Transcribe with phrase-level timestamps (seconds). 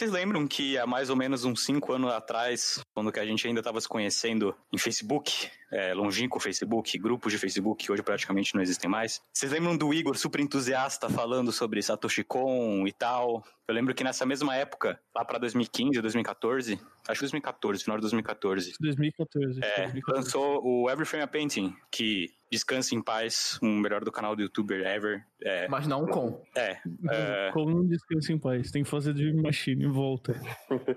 [0.00, 3.46] Vocês lembram que há mais ou menos uns 5 anos atrás, quando que a gente
[3.46, 8.54] ainda estava se conhecendo em Facebook, é, longínquo Facebook, grupos de Facebook que hoje praticamente
[8.54, 13.44] não existem mais, vocês lembram do Igor super entusiasta falando sobre Satoshi Kon e tal?
[13.70, 18.00] Eu lembro que nessa mesma época, lá para 2015, 2014, acho que 2014, final de
[18.02, 18.72] 2014.
[18.80, 19.60] 2014.
[19.62, 20.12] É, 2014.
[20.12, 24.42] lançou o Every Frame a Painting, que descanse em paz, um melhor do canal do
[24.42, 25.24] youtuber ever.
[25.40, 26.42] É, Mas não com.
[26.56, 26.78] é,
[27.08, 28.72] é, Como um descanso em paz.
[28.72, 30.34] Tem que fazer Dream Machine em volta.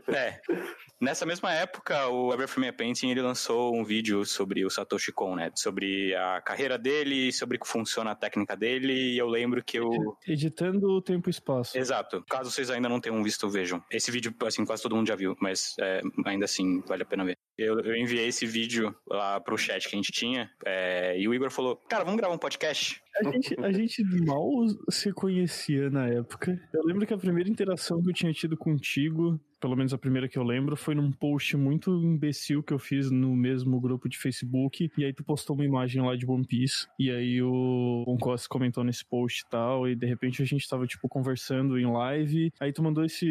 [0.07, 0.39] é.
[0.99, 5.11] Nessa mesma época, o Every Frame a Painting, ele lançou um vídeo sobre o Satoshi
[5.11, 5.51] Kon, né?
[5.55, 10.17] Sobre a carreira dele, sobre como funciona a técnica dele, e eu lembro que eu...
[10.27, 11.77] Editando o tempo e espaço.
[11.77, 12.23] Exato.
[12.29, 13.83] Caso vocês ainda não tenham visto, vejam.
[13.91, 17.25] Esse vídeo, assim, quase todo mundo já viu, mas é, ainda assim, vale a pena
[17.25, 17.37] ver.
[17.57, 21.33] Eu, eu enviei esse vídeo lá pro chat que a gente tinha, é, e o
[21.33, 23.01] Igor falou, cara, vamos gravar um podcast?
[23.19, 24.49] A gente, a gente mal
[24.89, 26.59] se conhecia na época.
[26.73, 30.27] Eu lembro que a primeira interação que eu tinha tido contigo, pelo menos a primeira
[30.27, 34.17] que eu lembro, foi num post muito imbecil que eu fiz no mesmo grupo de
[34.17, 34.91] Facebook.
[34.97, 36.85] E aí tu postou uma imagem lá de One Piece.
[36.99, 39.87] E aí o Boncos comentou nesse post e tal.
[39.87, 42.51] E de repente a gente tava, tipo, conversando em live.
[42.59, 43.25] Aí tu mandou esse,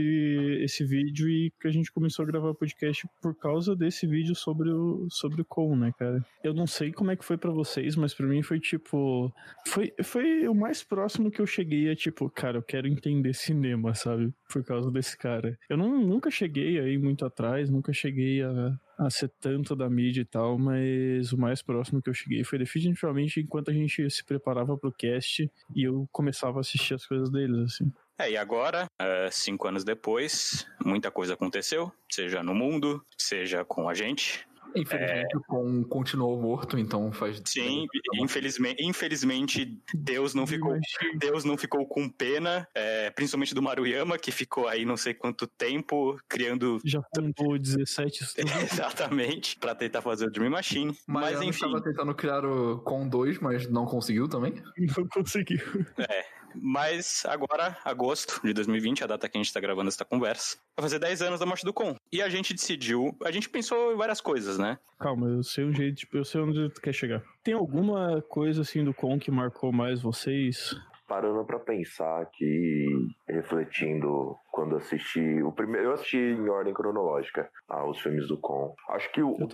[0.63, 5.09] esse vídeo e a gente começou a gravar podcast por causa desse vídeo sobre o,
[5.11, 6.25] sobre o Con, né, cara?
[6.43, 9.31] Eu não sei como é que foi pra vocês, mas pra mim foi tipo.
[9.67, 13.95] Foi, foi o mais próximo que eu cheguei a, tipo, cara, eu quero entender cinema,
[13.95, 14.33] sabe?
[14.51, 15.59] Por causa desse cara.
[15.69, 20.21] Eu não, nunca cheguei aí muito atrás, nunca cheguei a, a ser tanto da mídia
[20.21, 24.25] e tal, mas o mais próximo que eu cheguei foi definitivamente enquanto a gente se
[24.25, 27.93] preparava pro cast e eu começava a assistir as coisas deles, assim.
[28.17, 33.89] É, e agora, é, cinco anos depois, muita coisa aconteceu, seja no mundo, seja com
[33.89, 34.47] a gente.
[34.75, 37.41] Infelizmente, o com continuou morto, então faz.
[37.45, 40.79] Sim, infelizmente, infelizmente Deus não ficou,
[41.19, 45.47] Deus não ficou com pena, é, principalmente do Maruyama, que ficou aí não sei quanto
[45.47, 48.73] tempo criando Já fundou 17 estúdios.
[48.73, 50.97] exatamente para tentar fazer o Dream Machine.
[51.07, 54.55] Mas, Mas enfim, estava tentando criar o com 2, mas não conseguiu também.
[54.97, 55.61] Não conseguiu.
[55.99, 56.42] é.
[56.55, 60.83] Mas agora, agosto de 2020, a data que a gente tá gravando essa conversa, vai
[60.83, 61.97] fazer 10 anos da morte do Con.
[62.11, 64.79] E a gente decidiu, a gente pensou em várias coisas, né?
[64.99, 67.23] Calma, eu sei um jeito, eu sei onde tu quer chegar.
[67.43, 70.75] Tem alguma coisa assim do Con que marcou mais vocês?
[71.13, 72.87] Parando pra pensar aqui,
[73.29, 78.75] refletindo quando assisti o primeiro, eu assisti em ordem cronológica aos filmes do Con.
[78.89, 79.47] Acho que o, o,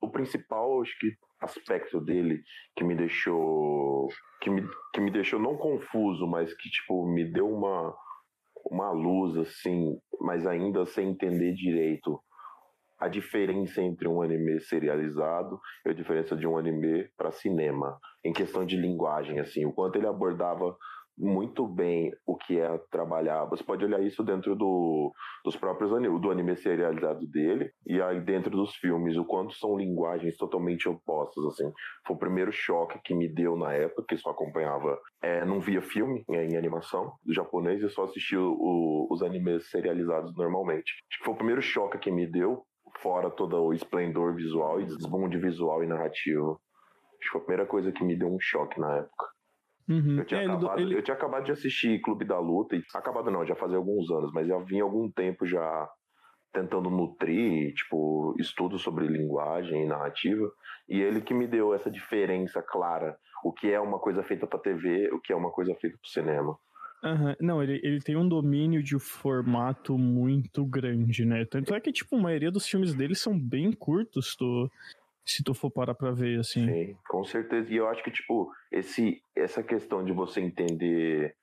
[0.00, 2.42] o principal, acho que aspecto dele
[2.74, 4.08] que me deixou
[4.40, 7.94] que me, que me deixou não confuso, mas que tipo me deu uma
[8.68, 12.18] uma luz assim, mas ainda sem entender direito
[12.98, 18.32] a diferença entre um anime serializado e a diferença de um anime para cinema em
[18.32, 20.76] questão de linguagem assim, o quanto ele abordava
[21.16, 23.44] muito bem o que é trabalhar.
[23.46, 25.12] Você pode olhar isso dentro do,
[25.44, 29.76] dos próprios animes, do anime serializado dele e aí dentro dos filmes, o quanto são
[29.76, 31.70] linguagens totalmente opostas assim.
[32.06, 35.80] Foi o primeiro choque que me deu na época, que só acompanhava, é, não via
[35.80, 40.92] filme é, em animação do japonês e só assistia o- os animes serializados normalmente.
[41.10, 42.64] Acho que foi o primeiro choque que me deu,
[42.98, 46.60] fora todo o esplendor visual e desbunde visual e narrativo.
[47.20, 49.33] Acho que foi a primeira coisa que me deu um choque na época.
[49.88, 50.18] Uhum.
[50.18, 53.30] Eu tinha, É, acabado, ele- eu tinha acabado de assistir Clube da Luta, e acabado
[53.30, 55.88] não, já fazia alguns anos, mas já vinha algum tempo já
[56.52, 60.48] tentando nutrir, tipo, estudo sobre linguagem e narrativa,
[60.88, 64.58] e ele que me deu essa diferença clara, o que é uma coisa feita pra
[64.58, 66.56] TV, o que é uma coisa feita pro cinema.
[67.02, 71.44] Aham, Não, ele, ele tem um domínio de formato muito grande, né?
[71.44, 74.70] Tanto é que, tipo, a maioria dos filmes dele são bem curtos, tu,
[75.24, 76.66] se tu for parar pra ver, assim.
[76.66, 77.72] Sim, com certeza.
[77.72, 81.34] E eu acho que, tipo, esse, essa questão de você entender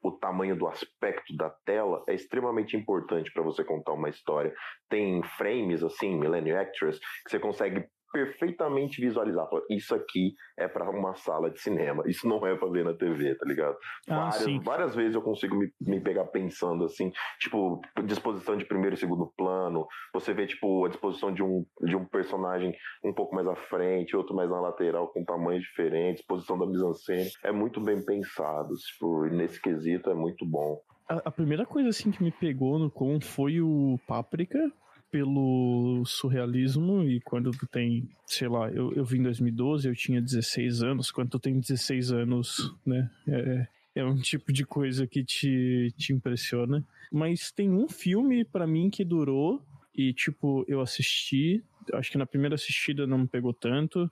[0.00, 4.54] o tamanho do aspecto da tela é extremamente importante para você contar uma história.
[4.88, 9.46] Tem frames, assim, Millennium Actress, que você consegue perfeitamente visualizar.
[9.70, 12.02] Isso aqui é para uma sala de cinema.
[12.06, 13.76] Isso não é para ver na TV, tá ligado?
[14.08, 18.94] Ah, várias, várias vezes eu consigo me, me pegar pensando assim, tipo, disposição de primeiro
[18.94, 19.86] e segundo plano.
[20.14, 22.74] Você vê, tipo, a disposição de um, de um personagem
[23.04, 27.30] um pouco mais à frente, outro mais na lateral, com tamanhos diferentes, posição da mise-en-scène.
[27.44, 28.74] É muito bem pensado.
[28.74, 30.80] Tipo, nesse quesito é muito bom.
[31.08, 34.70] A, a primeira coisa, assim, que me pegou no com foi o Páprica,
[35.10, 40.20] pelo surrealismo, e quando tu tem, sei lá, eu, eu vim em 2012, eu tinha
[40.20, 43.66] 16 anos, quando tu tem 16 anos, né, é,
[43.96, 46.84] é um tipo de coisa que te, te impressiona.
[47.10, 49.62] Mas tem um filme pra mim que durou,
[49.94, 54.10] e tipo, eu assisti, acho que na primeira assistida não me pegou tanto,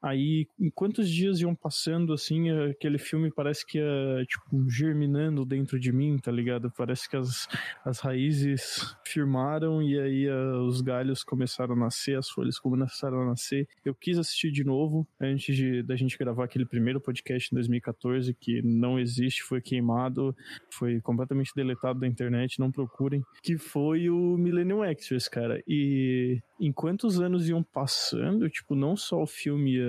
[0.00, 5.78] Aí, em quantos dias iam passando, assim, aquele filme parece que ia, tipo, germinando dentro
[5.78, 6.72] de mim, tá ligado?
[6.76, 7.48] Parece que as,
[7.84, 13.26] as raízes firmaram e aí uh, os galhos começaram a nascer, as folhas começaram a
[13.26, 13.66] nascer.
[13.84, 18.32] Eu quis assistir de novo, antes de, da gente gravar aquele primeiro podcast em 2014,
[18.34, 20.34] que não existe, foi queimado,
[20.70, 25.60] foi completamente deletado da internet, não procurem, que foi o Millennium Extras, cara.
[25.66, 29.87] E enquanto os anos iam passando, tipo, não só o filme ia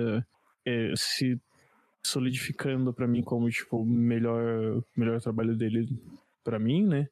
[0.66, 1.40] é, se
[2.02, 5.88] solidificando para mim como tipo melhor melhor trabalho dele
[6.42, 7.08] para mim, né?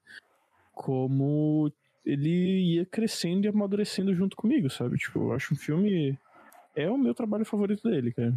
[0.73, 1.73] Como
[2.05, 4.97] ele ia crescendo e amadurecendo junto comigo, sabe?
[4.97, 6.19] Tipo, eu acho um filme
[6.75, 8.35] é o meu trabalho favorito dele, cara.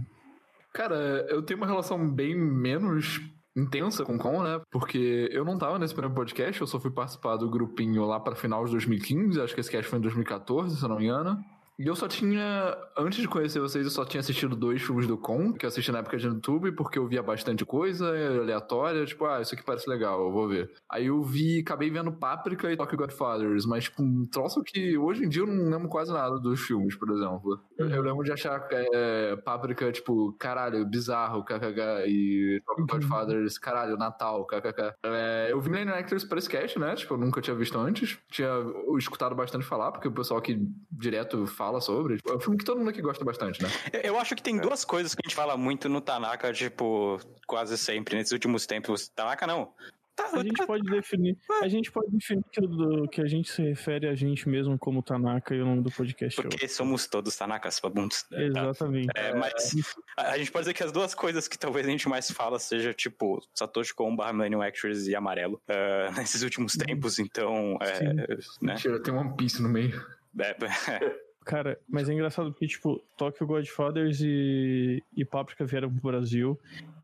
[0.73, 0.95] Cara,
[1.29, 3.21] eu tenho uma relação bem menos
[3.55, 4.61] intensa com o Con, né?
[4.71, 8.35] Porque eu não tava nesse primeiro podcast, eu só fui participar do grupinho lá para
[8.35, 11.43] final de 2015, acho que esse cast foi em 2014, se eu não me engano.
[11.81, 15.17] E eu só tinha, antes de conhecer vocês, eu só tinha assistido dois filmes do
[15.17, 19.25] Con, que eu assisti na época de YouTube, porque eu via bastante coisa aleatória, tipo,
[19.25, 20.71] ah, isso aqui parece legal, eu vou ver.
[20.87, 25.25] Aí eu vi, acabei vendo Páprica e Tokyo Godfathers, mas, tipo, um troço que hoje
[25.25, 27.59] em dia eu não lembro quase nada dos filmes, por exemplo.
[27.75, 33.97] Eu, eu lembro de achar é, Páprica, tipo, caralho, bizarro, kkk, e Tokyo Godfathers, caralho,
[33.97, 34.93] Natal, kkk.
[35.03, 38.51] É, eu vi Lane Actors esse cast, né, tipo, eu nunca tinha visto antes, tinha
[38.99, 42.17] escutado bastante falar, porque o pessoal aqui direto fala fala sobre.
[42.17, 43.69] Tipo, é um filme que todo mundo aqui gosta bastante, né?
[44.03, 44.61] Eu acho que tem é.
[44.61, 49.07] duas coisas que a gente fala muito no Tanaka, tipo, quase sempre, nesses últimos tempos.
[49.07, 49.73] Tanaka não.
[50.13, 51.37] Tá, a gente pode definir.
[51.61, 55.01] A gente pode definir que, do, que a gente se refere a gente mesmo como
[55.01, 56.37] Tanaka e o nome do podcast.
[56.37, 58.25] É Porque somos todos Tanakas babuntos.
[58.29, 58.47] Né?
[58.47, 59.07] Exatamente.
[59.15, 59.73] É, mas
[60.17, 62.59] a, a, gente pode dizer que as duas coisas que talvez a gente mais fala
[62.59, 67.79] seja tipo Satoshi Kon barra Millennium Actors e Amarelo uh, nesses últimos tempos, então.
[67.81, 68.13] É,
[68.61, 68.75] né?
[69.01, 70.05] Tem One Piece no meio.
[70.37, 70.55] É,
[71.45, 76.59] Cara, mas é engraçado porque, tipo, Tokyo Godfathers e, e Paprika vieram pro Brasil.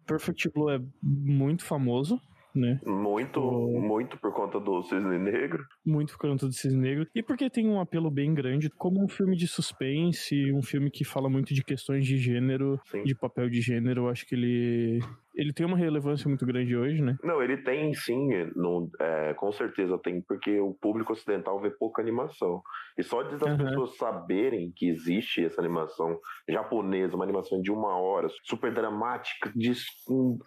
[0.05, 2.21] Perfect Blue é muito famoso,
[2.55, 2.79] né?
[2.85, 3.79] Muito, o...
[3.81, 5.65] muito por conta do Cisne Negro.
[5.85, 7.07] Muito por conta do Cisne Negro.
[7.13, 11.03] E porque tem um apelo bem grande, como um filme de suspense, um filme que
[11.03, 13.03] fala muito de questões de gênero, Sim.
[13.03, 14.03] de papel de gênero.
[14.03, 14.99] Eu acho que ele
[15.37, 17.15] ele tem uma relevância muito grande hoje, né?
[17.23, 22.01] Não, ele tem sim, não, é, com certeza tem, porque o público ocidental vê pouca
[22.01, 22.61] animação.
[22.97, 23.57] E só de as uhum.
[23.57, 26.19] pessoas saberem que existe essa animação
[26.49, 29.73] japonesa, uma animação de uma hora, super dramática, de,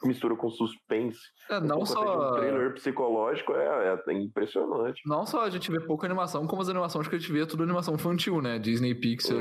[0.04, 1.20] mistura com suspense.
[1.48, 2.32] É, não só.
[2.32, 5.00] Um trailer psicológico é, é, impressionante.
[5.06, 7.46] Não só a gente vê pouca animação, como as animações que a gente vê, é
[7.46, 8.58] tudo animação infantil, né?
[8.58, 9.36] Disney, Pixar,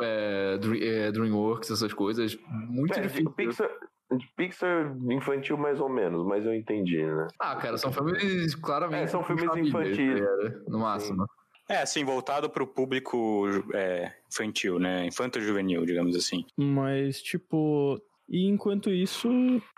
[0.00, 0.58] é.
[0.80, 2.38] É, Dreamworks, essas coisas.
[2.68, 3.32] Muito difícil.
[3.32, 3.68] Pixar,
[4.36, 7.28] Pixar infantil mais ou menos, mas eu entendi, né?
[7.38, 9.04] Ah, cara, são filmes claramente.
[9.04, 10.20] É, são filmes infantis.
[10.68, 11.26] no máximo.
[11.68, 15.06] É, assim, voltado pro público é, infantil, né?
[15.06, 16.44] Infanto-juvenil, digamos assim.
[16.56, 18.00] Mas, tipo.
[18.28, 19.28] E enquanto isso,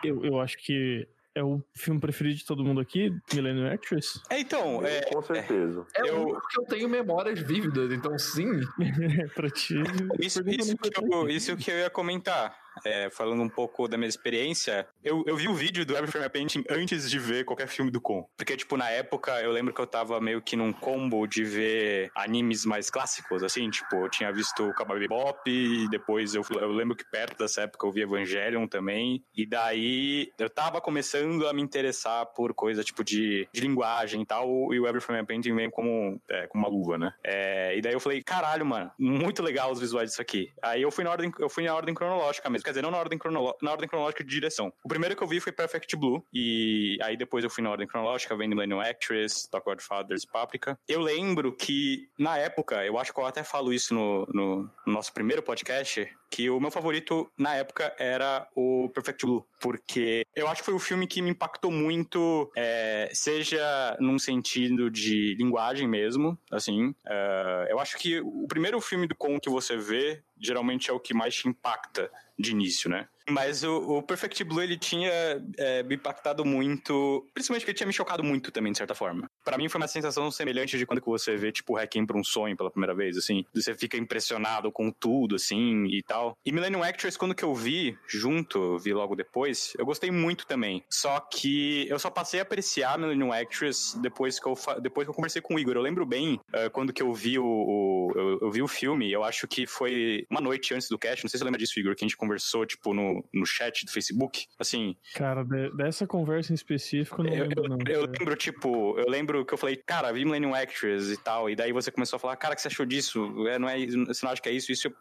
[0.02, 4.20] eu, eu acho que é o filme preferido de todo mundo aqui, Millennium Actress?
[4.30, 4.84] É, então.
[4.84, 5.84] É, com certeza.
[5.96, 6.26] É, eu...
[6.26, 8.60] porque eu tenho memórias vívidas, então sim.
[9.34, 9.74] pra ti.
[10.20, 14.08] Isso, isso, que eu, isso que eu ia comentar é, falando um pouco da minha
[14.08, 17.90] experiência, eu, eu vi o vídeo do Every Frame Painting antes de ver qualquer filme
[17.90, 18.28] do Kon.
[18.36, 22.10] Porque, tipo, na época, eu lembro que eu tava meio que num combo de ver
[22.14, 26.96] animes mais clássicos, assim, tipo, eu tinha visto Cowboy Bebop, e depois eu, eu lembro
[26.96, 31.62] que perto dessa época eu vi Evangelion também, e daí eu tava começando a me
[31.62, 35.70] interessar por coisa, tipo, de, de linguagem e tal, e o Every Frame Painting veio
[35.70, 37.12] como, é, como uma luva, né?
[37.22, 40.52] É, e daí eu falei, caralho, mano, muito legal os visuais disso aqui.
[40.62, 42.98] Aí eu fui na ordem, eu fui na ordem cronológica mesmo quer dizer, não na
[42.98, 43.18] ordem,
[43.62, 44.72] na ordem cronológica de direção.
[44.82, 47.86] O primeiro que eu vi foi Perfect Blue, e aí depois eu fui na ordem
[47.86, 50.78] cronológica, vendo Millennium Actress, Talk Godfathers, Paprika.
[50.88, 54.92] Eu lembro que, na época, eu acho que eu até falo isso no, no, no
[54.92, 60.48] nosso primeiro podcast, que o meu favorito na época era o Perfect Blue, porque eu
[60.48, 65.86] acho que foi o filme que me impactou muito, é, seja num sentido de linguagem
[65.86, 66.88] mesmo, assim.
[66.88, 70.98] Uh, eu acho que o primeiro filme do Con que você vê geralmente é o
[70.98, 73.06] que mais te impacta de início, né?
[73.28, 75.10] Mas o, o, Perfect Blue, ele tinha
[75.56, 79.28] é, me impactado muito, principalmente porque ele tinha me chocado muito também, de certa forma.
[79.44, 82.56] Para mim foi uma sensação semelhante de quando você vê, tipo, Hacking pra um sonho
[82.56, 83.44] pela primeira vez, assim.
[83.54, 86.36] Você fica impressionado com tudo, assim, e tal.
[86.44, 90.82] E Millennium Actress, quando que eu vi, junto, vi logo depois, eu gostei muito também.
[90.90, 95.14] Só que eu só passei a apreciar Millennium Actress depois que eu, depois que eu
[95.14, 95.74] conversei com o Igor.
[95.76, 99.10] Eu lembro bem uh, quando que eu vi o, o eu, eu, vi o filme,
[99.10, 101.78] eu acho que foi uma noite antes do cast, não sei se você lembra disso,
[101.78, 104.96] Igor, que a gente conversou, tipo, no no, chat do Facebook, assim...
[105.14, 105.44] Cara,
[105.76, 107.78] dessa conversa em específico, eu não eu, lembro, não.
[107.86, 111.50] Eu, eu lembro, tipo, eu lembro que eu falei, cara, vi Millennium Actress e tal,
[111.50, 113.48] e daí você começou a falar, cara, o que você achou disso?
[113.48, 114.72] É, não é, você não acha que é isso?
[114.72, 114.92] Isso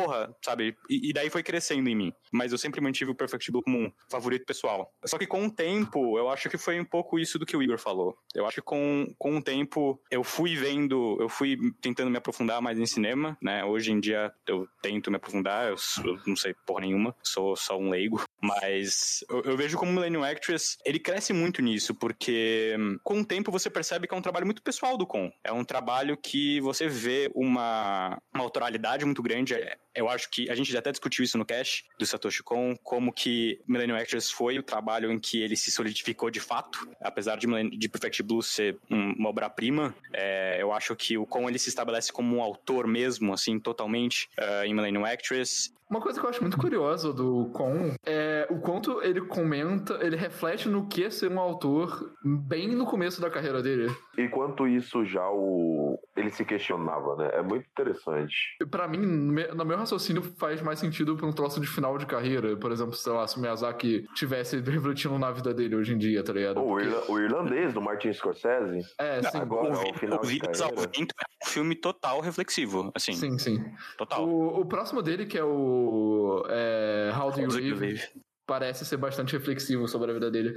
[0.00, 0.76] porra, sabe?
[0.88, 2.12] E, e, daí foi crescendo em mim.
[2.32, 4.92] Mas eu sempre mantive o Perfect Blue como um favorito pessoal.
[5.04, 7.62] Só que com o tempo, eu acho que foi um pouco isso do que o
[7.62, 8.16] Igor falou.
[8.34, 12.60] Eu acho que com, com o tempo, eu fui vendo, eu fui tentando me aprofundar
[12.60, 13.64] mais em cinema, né?
[13.64, 17.78] Hoje em dia eu tento me aprofundar, eu, eu não sei porra nenhuma, sou só
[17.78, 18.22] um leigo.
[18.42, 23.52] Mas eu, eu vejo como Millennium Actress, ele cresce muito nisso, porque com o tempo
[23.52, 25.30] você percebe que é um trabalho muito pessoal do Con.
[25.44, 29.54] É um trabalho que você vê uma, uma autoralidade muito grande.
[29.54, 32.76] É, eu acho que a gente já até discutiu isso no cast do Satoshi Kon,
[32.82, 37.36] como que Millennium Actress foi o trabalho em que ele se solidificou de fato, apesar
[37.36, 39.94] de, de Perfect Blue ser um, uma obra-prima.
[40.12, 44.28] É, eu acho que o Kon ele se estabelece como um autor mesmo, assim, totalmente
[44.38, 45.72] uh, em Millennium Actress.
[45.90, 50.14] Uma coisa que eu acho muito curiosa do Con é o quanto ele comenta, ele
[50.14, 53.92] reflete no que é ser um autor bem no começo da carreira dele.
[54.16, 57.30] Enquanto isso já o ele se questionava, né?
[57.32, 58.56] É muito interessante.
[58.70, 62.56] Para mim, no meu raciocínio faz mais sentido para um troço de final de carreira,
[62.56, 66.22] por exemplo, sei lá, se o Miyazaki tivesse refletindo na vida dele hoje em dia,
[66.22, 66.60] tá ligado?
[66.60, 67.12] O, Porque...
[67.12, 68.86] o irlandês do Martin Scorsese.
[68.98, 69.38] É, sim.
[69.38, 70.64] Agora, o, o final o de carreira.
[70.64, 71.06] é um
[71.44, 73.12] filme total reflexivo, assim.
[73.12, 73.64] Sim, sim.
[73.98, 74.26] Total.
[74.26, 78.00] O, o próximo dele que é o é, How Do You Live,
[78.46, 80.56] parece ser bastante reflexivo sobre a vida dele.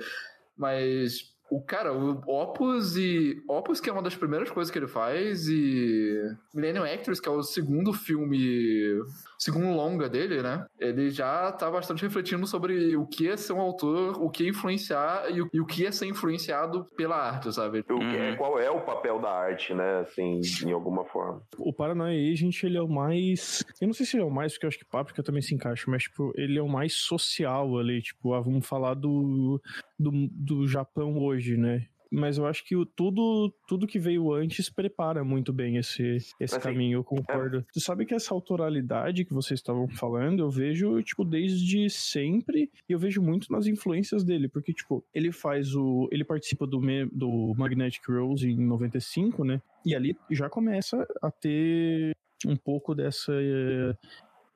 [0.57, 3.43] Mas o cara, o Opus e.
[3.47, 6.17] Opus, que é uma das primeiras coisas que ele faz, e.
[6.53, 8.99] Millennium Actors, que é o segundo filme.
[9.43, 10.65] Segundo longa dele, né?
[10.79, 14.47] Ele já tá bastante refletindo sobre o que é ser um autor, o que é
[14.47, 17.83] influenciar e o, e o que é ser influenciado pela arte, sabe?
[17.89, 18.37] O, uhum.
[18.37, 19.99] Qual é o papel da arte, né?
[19.99, 21.43] Assim, em alguma forma.
[21.57, 23.65] O Paranoia Agent, ele é o mais.
[23.81, 25.53] Eu não sei se ele é o mais, porque eu acho que Páprica também se
[25.53, 28.01] encaixa, mas, tipo, ele é o mais social ali.
[28.01, 29.61] Tipo, ah, vamos falar do,
[29.99, 31.85] do, do Japão hoje, né?
[32.13, 36.35] Mas eu acho que o, tudo, tudo que veio antes prepara muito bem esse, esse
[36.43, 37.57] assim, caminho, eu concordo.
[37.57, 37.65] É.
[37.73, 42.93] Tu sabe que essa autoralidade que vocês estavam falando, eu vejo, tipo, desde sempre, e
[42.93, 46.07] eu vejo muito nas influências dele, porque, tipo, ele faz o.
[46.11, 46.79] Ele participa do,
[47.11, 49.59] do Magnetic Rose em 95, né?
[49.83, 52.15] E ali já começa a ter
[52.45, 53.33] um pouco dessa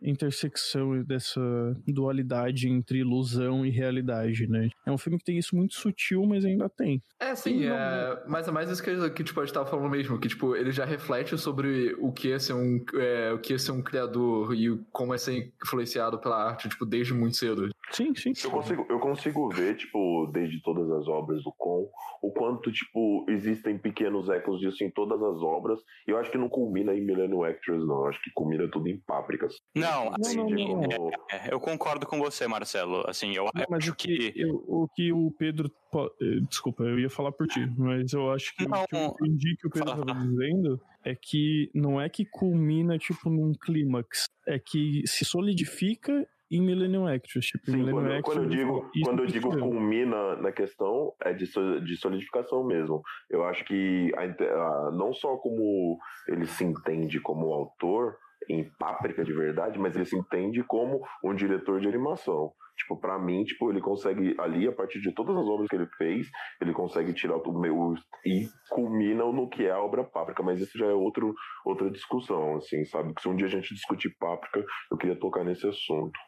[0.01, 1.42] intersecção dessa
[1.88, 4.70] dualidade entre ilusão e realidade, né?
[4.86, 7.01] É um filme que tem isso muito sutil, mas ainda tem.
[7.20, 8.24] É, sim, é, é...
[8.27, 10.72] mas é mais isso que, que tipo, a gente tava falando mesmo, que tipo, ele
[10.72, 14.54] já reflete sobre o que é ser um, é, o que é ser um criador
[14.54, 17.70] e como é ser influenciado pela arte, tipo, desde muito cedo.
[17.92, 18.34] Sim, sim.
[18.44, 21.89] Eu consigo, eu consigo ver, tipo, desde todas as obras do Con,
[22.22, 26.38] o quanto, tipo, existem pequenos ecos disso em todas as obras, e eu acho que
[26.38, 28.01] não culmina em Millennium Actors, não.
[28.01, 29.56] Eu acho que culmina tudo em Pápricas.
[29.75, 29.87] Não,
[30.20, 31.10] assim, não, não, não.
[31.32, 33.03] É, é, eu concordo com você, Marcelo.
[33.08, 34.34] Assim, eu não, mas acho que...
[34.36, 35.72] Eu, o que o Pedro...
[35.96, 39.56] Eh, desculpa, eu ia falar por ti, mas eu acho que, não, que eu entendi
[39.58, 44.60] que o Pedro estava dizendo é que não é que culmina, tipo, num clímax, é
[44.60, 47.48] que se solidifica em Millennium Actress.
[47.48, 51.46] Tipo, Sim, Millennium quando, quando, eu digo, quando eu digo culmina na questão, é de,
[51.46, 53.01] de solidificação mesmo.
[53.29, 58.17] Eu acho que a, a, não só como ele se entende como autor,
[58.50, 62.51] em Páprica de verdade, mas ele se entende como um diretor de animação.
[62.77, 65.88] Tipo, para mim, tipo, ele consegue ali, a partir de todas as obras que ele
[65.98, 66.27] fez,
[66.62, 70.77] ele consegue tirar o meu e culmina no que é a obra Páprica, mas isso
[70.77, 71.34] já é outro,
[71.66, 73.13] outra discussão, assim, sabe?
[73.16, 76.20] Que se um dia a gente discutir Páprica, eu queria tocar nesse assunto.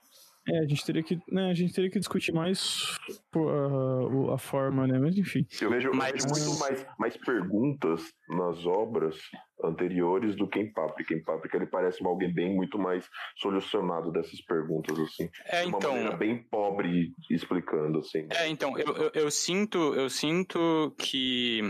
[0.51, 2.97] É, a gente teria que, né, a gente teria que discutir mais
[3.35, 4.99] a, a forma, né?
[4.99, 5.45] Mas enfim.
[5.61, 6.25] Eu vejo, mais...
[6.25, 9.17] muito mais, mais perguntas nas obras
[9.63, 11.13] anteriores do que em Páprica.
[11.13, 13.05] Em Páprica ele parece alguém bem muito mais
[13.37, 15.29] solucionado dessas perguntas, assim.
[15.45, 15.91] É, de uma então...
[15.91, 18.27] maneira bem pobre explicando, assim.
[18.31, 21.61] É, então, eu, eu, eu sinto, eu sinto que,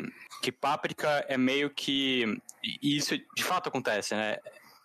[0.41, 2.25] que Páprica é meio que...
[2.63, 4.37] E isso de fato acontece, né?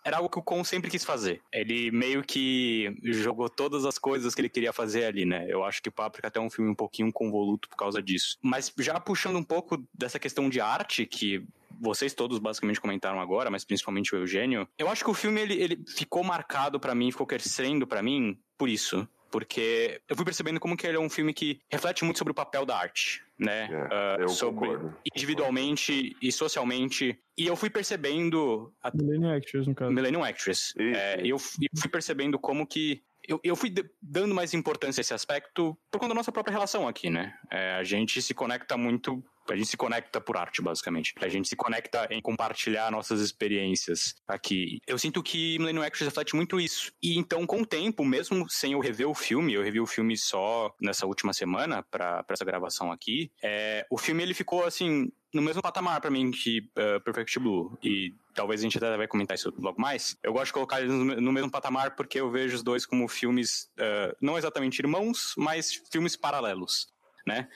[0.05, 1.41] Era algo que o Con sempre quis fazer.
[1.51, 5.47] Ele meio que jogou todas as coisas que ele queria fazer ali, né?
[5.49, 8.37] Eu acho que Paprika até é um filme um pouquinho convoluto por causa disso.
[8.41, 11.43] Mas já puxando um pouco dessa questão de arte, que
[11.81, 15.55] vocês todos basicamente comentaram agora, mas principalmente o Eugênio, eu acho que o filme ele,
[15.55, 20.61] ele ficou marcado para mim, ficou crescendo para mim por isso porque eu fui percebendo
[20.61, 23.69] como que ele é um filme que reflete muito sobre o papel da arte, né?
[23.91, 24.95] É, uh, sobre concordo.
[25.13, 27.19] individualmente e socialmente.
[27.37, 28.73] E eu fui percebendo.
[28.81, 28.91] A...
[28.95, 29.91] Millennium Actress, no caso.
[29.91, 30.73] Millennium Actress.
[30.77, 35.77] É, eu fui percebendo como que eu, eu fui dando mais importância a esse aspecto
[35.91, 37.33] por conta da nossa própria relação aqui, né?
[37.51, 41.13] É, a gente se conecta muito a gente se conecta por arte, basicamente.
[41.19, 44.79] A gente se conecta em compartilhar nossas experiências aqui.
[44.87, 46.91] Eu sinto que Millennium Actress reflete muito isso.
[47.01, 50.17] E então, com o tempo, mesmo sem eu rever o filme, eu revi o filme
[50.17, 55.41] só nessa última semana para essa gravação aqui, é, o filme ele ficou assim no
[55.41, 57.77] mesmo patamar para mim que uh, Perfect Blue.
[57.83, 60.17] E talvez a gente até vai comentar isso logo mais.
[60.23, 63.69] Eu gosto de colocar eles no, mesmo patamar porque eu vejo os dois como filmes,
[63.77, 66.87] uh, não exatamente irmãos, mas filmes paralelos,
[67.27, 67.49] né?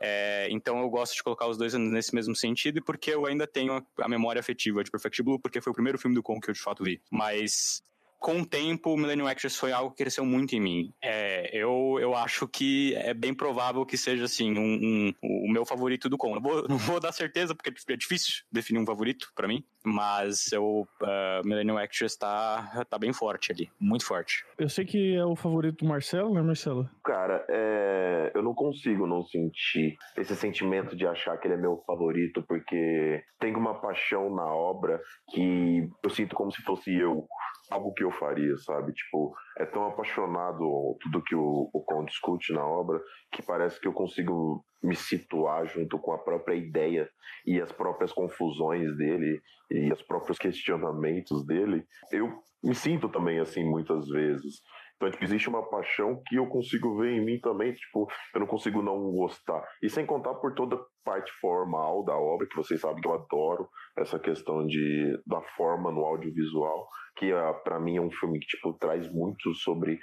[0.00, 3.46] É, então eu gosto de colocar os dois nesse mesmo sentido, e porque eu ainda
[3.46, 6.40] tenho a, a memória afetiva de Perfect Blue, porque foi o primeiro filme do Kong
[6.40, 7.00] que eu de fato vi.
[7.10, 7.82] Mas
[8.18, 10.92] com o tempo, o Millennium Actress foi algo que cresceu muito em mim.
[11.02, 15.64] É, eu, eu acho que é bem provável que seja, assim, um, um o meu
[15.64, 16.34] favorito do Con.
[16.34, 20.52] Não vou, não vou dar certeza, porque é difícil definir um favorito para mim, mas
[20.52, 24.44] o uh, Millennium Actress tá, tá bem forte ali, muito forte.
[24.58, 26.88] Eu sei que é o favorito do Marcelo, né, Marcelo?
[27.04, 28.32] Cara, é...
[28.34, 33.22] eu não consigo não sentir esse sentimento de achar que ele é meu favorito, porque
[33.38, 37.26] tem uma paixão na obra que eu sinto como se fosse eu
[37.70, 38.92] algo que eu faria, sabe?
[38.92, 43.00] Tipo, é tão apaixonado tudo que o, o discute na obra
[43.32, 47.08] que parece que eu consigo me situar junto com a própria ideia
[47.46, 51.84] e as próprias confusões dele e os próprios questionamentos dele.
[52.12, 52.32] Eu
[52.62, 54.62] me sinto também assim muitas vezes.
[54.96, 58.46] Então, tipo, existe uma paixão que eu consigo ver em mim também, tipo, eu não
[58.46, 59.62] consigo não gostar.
[59.82, 63.68] E sem contar por toda parte formal da obra, que vocês sabem que eu adoro
[63.96, 68.46] essa questão de, da forma no audiovisual, que ah, para mim é um filme que,
[68.46, 69.98] tipo, traz muito sobre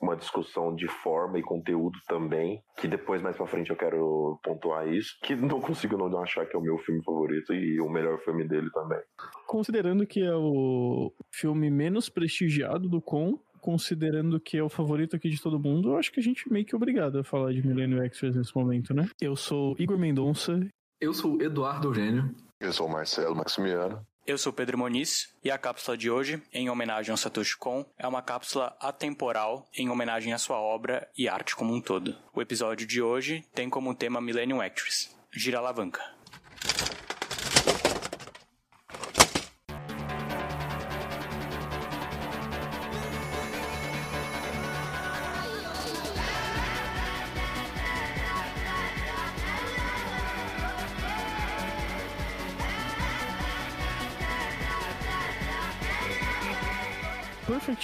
[0.00, 4.88] uma discussão de forma e conteúdo também, que depois, mais pra frente, eu quero pontuar
[4.88, 8.18] isso, que não consigo não achar que é o meu filme favorito e o melhor
[8.20, 9.00] filme dele também.
[9.46, 15.28] Considerando que é o filme menos prestigiado do Con, considerando que é o favorito aqui
[15.28, 17.66] de todo mundo, eu acho que a gente meio que é obrigado a falar de
[17.66, 19.10] Millennium Extras nesse momento, né?
[19.20, 20.64] Eu sou Igor Mendonça.
[21.00, 22.32] Eu sou Eduardo Eugênio.
[22.60, 24.06] Eu sou Marcelo Maximiano.
[24.24, 28.06] Eu sou Pedro Moniz e a cápsula de hoje, em homenagem ao Satoshi Kon, é
[28.06, 32.16] uma cápsula atemporal em homenagem à sua obra e arte como um todo.
[32.32, 35.10] O episódio de hoje tem como tema Millennium Actress.
[35.32, 36.00] Gira a alavanca.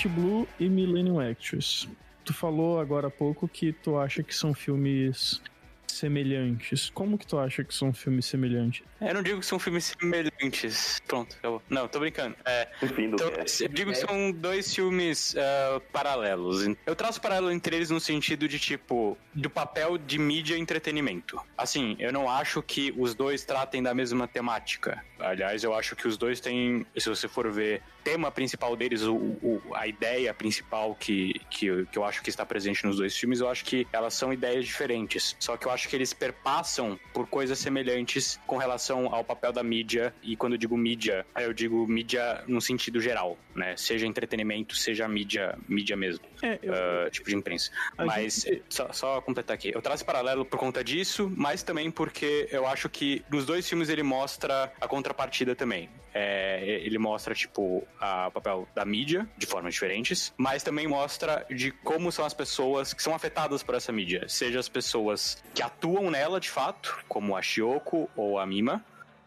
[0.03, 1.89] Perfect Blue e Millennium Actress.
[2.25, 5.41] Tu falou agora há pouco que tu acha que são filmes
[5.87, 6.91] semelhantes.
[6.91, 8.83] Como que tu acha que são filmes semelhantes?
[9.01, 11.01] É, eu não digo que são filmes semelhantes.
[11.07, 11.63] Pronto, acabou.
[11.69, 12.37] Não, tô brincando.
[12.45, 16.67] É, então, eu digo que são dois filmes uh, paralelos.
[16.87, 21.41] Eu traço paralelo entre eles no sentido de, tipo, do papel de mídia e entretenimento.
[21.57, 25.05] Assim, eu não acho que os dois tratem da mesma temática.
[25.21, 29.15] Aliás, eu acho que os dois têm, se você for ver, tema principal deles, o,
[29.15, 33.41] o, a ideia principal que, que, que eu acho que está presente nos dois filmes,
[33.41, 35.37] eu acho que elas são ideias diferentes.
[35.39, 39.63] Só que eu acho que eles perpassam por coisas semelhantes com relação ao papel da
[39.63, 40.15] mídia.
[40.23, 43.77] E quando eu digo mídia, eu digo mídia no sentido geral, né?
[43.77, 46.25] Seja entretenimento, seja mídia, mídia mesmo.
[46.43, 46.73] É, eu...
[46.73, 47.71] uh, tipo de imprensa.
[47.97, 48.63] A mas, gente...
[48.69, 49.73] só, só completar aqui.
[49.75, 53.89] Eu traço paralelo por conta disso, mas também porque eu acho que nos dois filmes
[53.89, 55.89] ele mostra a contrapartida também.
[56.15, 61.71] É, ele mostra, tipo, o papel da mídia de formas diferentes, mas também mostra de
[61.71, 64.29] como são as pessoas que são afetadas por essa mídia.
[64.29, 68.85] Seja as pessoas que atuam nela de fato, como a Shioko ou a Mima,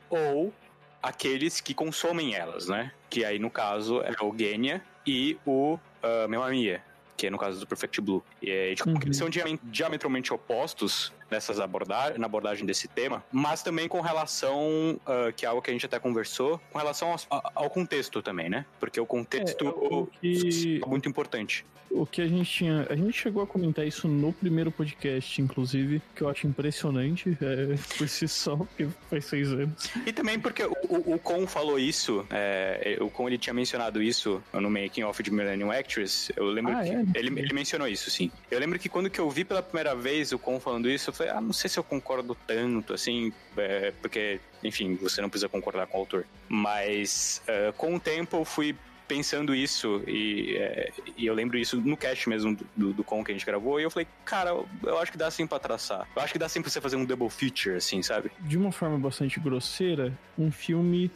[0.09, 0.53] ou
[1.01, 2.91] aqueles que consomem elas, né?
[3.09, 6.83] Que aí, no caso, é o Genya e o uh, Memamia,
[7.15, 8.23] que é no caso do Perfect Blue.
[8.41, 8.99] E, é, tipo, uhum.
[9.01, 9.29] eles são
[9.63, 15.49] diametralmente opostos nessas abordar, na abordagem desse tema, mas também com relação, uh, que é
[15.49, 18.65] algo que a gente até conversou, com relação ao, ao contexto também, né?
[18.79, 20.81] Porque o contexto é, que...
[20.83, 21.65] é muito importante.
[21.95, 22.85] O que a gente tinha.
[22.89, 27.75] A gente chegou a comentar isso no primeiro podcast, inclusive, que eu acho impressionante é,
[27.97, 29.89] por si só, porque faz seis anos.
[30.05, 34.01] E também porque o, o, o Con falou isso, é, o Con ele tinha mencionado
[34.01, 36.33] isso no making of de Millennium Actress.
[36.35, 37.03] Eu lembro ah, que é?
[37.15, 38.29] ele, ele mencionou isso, sim.
[38.51, 41.31] Eu lembro que quando que eu vi pela primeira vez o Con falando isso, falei,
[41.31, 45.87] ah, não sei se eu concordo tanto, assim, é, porque, enfim, você não precisa concordar
[45.87, 46.25] com o autor.
[46.47, 48.75] Mas uh, com o tempo eu fui
[49.07, 53.23] pensando isso, e, é, e, eu lembro isso no cast mesmo do, do, do com
[53.23, 54.49] que a gente gravou, e eu falei, cara,
[54.83, 56.07] eu acho que dá sim pra traçar.
[56.15, 58.31] Eu acho que dá sim pra você fazer um double feature, assim, sabe?
[58.39, 61.11] De uma forma bastante grosseira, um filme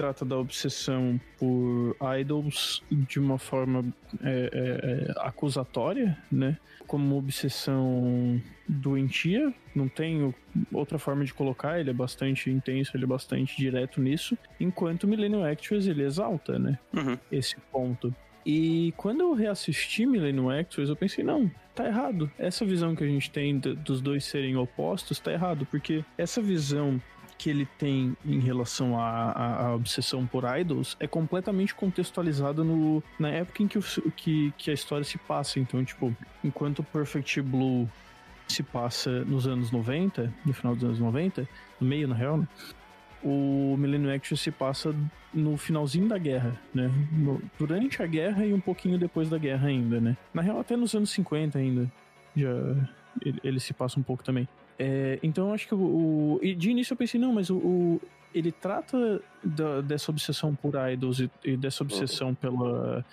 [0.00, 3.84] trata da obsessão por idols de uma forma
[4.22, 6.56] é, é, é acusatória, né?
[6.86, 10.34] Como obsessão doentia, não tem
[10.72, 15.44] outra forma de colocar, ele é bastante intenso, ele é bastante direto nisso, enquanto Millennium
[15.44, 16.78] Actress ele exalta, né?
[16.94, 17.18] Uhum.
[17.30, 18.14] Esse ponto.
[18.46, 22.30] E quando eu reassisti Millennium Actress, eu pensei, não, tá errado.
[22.38, 26.98] Essa visão que a gente tem dos dois serem opostos tá errado, porque essa visão
[27.40, 33.62] que ele tem em relação à, obsessão por idols é completamente contextualizado no, na época
[33.62, 33.82] em que, o,
[34.14, 35.58] que, que a história se passa.
[35.58, 37.88] Então, tipo, enquanto Perfect Blue
[38.46, 41.48] se passa nos anos 90, no final dos anos 90,
[41.80, 42.48] no meio, na real, né?
[43.24, 44.94] o Millennium Action se passa
[45.32, 46.90] no finalzinho da guerra, né?
[47.58, 50.14] Durante a guerra e um pouquinho depois da guerra ainda, né?
[50.34, 51.90] Na real, até nos anos 50 ainda.
[52.36, 52.50] Já
[53.24, 54.46] ele, ele se passa um pouco também.
[54.82, 57.56] É, então acho que o, de início eu pensei, não, mas o.
[57.58, 58.00] o
[58.32, 63.04] ele trata da, dessa obsessão por idols e, e dessa obsessão pela,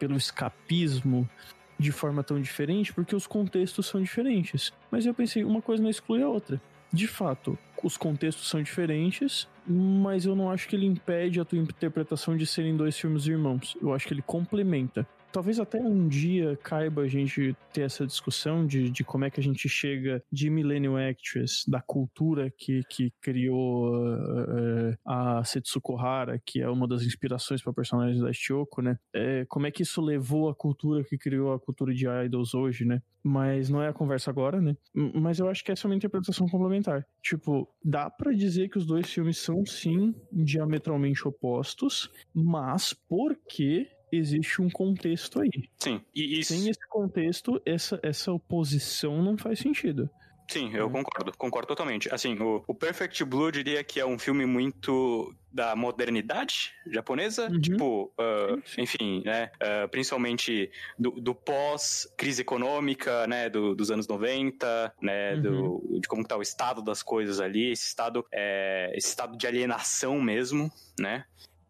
[0.00, 1.28] pelo escapismo
[1.78, 4.72] de forma tão diferente porque os contextos são diferentes.
[4.90, 6.60] Mas eu pensei, uma coisa não exclui a outra.
[6.92, 11.58] De fato, os contextos são diferentes, mas eu não acho que ele impede a tua
[11.58, 13.76] interpretação de serem dois filmes irmãos.
[13.80, 15.06] Eu acho que ele complementa.
[15.34, 19.40] Talvez até um dia caiba a gente ter essa discussão de, de como é que
[19.40, 26.40] a gente chega de Millennium Actress, da cultura que, que criou uh, a Setsuko Hara,
[26.46, 28.96] que é uma das inspirações para personagens da Shioko, né?
[29.12, 32.84] É, como é que isso levou a cultura que criou a cultura de idols hoje,
[32.84, 33.02] né?
[33.20, 34.76] Mas não é a conversa agora, né?
[34.94, 37.04] Mas eu acho que essa é uma interpretação complementar.
[37.20, 44.60] Tipo, dá para dizer que os dois filmes são sim diametralmente opostos, mas porque existe
[44.62, 45.50] um contexto aí.
[45.78, 46.44] Sim, e.
[46.44, 50.10] Sem esse contexto, essa, essa oposição não faz sentido.
[50.50, 52.12] Sim, eu concordo, concordo totalmente.
[52.12, 57.48] Assim, o, o, Perfect Blue eu diria que é um filme muito da modernidade japonesa,
[57.48, 57.60] uhum.
[57.60, 64.94] tipo, uh, enfim, né, uh, principalmente do, do pós-crise econômica, né, do, dos anos 90,
[65.00, 65.42] né, uhum.
[65.42, 69.46] do, de como está o estado das coisas ali, esse estado, é, esse estado de
[69.46, 71.24] alienação mesmo, né,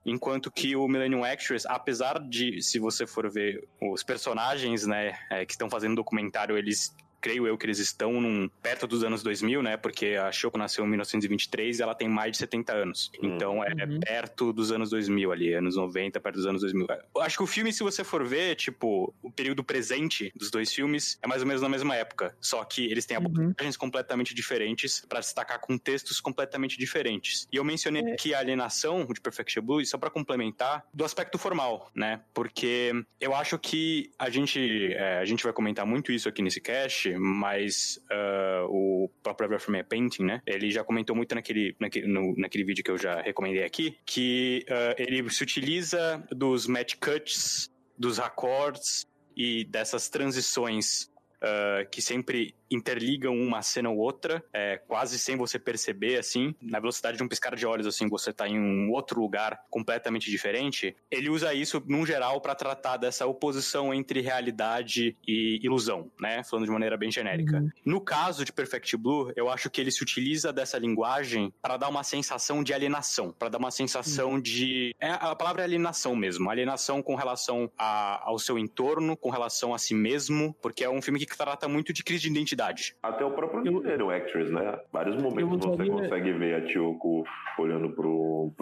[0.05, 5.47] Enquanto que o Millennium Actress, apesar de, se você for ver os personagens, né, é,
[5.47, 9.63] que estão fazendo documentário, eles creio eu que eles estão num, perto dos anos 2000,
[9.63, 9.79] né?
[9.79, 13.11] Porque a Shoko nasceu em 1923 e ela tem mais de 70 anos.
[13.15, 13.35] Hum.
[13.35, 13.99] Então é uhum.
[13.99, 16.87] perto dos anos 2000 ali, anos 90, perto dos anos 2000.
[17.17, 20.71] Eu acho que o filme, se você for ver, tipo, o período presente dos dois
[20.71, 22.37] filmes é mais ou menos na mesma época.
[22.43, 23.81] Só que eles têm abordagens uhum.
[23.81, 27.49] completamente diferentes para destacar contextos completamente diferentes.
[27.51, 28.13] E eu mencionei é.
[28.13, 32.21] aqui a alienação de Perfect Blue, só para complementar, do aspecto formal, né?
[32.35, 36.61] Porque eu acho que a gente, é, a gente vai comentar muito isso aqui nesse
[36.61, 40.43] cast, mas uh, o próprio Everframe Painting, né?
[40.47, 44.65] Ele já comentou muito naquele, naquele, no, naquele vídeo que eu já recomendei aqui, que
[44.69, 51.11] uh, ele se utiliza dos match cuts, dos accords e dessas transições
[51.45, 56.81] uh, que sempre interligam uma cena ou outra, é, quase sem você perceber, assim, na
[56.81, 60.97] velocidade de um piscar de olhos, assim, você tá em um outro lugar completamente diferente.
[61.11, 66.43] Ele usa isso, num geral, para tratar dessa oposição entre realidade e ilusão, né?
[66.45, 67.59] Falando de maneira bem genérica.
[67.59, 67.71] Uhum.
[67.85, 71.89] No caso de Perfect Blue, eu acho que ele se utiliza dessa linguagem para dar
[71.89, 74.41] uma sensação de alienação, para dar uma sensação uhum.
[74.41, 74.95] de.
[75.01, 76.51] É, a palavra é alienação mesmo.
[76.51, 81.03] Alienação com relação a, ao seu entorno, com relação a si mesmo, porque é um
[81.03, 82.97] filme que trata muito de crise de identidade verdade.
[83.03, 84.79] Até o próprio eu, Actress, né?
[84.93, 87.25] Vários momentos você consegue ver a Tiyoko
[87.59, 88.07] olhando para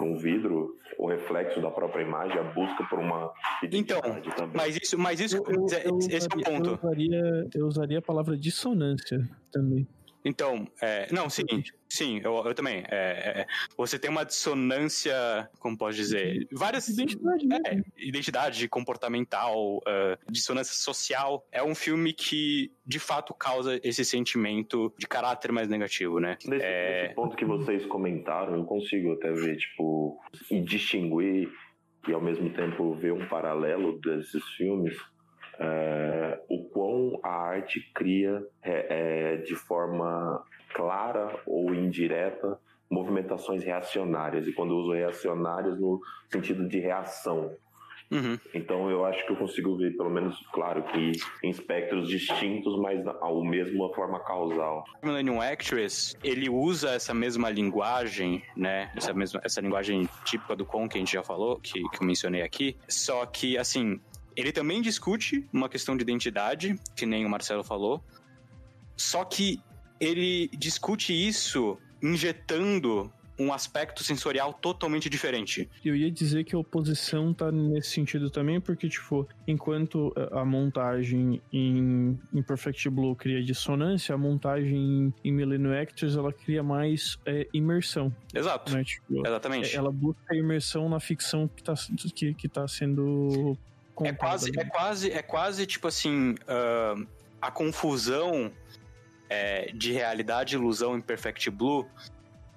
[0.05, 3.31] um vidro, o reflexo da própria imagem, a busca por uma
[3.71, 4.51] Então, também.
[4.55, 6.69] mas isso, mas isso eu, eu, é, esse é o ponto.
[6.69, 9.87] Eu usaria, eu usaria a palavra dissonância também.
[10.25, 11.43] Então, é, não, sim,
[11.89, 12.83] sim, eu, eu também.
[12.89, 15.13] É, é, você tem uma dissonância,
[15.59, 16.87] como posso dizer, várias.
[16.87, 21.45] Identidade, é, identidade comportamental, uh, dissonância social.
[21.51, 26.37] É um filme que, de fato, causa esse sentimento de caráter mais negativo, né?
[26.45, 27.03] Nesse, é...
[27.03, 31.51] nesse ponto que vocês comentaram, eu consigo até ver, tipo, e distinguir
[32.07, 34.95] e ao mesmo tempo ver um paralelo desses filmes
[35.59, 44.47] é, o quão a arte cria é, é, de forma clara ou indireta movimentações reacionárias.
[44.47, 47.55] E quando eu uso reacionárias no sentido de reação.
[48.11, 48.37] Uhum.
[48.53, 53.05] Então eu acho que eu consigo ver, pelo menos, claro, que em espectros distintos, mas
[53.07, 54.83] ao mesmo forma causal.
[55.01, 58.91] Millennium Actress, ele usa essa mesma linguagem, né?
[58.95, 62.05] Essa mesma essa linguagem típica do Con que a gente já falou, que, que eu
[62.05, 62.77] mencionei aqui.
[62.87, 63.99] Só que, assim,
[64.35, 68.03] ele também discute uma questão de identidade, que nem o Marcelo falou,
[68.95, 69.59] só que
[69.99, 75.69] ele discute isso injetando um aspecto sensorial totalmente diferente.
[75.83, 81.41] Eu ia dizer que a oposição tá nesse sentido também, porque, tipo, enquanto a montagem
[81.51, 87.47] em, em Perfect Blue cria dissonância, a montagem em Millennium Actors, ela cria mais é,
[87.53, 88.13] imersão.
[88.33, 88.71] Exato.
[88.71, 88.83] Né?
[88.83, 89.75] Tipo, Exatamente.
[89.75, 91.73] Ela busca imersão na ficção que tá,
[92.13, 93.57] que, que tá sendo
[94.01, 97.07] é quase, é quase, é quase tipo assim, uh,
[97.41, 98.51] a confusão
[99.29, 101.87] é, de realidade ilusão em Perfect Blue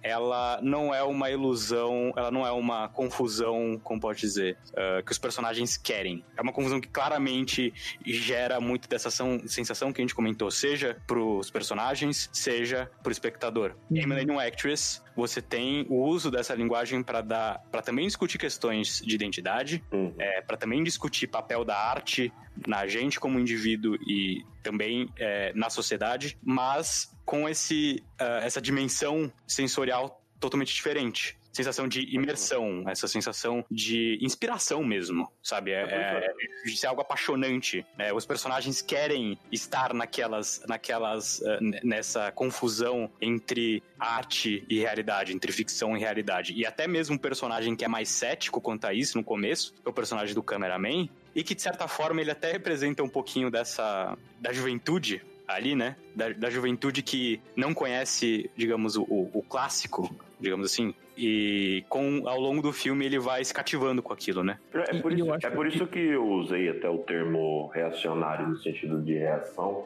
[0.07, 5.11] ela não é uma ilusão, ela não é uma confusão, como pode dizer, uh, que
[5.11, 6.25] os personagens querem.
[6.37, 11.51] É uma confusão que claramente gera muito dessa sensação que a gente comentou, seja pros
[11.51, 13.75] personagens, seja pro espectador.
[13.91, 13.97] Uhum.
[13.97, 19.01] Em Millennium Actress, você tem o uso dessa linguagem para dar para também discutir questões
[19.05, 20.15] de identidade, uhum.
[20.19, 22.33] é, para também discutir papel da arte
[22.67, 29.33] na gente como indivíduo e também é, na sociedade, mas com esse, uh, essa dimensão
[29.47, 35.73] sensorial totalmente diferente sensação de imersão, essa sensação de inspiração mesmo, sabe?
[35.73, 37.85] É, é, é de ser algo apaixonante.
[37.97, 38.13] Né?
[38.13, 45.97] Os personagens querem estar naquelas, naquelas, uh, nessa confusão entre arte e realidade, entre ficção
[45.97, 46.53] e realidade.
[46.53, 49.89] E até mesmo um personagem que é mais cético quanto a isso no começo, é
[49.89, 54.17] o personagem do cameraman, e que de certa forma ele até representa um pouquinho dessa
[54.41, 55.97] da juventude ali, né?
[56.15, 60.95] Da, da juventude que não conhece, digamos, o, o, clássico, digamos assim.
[61.17, 64.59] E com ao longo do filme ele vai se cativando com aquilo, né?
[64.75, 69.01] É, por, isso, é por isso que eu usei até o termo reacionário no sentido
[69.01, 69.85] de reação,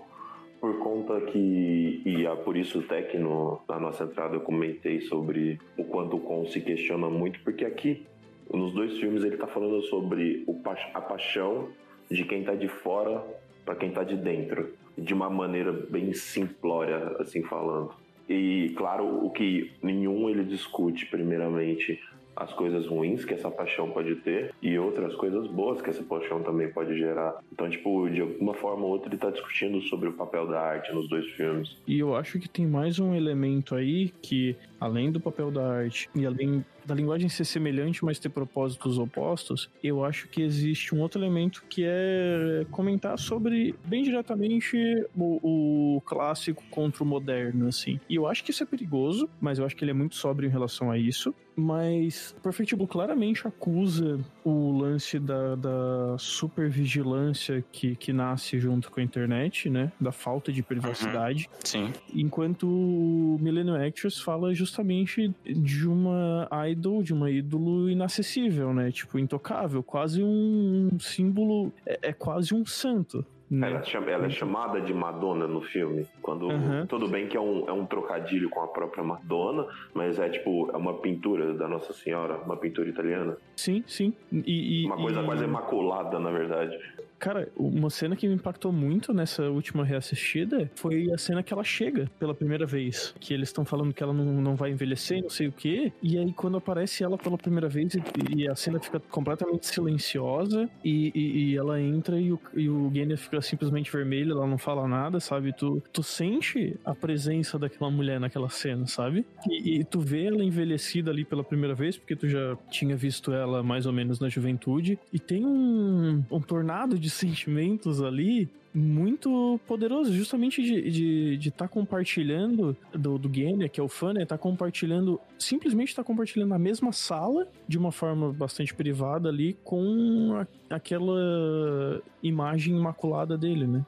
[0.60, 5.02] por conta que, e é por isso até que no, na nossa entrada eu comentei
[5.02, 8.06] sobre o quanto o Con se questiona muito, porque aqui,
[8.52, 10.60] nos dois filmes, ele tá falando sobre o,
[10.94, 11.68] a paixão
[12.10, 13.24] de quem tá de fora
[13.64, 17.92] para quem tá de dentro de uma maneira bem simplória, assim falando.
[18.28, 21.98] E claro, o que nenhum ele discute primeiramente
[22.36, 26.42] as coisas ruins que essa paixão pode ter e outras coisas boas que essa paixão
[26.42, 27.38] também pode gerar.
[27.52, 30.92] Então, tipo, de alguma forma ou outra ele tá discutindo sobre o papel da arte
[30.92, 31.76] nos dois filmes.
[31.86, 36.08] E eu acho que tem mais um elemento aí que, além do papel da arte
[36.14, 41.00] e além da linguagem ser semelhante, mas ter propósitos opostos, eu acho que existe um
[41.00, 44.76] outro elemento que é comentar sobre, bem diretamente,
[45.16, 48.00] o, o clássico contra o moderno, assim.
[48.08, 50.48] E eu acho que isso é perigoso, mas eu acho que ele é muito sóbrio
[50.48, 51.32] em relação a isso.
[51.56, 59.00] Mas Perfect Blue claramente acusa o lance da, da supervigilância que, que nasce junto com
[59.00, 59.92] a internet, né?
[60.00, 61.48] Da falta de privacidade.
[61.52, 61.58] Uhum.
[61.64, 61.92] Sim.
[62.14, 68.90] Enquanto o Millennium Actress fala justamente de uma idol, de uma ídolo inacessível, né?
[68.90, 73.24] Tipo, intocável, quase um símbolo, é, é quase um santo.
[73.50, 73.68] Né?
[73.68, 76.06] Ela, ela, é chamada de Madonna no filme.
[76.22, 76.86] Quando uhum.
[76.86, 80.70] tudo bem que é um, é um trocadilho com a própria Madonna, mas é tipo
[80.72, 83.36] é uma pintura da Nossa Senhora, uma pintura italiana.
[83.56, 84.14] Sim, sim.
[84.32, 85.24] E, e uma coisa e...
[85.24, 86.78] quase imaculada, na verdade.
[87.20, 91.62] Cara, uma cena que me impactou muito nessa última reassistida foi a cena que ela
[91.62, 93.14] chega pela primeira vez.
[93.20, 95.92] Que eles estão falando que ela não, não vai envelhecer, não sei o quê.
[96.02, 98.02] E aí, quando aparece ela pela primeira vez e,
[98.34, 102.90] e a cena fica completamente silenciosa e, e, e ela entra e o, e o
[102.90, 105.52] Genya fica simplesmente vermelho, ela não fala nada, sabe?
[105.52, 109.26] Tu, tu sente a presença daquela mulher naquela cena, sabe?
[109.46, 113.30] E, e tu vê ela envelhecida ali pela primeira vez, porque tu já tinha visto
[113.30, 114.98] ela mais ou menos na juventude.
[115.12, 121.50] E tem um, um tornado de sentimentos ali muito poderoso, justamente de estar de, de
[121.50, 124.24] tá compartilhando do, do que é o fã, né?
[124.24, 130.36] Tá compartilhando, simplesmente tá compartilhando a mesma sala de uma forma bastante privada ali com
[130.36, 133.84] a, aquela imagem imaculada dele, né?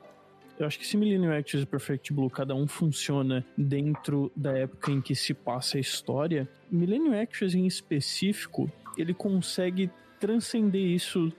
[0.58, 4.92] Eu acho que se Millennium Actors e Perfect Blue cada um funciona dentro da época
[4.92, 11.32] em que se passa a história, Millennium Actors em específico, ele consegue transcender isso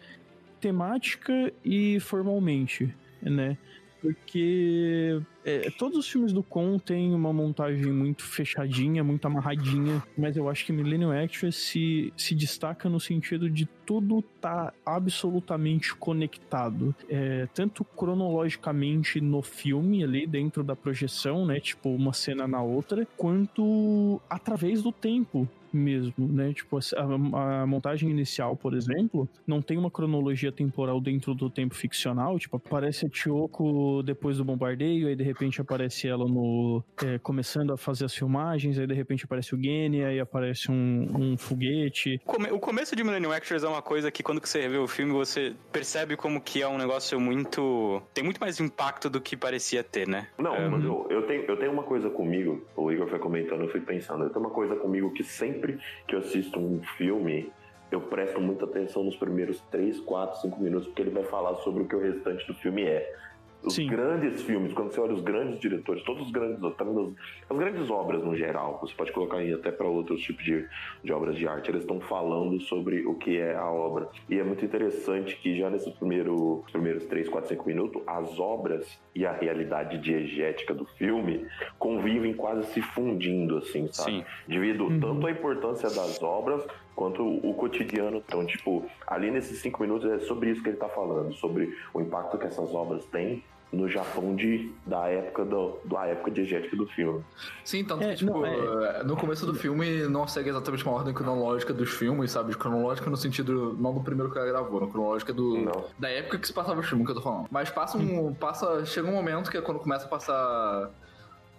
[0.63, 3.57] temática e formalmente, né?
[4.01, 10.35] Porque é, todos os filmes do Con têm uma montagem muito fechadinha, muito amarradinha, mas
[10.35, 16.93] eu acho que Millennium Actress se, se destaca no sentido de tudo tá absolutamente conectado,
[17.09, 23.07] é, tanto cronologicamente no filme ali dentro da projeção, né, tipo uma cena na outra,
[23.17, 26.53] quanto através do tempo mesmo, né?
[26.53, 31.75] Tipo, a, a, montagem inicial, por exemplo, não tem uma cronologia temporal dentro do tempo
[31.75, 32.37] ficcional.
[32.37, 36.83] Tipo, aparece a Tioko depois do bombardeio, aí de repente aparece ela no.
[37.03, 41.07] É, começando a fazer as filmagens, aí de repente aparece o Gene, aí aparece um,
[41.15, 42.21] um foguete.
[42.51, 45.53] O começo de Millennium Actors é uma coisa que quando você revê o filme, você
[45.71, 48.01] percebe como que é um negócio muito.
[48.13, 50.27] tem muito mais impacto do que parecia ter, né?
[50.37, 50.83] Não, um...
[50.83, 54.25] eu, eu, tenho, eu tenho uma coisa comigo, o Igor foi comentando, eu fui pensando,
[54.25, 57.51] eu tenho uma coisa comigo que sempre sempre que eu assisto um filme,
[57.89, 61.83] eu presto muita atenção nos primeiros 3, 4, 5 minutos, porque ele vai falar sobre
[61.83, 63.15] o que o restante do filme é.
[63.63, 63.87] os Sim.
[63.87, 68.35] grandes filmes, quando você olha os grandes diretores, todos os grandes, as grandes obras no
[68.35, 70.67] geral, você pode colocar aí até para outros tipos de,
[71.01, 74.09] de obras de arte, eles estão falando sobre o que é a obra.
[74.29, 78.99] E é muito interessante que já nesses primeiro, primeiros 3, 4, 5 minutos, as obras
[79.15, 81.45] e a realidade diegética do filme
[81.77, 84.11] convivem quase se fundindo, assim, sabe?
[84.11, 84.25] Sim.
[84.47, 84.99] Devido Uhum.
[84.99, 88.23] tanto à importância das obras quanto o cotidiano.
[88.27, 92.01] Então, tipo, ali nesses cinco minutos é sobre isso que ele tá falando, sobre o
[92.01, 96.85] impacto que essas obras têm no Japão de, da época do, da época diegética do
[96.87, 97.23] filme.
[97.65, 100.93] Sim, tanto É, que, tipo, não, é- no começo do filme não segue exatamente uma
[100.93, 102.55] ordem cronológica dos filmes, sabe?
[102.55, 105.85] Cronológica no sentido, não do primeiro que ela gravou, no cronológica do, Não.
[105.97, 107.47] da época que se passava o filme que eu tô falando.
[107.49, 108.33] Mas passa um.
[108.33, 110.91] passa, chega um momento que é quando começa a passar.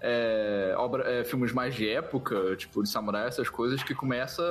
[0.01, 4.43] é, obra, é, filmes mais de época, tipo de samurai, essas coisas, que começa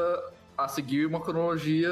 [0.57, 1.89] a seguir uma cronologia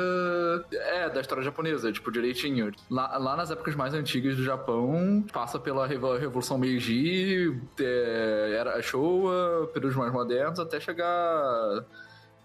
[0.72, 2.72] é, da história japonesa, tipo, direitinho.
[2.90, 8.82] Lá, lá nas épocas mais antigas do Japão, passa pela Revo- Revolução Meiji, é, era
[8.82, 11.84] Showa, períodos mais modernos, até chegar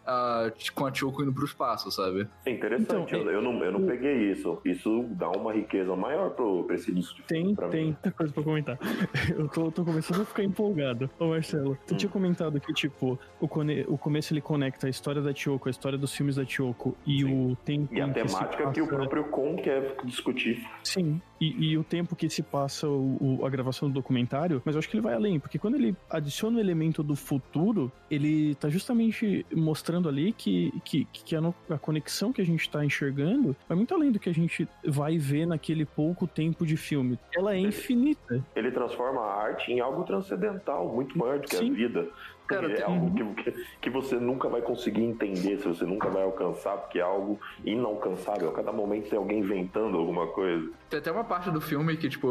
[0.07, 2.29] a, com a Choco indo pro espaço, sabe?
[2.45, 4.59] É interessante, Então, eu, eu não, eu não peguei isso.
[4.65, 8.43] Isso dá uma riqueza maior pro, pra esse início de Tem, tem muita coisa pra
[8.43, 8.79] comentar.
[9.37, 11.11] Eu tô, tô começando a ficar empolgado.
[11.19, 11.97] Ô, Marcelo, tu Hum.
[11.97, 15.71] tinha comentado que, tipo, o, cone- o começo ele conecta a história da Tioco, a
[15.71, 17.51] história dos filmes da Tioco e Sim.
[17.53, 20.65] o tempo E a em que temática que o passa- próprio Kon quer discutir.
[20.85, 24.75] Sim, e, e o tempo que se passa o, o- a gravação do documentário, mas
[24.75, 28.55] eu acho que ele vai além, porque quando ele adiciona o elemento do futuro, ele
[28.57, 33.77] tá justamente mostrando ali que, que, que a, conexão que a gente tá enxergando vai
[33.77, 37.19] muito além do que a gente vai ver naquele pouco tempo de filme.
[37.35, 38.45] Ela é infinita.
[38.55, 41.71] Ele transforma a arte em algo transcendental, muito maior do que Sim.
[41.71, 42.09] a vida.
[42.47, 46.09] Cara, é tem- algo que, que, que você nunca vai conseguir entender, se você nunca
[46.09, 48.49] vai alcançar, porque é algo inalcançável.
[48.51, 50.71] A cada momento tem alguém inventando alguma coisa.
[50.89, 52.29] Tem até uma parte do filme que, tipo,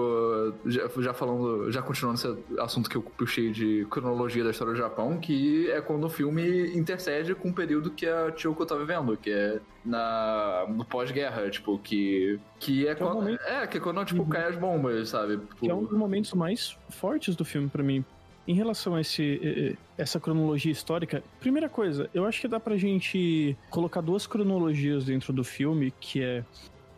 [0.65, 4.77] já, já falando, já continuando esse assunto que eu puxei de cronologia da história do
[4.79, 9.17] Japão, que é quando o filme intercede com o período que a Choco tá vivendo,
[9.17, 13.15] que é na, no pós-guerra, tipo, que, que é Que é um quando.
[13.21, 14.29] momento- É, que é quando, tipo, Uhum.
[14.29, 15.39] cai as bombas, sabe?
[15.59, 18.03] Que é um dos momentos mais fortes do filme pra mim.
[18.47, 23.57] Em relação a esse, essa cronologia histórica, primeira coisa, eu acho que dá pra gente
[23.71, 26.43] colocar duas cronologias dentro do filme, que é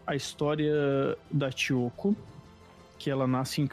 [0.05, 2.15] a história da Tiyoko,
[2.97, 3.67] que ela nasce em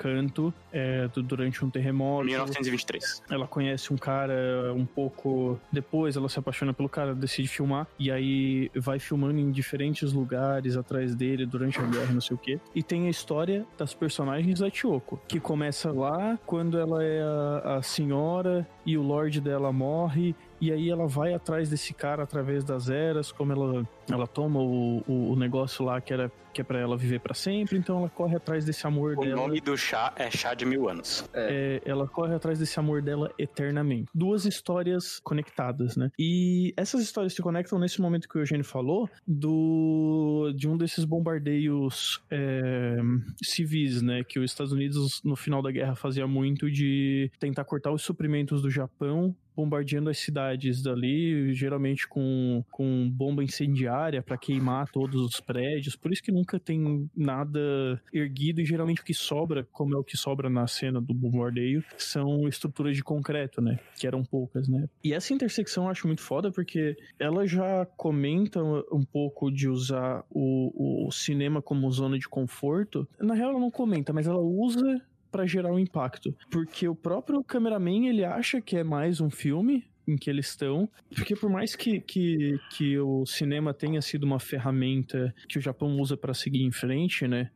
[0.72, 2.24] eh, du- durante um terremoto.
[2.26, 3.22] 1923.
[3.30, 8.10] Ela conhece um cara um pouco depois, ela se apaixona pelo cara, decide filmar e
[8.10, 12.60] aí vai filmando em diferentes lugares atrás dele durante a guerra, não sei o quê.
[12.74, 17.76] E tem a história das personagens da Tiyoko, que começa lá quando ela é a,
[17.76, 20.34] a senhora e o lord dela morre
[20.64, 25.02] e aí ela vai atrás desse cara através das eras, como ela, ela toma o,
[25.06, 28.08] o, o negócio lá que era que é para ela viver para sempre, então ela
[28.08, 29.34] corre atrás desse amor O dela.
[29.34, 31.28] nome do chá é chá de mil anos.
[31.34, 34.08] É, ela corre atrás desse amor dela eternamente.
[34.14, 36.12] Duas histórias conectadas, né?
[36.16, 41.04] E essas histórias se conectam nesse momento que o Eugênio falou do de um desses
[41.04, 42.98] bombardeios é,
[43.42, 44.22] civis, né?
[44.22, 48.62] Que os Estados Unidos no final da guerra fazia muito de tentar cortar os suprimentos
[48.62, 55.40] do Japão bombardeando as cidades dali, geralmente com, com bomba incendiária para queimar todos os
[55.40, 55.96] prédios.
[55.96, 60.04] Por isso que nunca tem nada erguido e geralmente o que sobra, como é o
[60.04, 63.78] que sobra na cena do bombardeio, são estruturas de concreto, né?
[63.96, 64.88] Que eram poucas, né?
[65.02, 70.24] E essa intersecção eu acho muito foda porque ela já comenta um pouco de usar
[70.30, 73.08] o, o cinema como zona de conforto.
[73.20, 75.02] Na real, ela não comenta, mas ela usa
[75.34, 76.32] para gerar um impacto.
[76.48, 80.88] Porque o próprio cameraman, ele acha que é mais um filme em que eles estão,
[81.12, 85.98] porque por mais que, que, que o cinema tenha sido uma ferramenta que o Japão
[85.98, 87.50] usa para seguir em frente, né?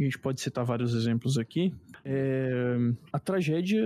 [0.00, 1.74] A gente pode citar vários exemplos aqui.
[2.02, 2.76] É,
[3.12, 3.84] a tragédia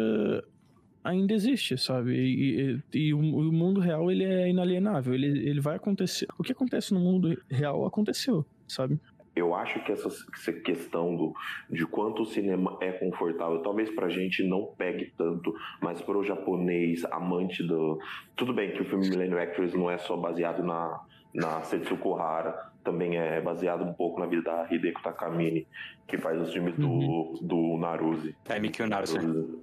[1.02, 2.14] ainda existe, sabe?
[2.14, 6.28] E, e, e o, o, mundo real ele é inalienável, ele, ele vai acontecer.
[6.38, 9.00] O que acontece no mundo real aconteceu, sabe?
[9.34, 10.10] Eu acho que essa,
[10.52, 11.34] questão do,
[11.70, 17.04] de quanto o cinema é confortável, talvez pra gente não pegue tanto, mas pro japonês,
[17.06, 17.98] amante do.
[18.36, 21.00] Tudo bem que o filme Millennium Actress não é só baseado na,
[21.34, 25.66] na Setsuko Hara, também é baseado um pouco na vida da Hideko Takamine,
[26.06, 27.34] que faz os filmes Uhum.
[27.40, 28.34] do, do Naruzi.
[28.48, 29.18] É Mikio Naruzi.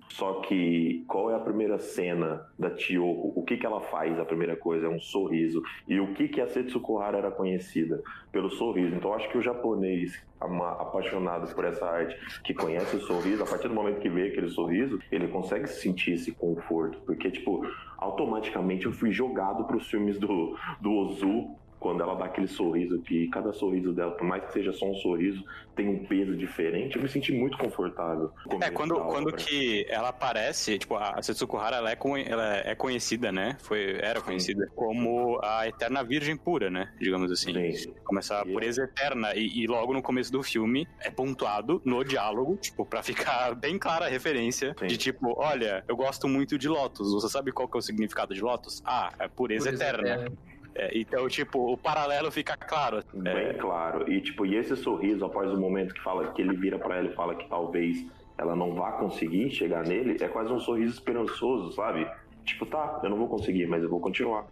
[0.09, 3.33] Só que qual é a primeira cena da Tiyoko?
[3.35, 4.17] O que, que ela faz?
[4.19, 5.61] A primeira coisa é um sorriso.
[5.87, 8.01] E o que, que a Setsuko Hara era conhecida?
[8.31, 8.95] Pelo sorriso.
[8.95, 13.67] Então acho que o japonês apaixonado por essa arte, que conhece o sorriso, a partir
[13.67, 16.97] do momento que vê aquele sorriso, ele consegue sentir esse conforto.
[17.05, 17.61] Porque, tipo,
[17.97, 22.99] automaticamente eu fui jogado para os filmes do, do Ozu quando ela dá aquele sorriso
[22.99, 25.43] que cada sorriso dela, por mais que seja só um sorriso,
[25.75, 28.31] tem um peso diferente, eu me senti muito confortável.
[28.61, 33.31] É, quando, quando que ela aparece, tipo, a Setsuko Hara, ela é, ela é conhecida,
[33.31, 33.55] né?
[33.61, 34.71] Foi, era conhecida Sim.
[34.75, 36.93] como a Eterna Virgem Pura, né?
[36.99, 37.53] Digamos assim.
[37.73, 37.93] Sim.
[38.03, 39.33] Começa a pureza eterna.
[39.35, 43.79] E, e, logo no começo do filme é pontuado no diálogo, tipo, pra ficar bem
[43.79, 44.87] clara a referência Sim.
[44.87, 47.13] de tipo, olha, eu gosto muito de Lotus.
[47.13, 48.81] Você sabe qual que é o significado de Lotus?
[48.85, 50.09] Ah, é pureza, pureza eterna.
[50.09, 50.48] eterna.
[50.79, 53.03] É, então, tipo, o paralelo fica claro.
[53.13, 53.53] Bem é...
[53.53, 54.09] claro.
[54.09, 57.09] E, tipo, e esse sorriso, após o momento que fala que ele vira para ela
[57.09, 58.07] e fala que talvez
[58.37, 62.09] ela não vá conseguir chegar nele, é quase um sorriso esperançoso, sabe?
[62.45, 64.47] Tipo, tá, eu não vou conseguir, mas eu vou continuar.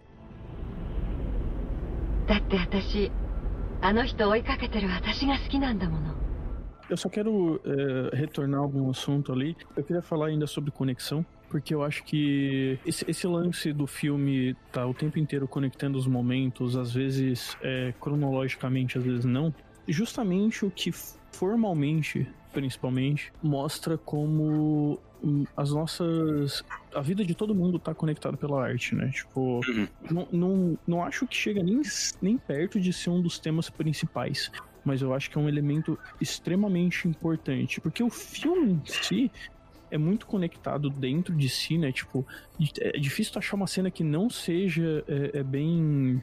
[6.89, 9.55] Eu só quero é, retornar a algum assunto ali.
[9.77, 14.55] Eu queria falar ainda sobre conexão porque eu acho que esse, esse, lance do filme
[14.71, 19.53] tá o tempo inteiro conectando os momentos, às vezes é, cronologicamente, às vezes não.
[19.87, 20.91] Justamente o que
[21.31, 26.63] formalmente, principalmente, mostra como hum, as nossas.
[26.93, 29.09] A vida de todo mundo tá conectada pela arte, né?
[29.09, 29.87] Tipo, uhum.
[30.09, 31.81] não, não, não acho que chega nem,
[32.21, 34.51] nem perto de ser um dos temas principais
[34.87, 39.31] mas eu acho que é um elemento extremamente importante, porque o filme em si,
[39.89, 41.91] é muito conectado dentro de si, né?
[41.91, 42.25] Tipo,
[42.79, 46.21] é difícil achar uma cena que não seja é, é bem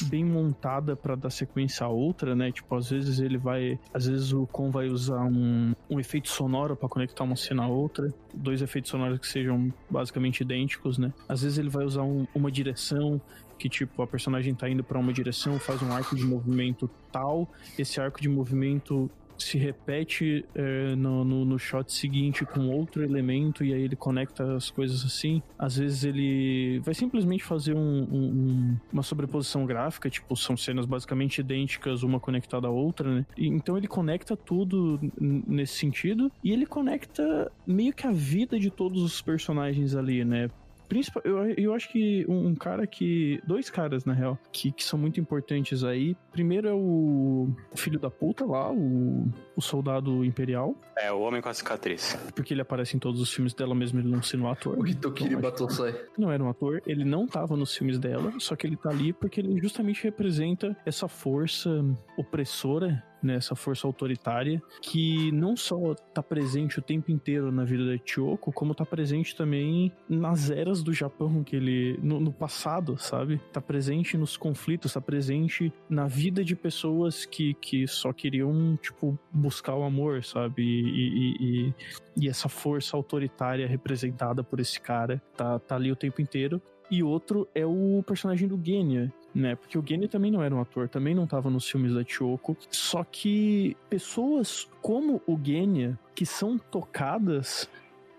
[0.00, 2.50] bem montada para dar sequência a outra, né?
[2.50, 6.74] Tipo, às vezes ele vai, às vezes o Con vai usar um, um efeito sonoro
[6.74, 11.12] para conectar uma cena a outra, dois efeitos sonoros que sejam basicamente idênticos, né?
[11.28, 13.20] Às vezes ele vai usar um, uma direção
[13.58, 17.48] que tipo a personagem tá indo para uma direção, faz um arco de movimento tal,
[17.78, 19.08] esse arco de movimento
[19.42, 24.54] se repete é, no, no, no, shot seguinte com outro elemento e aí ele conecta
[24.54, 25.42] as coisas assim.
[25.58, 31.40] Às vezes ele vai simplesmente fazer um, um, uma sobreposição gráfica, tipo, são cenas basicamente
[31.40, 33.26] idênticas, uma conectada à outra, né?
[33.36, 38.70] E, então ele conecta tudo nesse sentido e ele conecta meio que a vida de
[38.70, 40.48] todos os personagens ali, né?
[40.92, 43.40] Principal, eu, eu acho que um, um, cara que.
[43.46, 46.14] Dois caras, na real, que, que são muito importantes aí.
[46.30, 49.26] Primeiro é o, filho da puta lá, o,
[49.56, 50.74] o soldado imperial.
[50.96, 52.18] É, o homem com a cicatriz.
[52.34, 54.78] Porque ele aparece em todos os filmes dela, mesmo ele não sendo um ator.
[54.78, 55.94] O Hitokiri então, Batosai.
[56.16, 59.12] Não era um ator, ele não tava nos filmes dela, só que ele tá ali
[59.12, 61.84] porque ele justamente representa essa força
[62.16, 67.86] opressora né, essa força autoritária, que não só está presente o tempo inteiro na vida
[67.86, 71.98] da Chioko, como está presente também nas eras do Japão, que ele.
[72.02, 73.34] no, no passado, sabe?
[73.34, 79.18] Está presente nos conflitos, está presente na vida de pessoas que, que só queriam, tipo,
[79.42, 80.62] buscar o amor, sabe?
[80.62, 81.74] E, e, e,
[82.16, 86.62] e essa força autoritária representada por esse cara tá, tá ali o tempo inteiro.
[86.90, 89.56] E outro é o personagem do Genya, né?
[89.56, 92.56] Porque o Genya também não era um ator, também não estava nos filmes da Chioko.
[92.70, 97.68] Só que pessoas como o Genya, que são tocadas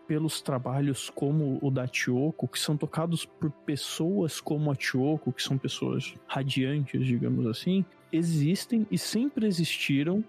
[0.08, 5.44] pelos trabalhos como o da Chioko, que são tocados por pessoas como a Chioko, que
[5.44, 10.24] são pessoas radiantes, digamos assim, existem e sempre existiram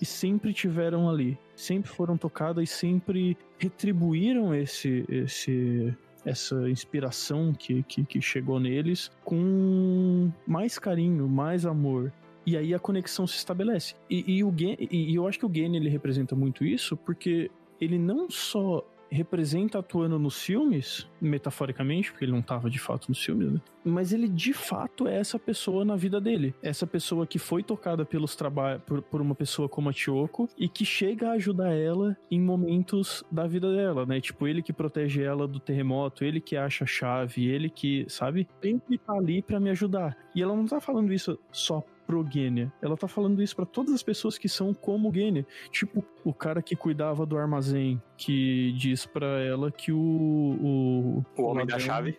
[0.00, 5.94] e sempre tiveram ali, sempre foram tocadas e sempre retribuíram esse esse
[6.24, 12.12] essa inspiração que, que, que chegou neles com mais carinho, mais amor.
[12.44, 13.94] E aí a conexão se estabelece.
[14.10, 16.96] E, e o Gen, e, e eu acho que o Gen ele representa muito isso
[16.96, 23.08] porque ele não só representa atuando nos filmes, metaforicamente, porque ele não estava de fato
[23.08, 23.60] nos filmes, né?
[23.84, 26.54] Mas ele de fato é essa pessoa na vida dele.
[26.62, 30.68] Essa pessoa que foi tocada pelos trabalhos por, por, uma pessoa como a Tioko e
[30.68, 34.20] que chega a ajudar ela em momentos da vida dela, né?
[34.20, 38.46] Tipo, ele que protege ela do terremoto, ele que acha a chave, ele que, sabe?
[38.62, 40.16] Sempre tá ali para me ajudar.
[40.34, 42.72] E ela não tá falando isso só pro Gênia.
[42.80, 45.46] Ela tá falando isso para todas as pessoas que são como Gênia.
[45.70, 49.98] Tipo, o cara que cuidava do armazém, que diz para ela que o.
[49.98, 52.18] O, o homem da chave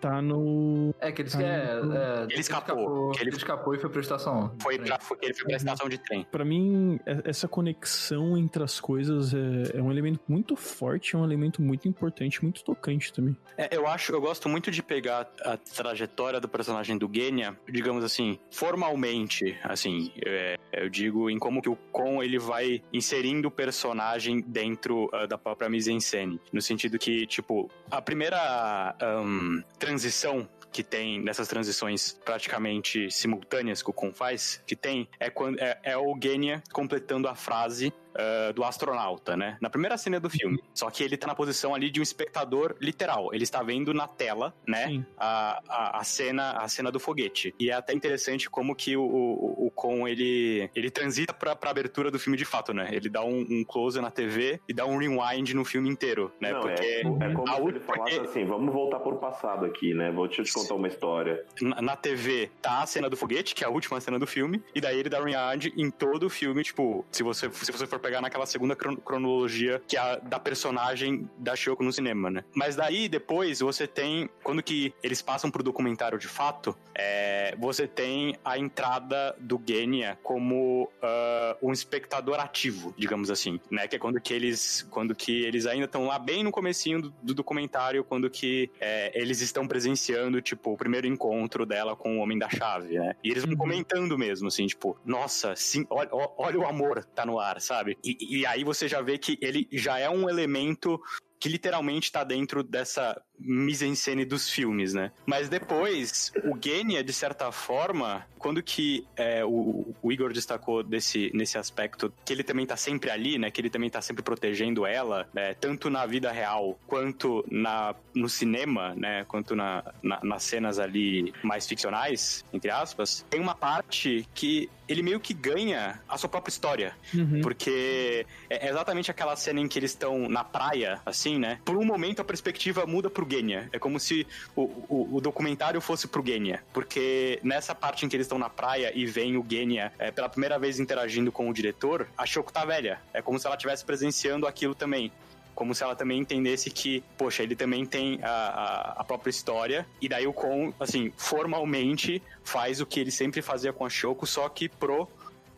[0.00, 0.94] tá no.
[1.00, 1.96] É, que ele, tá é, no...
[1.96, 3.12] é, ele escapou.
[3.14, 3.28] ele...
[3.28, 3.36] ele...
[3.36, 4.54] escapou e foi pra estação.
[4.60, 6.26] Foi pra, foi, ele foi pra estação de trem.
[6.30, 11.18] Pra mim, é, essa conexão entre as coisas é, é, um elemento muito forte, é
[11.18, 13.36] um elemento muito importante, muito tocante também.
[13.56, 18.04] É, eu acho, eu gosto muito de pegar a trajetória do personagem do Genya, digamos
[18.04, 23.50] assim, formalmente, assim, é, eu digo em como que o Kon ele vai inserindo o
[23.50, 26.40] personagem dentro uh, da própria mise-en-scène.
[26.52, 33.88] No sentido que, tipo, a primeira um, transição que tem nessas transições praticamente simultâneas que
[33.88, 38.52] o Con faz, que tem, é, quando, é, é o Genya completando a frase uh,
[38.52, 39.56] do astronauta, né?
[39.60, 40.62] Na primeira cena do filme.
[40.74, 43.32] Só que ele tá na posição ali de um espectador literal.
[43.32, 45.04] Ele está vendo na tela, né?
[45.16, 47.54] A, a, a, cena a cena do foguete.
[47.58, 51.70] E é até interessante como que o, o, o Con, ele, ele transita pra, pra
[51.70, 52.88] abertura do filme de fato, né?
[52.92, 56.52] Ele dá um, um close na TV e dá um rewind no filme inteiro, né?
[56.52, 58.28] Não, porque é, é como se ele falasse porque...
[58.28, 60.10] assim, vamos voltar pro passado aqui, né?
[60.10, 61.44] Vou te contar uma história.
[61.60, 64.62] Na, na, TV tá a cena do foguete, que é a última cena do filme,
[64.74, 67.97] e daí ele dá rewind em todo o filme, tipo, se você, se você for
[67.98, 72.44] pegar naquela segunda cronologia que é a da personagem da Shoko no cinema, né?
[72.54, 77.86] Mas daí, depois, você tem, quando que eles passam pro documentário de fato, é, você
[77.86, 83.86] tem a entrada do Genya como uh, um espectador ativo, digamos assim, né?
[83.86, 87.14] Que é quando que eles, quando que eles ainda estão lá bem no comecinho do,
[87.22, 92.20] do documentário, quando que é, eles estão presenciando, tipo, o primeiro encontro dela com o
[92.20, 93.14] Homem da Chave, né?
[93.22, 93.58] E eles vão uhum.
[93.58, 97.87] comentando mesmo, assim, tipo, nossa, sim, olha, olha o amor tá no ar, sabe?
[98.04, 101.00] E, e aí você já vê que ele já é um elemento
[101.38, 105.12] que literalmente tá dentro dessa mise-en-scène dos filmes, né?
[105.24, 111.30] Mas depois, o Genya, de certa forma, quando que é, o, o, Igor destacou desse,
[111.32, 113.50] nesse aspecto, que ele também tá sempre ali, né?
[113.50, 115.54] Que ele também tá sempre protegendo ela, né?
[115.54, 119.24] tanto na vida real quanto na, no cinema, né?
[119.28, 125.02] Quanto na, na, nas cenas ali mais ficcionais, entre aspas, tem uma parte que ele
[125.02, 126.96] meio que ganha a sua própria história.
[127.12, 127.40] Uhum.
[127.42, 131.58] Porque é exatamente aquela cena em que eles estão na praia, assim, né?
[131.64, 133.68] Por um momento a perspectiva muda pro Genya.
[133.72, 134.24] É como se
[134.54, 136.62] o, o, o documentário fosse pro Genya.
[136.72, 140.28] Porque nessa parte em que eles estão na praia e vem o Genya é, pela
[140.28, 143.00] primeira vez interagindo com o diretor, a Shoko tá velha.
[143.12, 145.10] É como se ela estivesse presenciando aquilo também
[145.58, 149.84] como se ela também entendesse que, poxa, ele também tem a, a, a, própria história,
[150.00, 154.24] e daí o Kon, assim, formalmente faz o que ele sempre fazia com a Shoko,
[154.24, 155.08] só que pro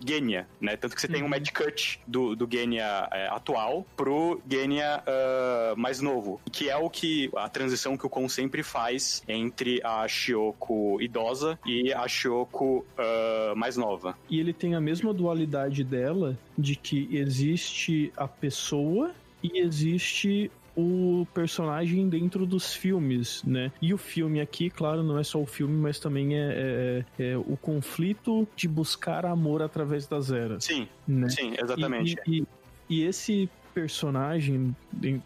[0.05, 0.77] Genya, né?
[0.77, 1.13] Tanto que você uhum.
[1.13, 6.69] tem um Mad Cut do, do Genya é, atual pro Genya uh, mais novo, que
[6.69, 11.93] é o que a transição que o Kon sempre faz entre a Shioko idosa e
[11.93, 14.17] a Shioko uh, mais nova.
[14.29, 21.27] E ele tem a mesma dualidade dela de que existe a pessoa e existe o
[21.35, 23.73] personagem dentro dos filmes, né?
[23.81, 27.37] E o filme aqui, claro, não é só o filme, mas também é, é, é
[27.37, 30.65] o conflito de buscar amor através das eras.
[30.65, 31.29] Sim, né?
[31.29, 32.17] sim, exatamente.
[32.27, 32.47] E, e,
[32.89, 34.75] e esse personagem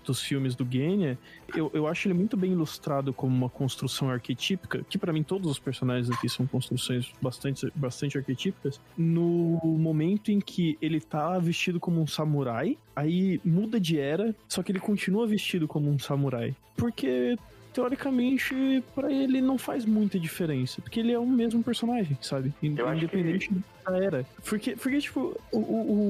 [0.04, 1.18] dos filmes do Genya,
[1.54, 5.50] eu, eu acho ele muito bem ilustrado como uma construção arquetípica, que para mim todos
[5.50, 11.80] os personagens aqui são construções bastante, bastante arquetípicas, no momento em que ele tá vestido
[11.80, 16.54] como um samurai, aí muda de era, só que ele continua vestido como um samurai.
[16.76, 17.36] Porque
[17.74, 20.80] teoricamente, para ele não faz muita diferença.
[20.80, 22.54] Porque ele é o mesmo personagem, sabe?
[22.62, 23.54] Independente que...
[23.84, 24.24] da era.
[24.44, 25.58] Porque, porque tipo, o,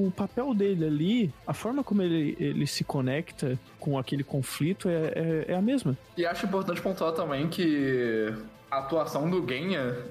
[0.05, 5.11] o, papel dele ali, a forma como ele, ele se conecta com aquele conflito é,
[5.15, 5.97] é, é a mesma.
[6.15, 8.31] E acho importante pontuar também que
[8.69, 10.05] a atuação do Genya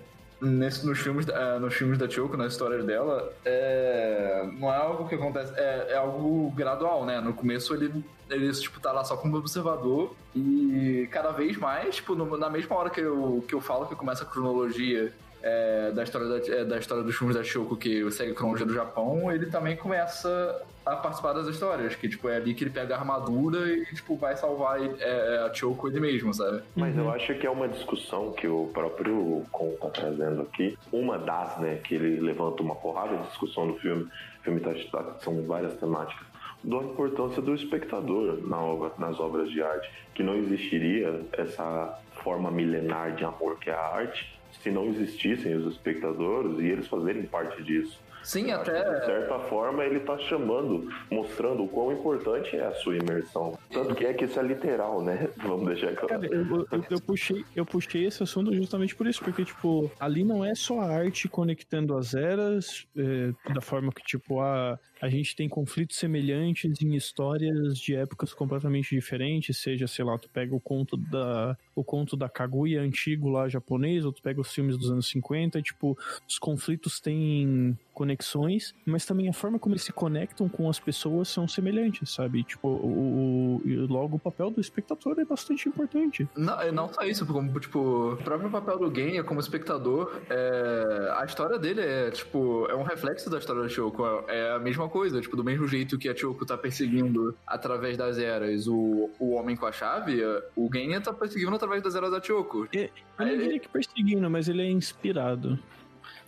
[0.45, 5.09] nesse, nos, filmes, é, nos filmes da Choco, na história dela, é, não é algo
[5.09, 7.21] que acontece, é, é, algo gradual, né?
[7.21, 12.15] No começo ele, ele tipo, tá lá só como observador e cada vez mais, tipo,
[12.15, 15.13] no, na mesma hora que eu, que eu falo que começa a cronologia
[15.45, 18.65] é, da, história da, é, da história dos filmes da Shoko, que segue a cronologia
[18.65, 22.71] do Japão, ele também começa a participar das histórias, que tipo, é ali que ele
[22.71, 26.63] pega a armadura e tipo, vai salvar é, é, a Choco ele mesmo, sabe?
[26.75, 31.19] Mas eu acho que é uma discussão que o próprio Con tá trazendo aqui, uma
[31.19, 35.17] das, né, que ele levanta uma porrada de discussão no filme, o filme tá, tá
[35.21, 36.27] são várias temáticas,
[36.63, 42.51] da importância do espectador na obra, nas obras de arte, que não existiria essa forma
[42.51, 47.25] milenar de amor que é a arte se não existissem os espectadores e eles fazerem
[47.25, 47.99] parte disso.
[48.25, 48.83] Sim, Eu até.
[48.83, 53.57] de certa forma, ele está chamando, mostrando o quão importante é a sua imersão.
[53.71, 55.29] Tanto que é que isso é literal, né?
[55.37, 56.09] Vamos deixar claro.
[56.09, 60.25] Cara, eu, eu, eu, puxei, eu puxei esse assunto justamente por isso, porque, tipo, ali
[60.25, 65.09] não é só a arte conectando as eras, é, da forma que, tipo, a, a
[65.11, 70.55] gente tem conflitos semelhantes em histórias de épocas completamente diferentes, seja, sei lá, tu pega
[70.55, 74.79] o conto da o conto da Kaguya antigo lá japonês, ou tu pega os filmes
[74.79, 79.93] dos anos 50, tipo, os conflitos têm conexões, mas também a forma como eles se
[79.93, 82.43] conectam com as pessoas são semelhantes, sabe?
[82.43, 86.29] Tipo, o, o logo o papel do espectador é bastante importante.
[86.37, 91.25] Não, não só isso, como, tipo, o próprio papel do Genya como espectador, é, a
[91.25, 95.21] história dele é, tipo, é um reflexo da história da Shoko, é a mesma coisa,
[95.21, 99.57] tipo, do mesmo jeito que a Shoko tá perseguindo através das eras o, o homem
[99.57, 100.23] com a chave,
[100.55, 102.69] o Genya tá perseguindo através das eras da Choko.
[102.73, 102.89] Eu
[103.19, 105.59] não diria que perseguindo, mas ele é inspirado.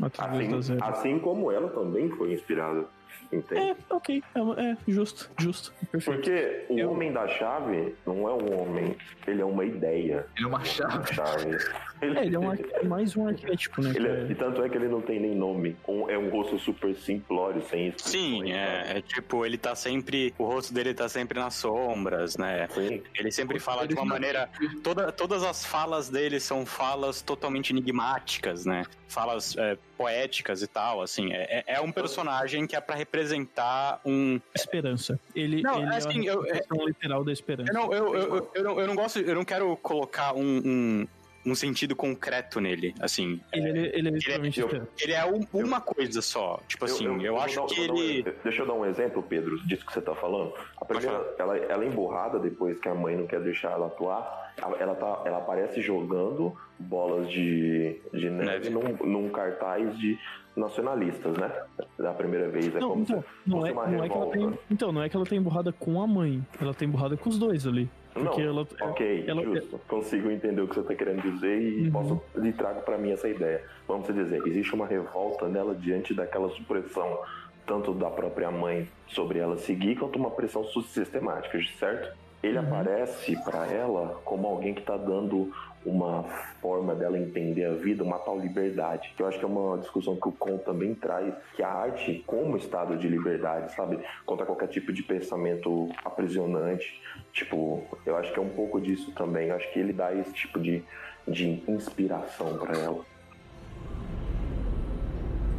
[0.03, 0.99] através das Assim, eras.
[0.99, 2.87] assim como ela também foi inspirada.
[3.33, 3.61] Entende?
[3.61, 4.23] É, ok.
[4.35, 4.41] É,
[4.73, 5.73] é, justo, justo.
[5.91, 6.21] Perfeito.
[6.21, 8.97] Porque o Eu- homem da chave não é um homem,
[9.27, 10.27] ele é uma ideia.
[10.37, 11.15] Ele é uma chave.
[11.15, 11.57] Chave.
[12.03, 13.91] Ele, É, ele é um arque- mais um arquétipo, né?
[13.97, 15.75] ele é- e tanto é que ele não tem nem nome.
[15.89, 18.93] Um- é um rosto super simplório, sem Sim, expressões, sabe?
[18.93, 20.35] é, é tipo, ele tá sempre.
[20.39, 22.69] O rosto dele tá sempre nas sombras, né?
[22.69, 23.03] Sim.
[23.15, 24.47] Ele sempre fala de uma maneira.
[24.85, 28.85] Toda, todas as falas dele são falas totalmente enigmáticas, né?
[29.09, 31.33] Falas é, poéticas e tal, assim.
[31.33, 34.41] É, é- é um personagem que é pra representar um.
[34.55, 35.19] Esperança.
[35.35, 37.71] Ele, Não, ele assim, é a eu- representação literal da esperança.
[37.71, 39.19] Eu não, eu, eu, eu, eu não, eu não gosto.
[39.21, 41.09] Eu não quero colocar um, um,
[41.47, 43.41] um sentido concreto nele, assim.
[43.53, 44.91] Ele, ele, ele é literalmente eu- esperança.
[45.01, 46.61] Ele é um- uma coisa só.
[46.69, 48.23] Tipo assim, eu, vou acho dar- que um ele.
[48.45, 50.53] deixa eu dar um exemplo, Pedro, disso que você tá falando.
[50.81, 54.46] A primeira, ela, ela é emburrada depois que a mãe não quer deixar ela atuar.
[54.61, 58.71] Ela, ela tá, ela aparece jogando bolas de, de neve Neve.
[58.71, 60.19] num, num cartaz de
[60.57, 61.53] nacionalistas, né?
[61.99, 62.75] Da primeira vez.
[62.75, 64.39] É Não, como então, se não fosse é, uma não é que ela revolta.
[64.39, 64.59] tem.
[64.71, 66.43] Então, não é que ela tem emburrada com a mãe.
[66.61, 67.89] Ela tem emburrada com os dois ali.
[68.15, 68.67] Porque Não, ela.
[68.81, 69.79] ok, ela- justo.
[69.87, 71.93] Consigo entender o que você está querendo dizer e Uhum.
[71.93, 73.63] posso lhe trago para mim essa ideia.
[73.87, 77.19] Vamos dizer, existe uma revolta nela diante daquela supressão
[77.67, 82.17] tanto da própria mãe sobre ela seguir quanto uma pressão sistemática, certo?
[82.46, 82.66] Ele Uhum.
[82.68, 85.52] aparece para ela como alguém que está dando
[85.86, 86.24] uma
[86.60, 89.14] forma dela entender a vida, uma tal liberdade.
[89.18, 92.58] Eu acho que é uma discussão que o Con também traz, que a arte como
[92.58, 94.00] estado de liberdade, sabe?
[94.26, 97.00] Contra qualquer tipo de pensamento aprisionante.
[97.32, 99.50] Tipo, eu acho que é um pouco disso também.
[99.50, 100.84] Eu acho que ele dá esse tipo de,
[101.28, 103.04] de inspiração para ela.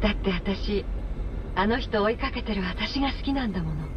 [0.01, 0.83] だって私
[1.55, 3.87] あの人追いかけてる私が好きなんだもの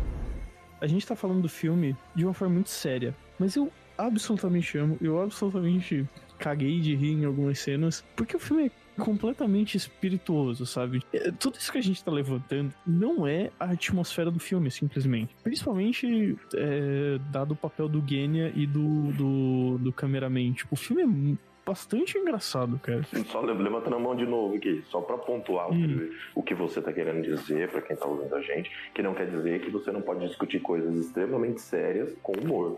[0.82, 3.16] a gente tá falando do filme de uma forma muito séria.
[3.40, 4.98] Mas eu absolutamente amo.
[5.00, 6.08] Eu absolutamente
[6.40, 8.04] caguei de rir em algumas cenas.
[8.16, 8.72] Porque o filme é
[9.02, 11.02] completamente espirituoso, sabe?
[11.14, 15.36] É, Tudo isso que a gente tá levantando não é a atmosfera do filme, simplesmente.
[15.44, 20.52] Principalmente é, dado o papel do Genya e do, do, do cameraman.
[20.54, 23.04] Tipo, o filme é bastante engraçado, cara.
[23.28, 25.88] Só le- levantando a mão de novo aqui, só para pontuar o Hum.
[25.88, 29.14] que- o que você tá querendo dizer para quem tá ouvindo a gente, que não
[29.14, 32.76] quer dizer que você não pode discutir coisas extremamente sérias com humor.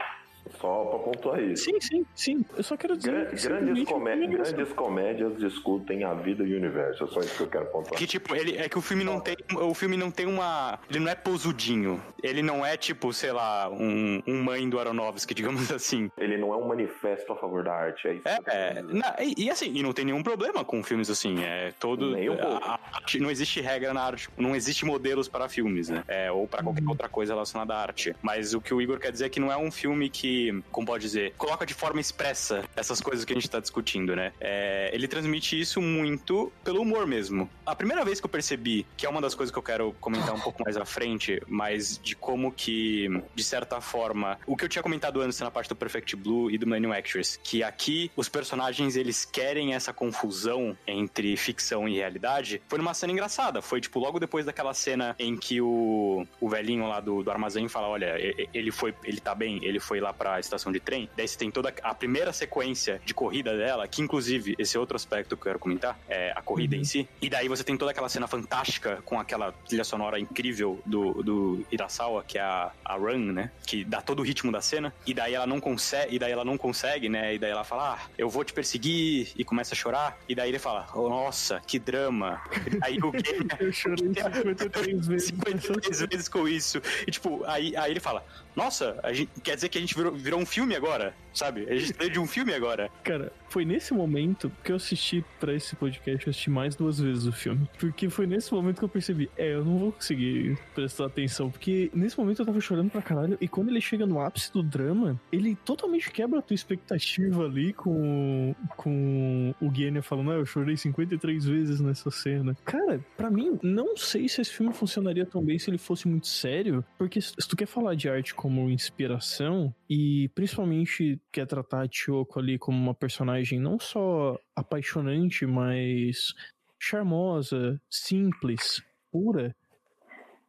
[0.59, 1.65] Só para pontuar isso.
[1.65, 2.45] Sim, sim, sim.
[2.55, 6.53] Eu só quero dizer Gra- que grandes, comé- é grandes comédias discutem a vida e
[6.53, 7.03] o universo.
[7.03, 7.95] É só isso que eu quero pontuar.
[7.97, 9.35] Que tipo, ele é que o filme não tem.
[9.55, 10.79] O filme não tem uma.
[10.89, 12.01] Ele não é posudinho.
[12.21, 16.09] Ele não é tipo, sei lá, um, um mãe do Aronofsky, digamos assim.
[16.17, 18.27] Ele não é um manifesto a favor da arte, é isso.
[18.27, 20.83] É, que eu quero é, na- e, e assim, e não tem nenhum problema com
[20.83, 21.43] filmes assim.
[21.43, 22.11] É todo.
[22.11, 22.63] Nem um pouco.
[22.63, 26.03] a- a arte- não existe regra na arte, não existe modelos para filmes, né?
[26.07, 28.15] É, ou para qualquer outra coisa relacionada à arte.
[28.21, 30.32] Mas o que o Igor quer dizer é que não é um filme que,
[30.71, 34.31] como pode dizer, coloca de forma expressa essas coisas que a gente tá discutindo, né?
[34.39, 37.49] É, ele transmite isso muito pelo humor mesmo.
[37.65, 40.33] A primeira vez que eu percebi, que é uma das coisas que eu quero comentar
[40.33, 44.69] um pouco mais à frente, mas de como que, de certa forma, o que eu
[44.69, 48.95] tinha comentado antes na parte do Perfect Blue e do Actress, que aqui os personagens
[48.95, 53.61] eles querem essa confusão entre ficção e realidade, foi numa cena engraçada.
[53.61, 57.67] Foi tipo logo depois daquela cena em que o, o velhinho lá do, do armazém
[57.67, 58.15] fala: Olha,
[58.53, 61.09] ele foi, ele tá bem, ele foi lá pra estação de trem.
[61.15, 65.35] Daí você tem toda a primeira sequência de corrida dela, que inclusive, esse outro aspecto
[65.35, 67.07] que eu quero comentar, é a corrida em si.
[67.21, 71.65] E daí você tem toda aquela cena fantástica com aquela trilha sonora incrível do, do
[71.71, 73.51] Hirasawa, que é a, a Run, né?
[73.65, 74.93] Que dá todo o ritmo da cena.
[75.05, 77.35] E daí ela não consegue, e daí ela não consegue, né?
[77.35, 80.17] E daí ela fala: Ah, eu vou te perseguir, e começa a chorar.
[80.27, 82.41] E daí ele fala: oh, Nossa, que drama.
[82.81, 85.27] Aí o Genya Eu chorei 53 vezes.
[85.29, 86.81] 53 vezes com isso.
[87.07, 88.25] E tipo, aí, aí ele fala:
[88.55, 91.65] Nossa, gente, quer dizer que a gente virou, virou um filme agora, sabe?
[91.69, 92.89] A gente veio de um filme agora.
[93.03, 97.25] Cara, foi nesse momento que eu assisti pra esse podcast, eu assisti mais duas vezes
[97.25, 97.69] o filme.
[97.79, 101.49] Porque foi nesse momento que eu percebi, é, eu não vou conseguir prestar atenção.
[101.49, 103.37] Porque nesse momento eu tava chorando pra caralho.
[103.39, 107.73] E quando ele chega no ápice do drama, ele totalmente quebra a tua expectativa ali
[107.73, 112.55] com, com o Guinness falando, ah, eu chorei 53 vezes nessa cena.
[112.65, 116.27] Cara, pra mim, não sei se esse filme funcionaria tão bem se ele fosse muito
[116.27, 116.83] sério.
[116.97, 122.39] Porque se tu quer falar de arte como inspiração, e principalmente quer tratar a Chioko
[122.39, 126.33] ali como uma personagem não só apaixonante, mas
[126.79, 129.55] charmosa, simples, pura.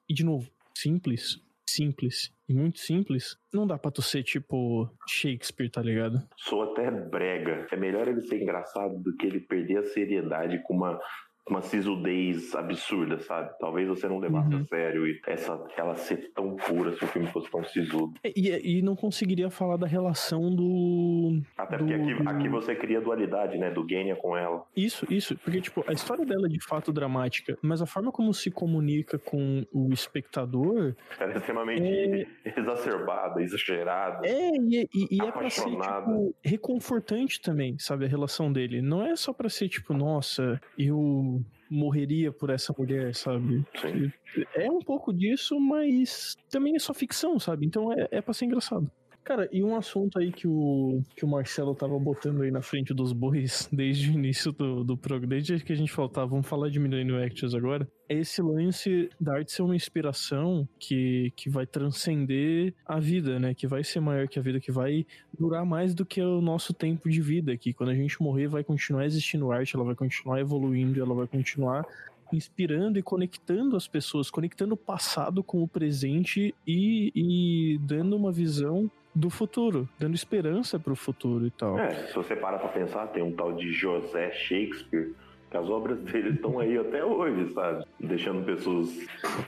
[0.06, 5.70] E de novo, simples, simples e muito simples, não dá pra tu ser tipo Shakespeare,
[5.70, 6.22] tá ligado?
[6.36, 7.66] Sou até brega.
[7.72, 11.00] É melhor ele ser engraçado do que ele perder a seriedade com uma
[11.48, 13.50] uma sisudez absurda, sabe?
[13.60, 14.62] Talvez você não levasse Uhum.
[14.62, 18.14] a sério e essa, ela ser tão pura se o filme fosse tão sisudo.
[18.24, 21.40] E, e não conseguiria falar da relação do.
[21.56, 23.70] Até do- porque aqui, do- aqui você cria dualidade, né?
[23.70, 24.64] Do Genya com ela.
[24.74, 25.36] Isso, isso.
[25.38, 29.18] Porque, tipo, a história dela é de fato dramática, mas a forma como se comunica
[29.18, 34.26] com o espectador Ela é extremamente exacerbada, exagerada.
[34.26, 38.04] é, e, e- e é pra ser, tipo, reconfortante também, sabe?
[38.06, 38.80] A relação dele.
[38.80, 41.33] Não é só pra ser, tipo, nossa, eu
[41.70, 43.64] morreria por essa mulher, sabe?
[43.80, 44.12] Sim.
[44.54, 47.66] É um pouco disso, mas também é só ficção, sabe?
[47.66, 48.90] Então é, é pra ser engraçado.
[49.24, 52.92] Cara, e um assunto aí que o, que o Marcelo tava botando aí na frente
[52.92, 56.68] dos bois desde o início do, do programa, desde que a gente tá, vamos falar
[56.68, 61.66] de Millennium Actors agora, é esse lance da arte ser uma inspiração que, que vai
[61.66, 63.54] transcender a vida, né?
[63.54, 65.06] Que vai ser maior que a vida, que vai
[65.38, 68.62] durar mais do que o nosso tempo de vida, que quando a gente morrer vai
[68.62, 71.86] continuar existindo arte, ela vai continuar evoluindo, ela vai continuar
[72.30, 78.30] inspirando e conectando as pessoas, conectando o passado com o presente e, e dando uma
[78.30, 81.78] visão do futuro, dando esperança pro futuro e tal.
[81.78, 85.14] É, se você parar pra pensar, tem um tal de José Shakespeare,
[85.50, 87.84] que as obras dele estão aí até hoje, sabe?
[88.00, 88.90] Deixando pessoas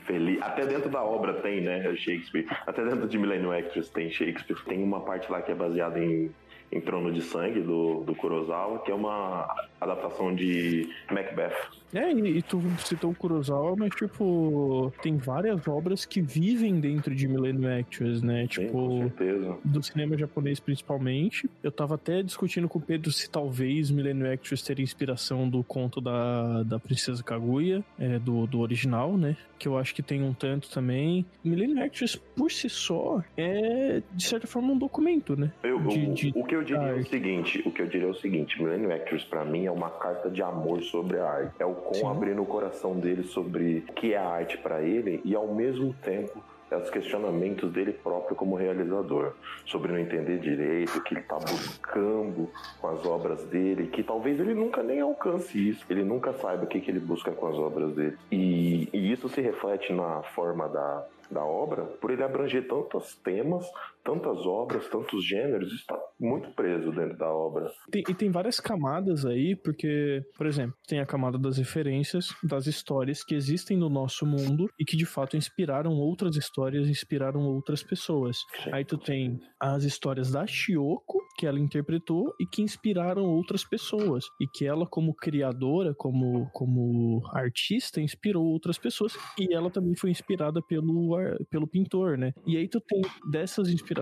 [0.05, 0.41] felizes.
[0.41, 2.45] Até dentro da obra tem, né, Shakespeare.
[2.65, 4.57] Até dentro de Millennium Actress tem Shakespeare.
[4.65, 6.31] Tem uma parte lá que é baseada em,
[6.71, 9.47] em Trono de Sangue, do, do Kurosawa, que é uma
[9.79, 11.53] adaptação de Macbeth.
[11.93, 17.15] É, e, e tu citou o Kurosawa, mas tipo, tem várias obras que vivem dentro
[17.15, 18.45] de Millennium Actors, né?
[18.51, 19.57] Sim, com Tipo, certeza.
[19.63, 21.49] do cinema japonês principalmente.
[21.63, 26.01] Eu tava até discutindo com o Pedro se talvez Millennium Actress teria inspiração do conto
[26.01, 29.37] da, da Princesa Kaguya, é, do, do original, né?
[29.57, 31.25] Que eu acho que tem um tanto também.
[31.43, 35.51] Millennium Actress, por si só, é, de certa forma, um documento, né?
[35.63, 38.07] Eu- de- o- de o que eu diria é o seguinte, o que eu diria
[38.07, 41.53] é o seguinte, Millennium Actors pra mim é uma carta de amor sobre a arte.
[41.59, 42.01] É o Sim.
[42.01, 45.47] com abrindo o coração dele sobre o que é a arte pra ele e ao
[45.47, 49.33] mesmo tempo é os questionamentos dele próprio como realizador,
[49.65, 52.49] sobre não entender direito, o que ele tá buscando
[52.81, 56.67] com as obras dele, que talvez ele nunca nem alcance isso, ele nunca saiba o
[56.67, 58.17] que, que ele busca com as obras dele.
[58.29, 63.69] E, e isso se reflete na forma da, da obra, por ele abranger tantos temas,
[64.07, 67.69] tantas obras, tantos gêneros, está muito preso dentro da obra.
[67.91, 72.67] Tem- e tem várias camadas aí, porque, por exemplo, tem a camada das referências, das
[72.67, 77.83] histórias que existem no nosso mundo e que de fato inspiraram outras histórias, inspiraram outras
[77.83, 78.37] pessoas.
[78.63, 78.69] Sim.
[78.71, 84.23] Aí tu tem as histórias da Shioko, que ela interpretou e que inspiraram outras pessoas.
[84.39, 89.13] E que ela, como criadora, como, como artista, inspirou outras pessoas.
[89.37, 91.17] E ela também foi inspirada pelo,
[91.49, 92.31] pelo pintor, né?
[92.45, 93.96] E aí tu tem dessas inspirações,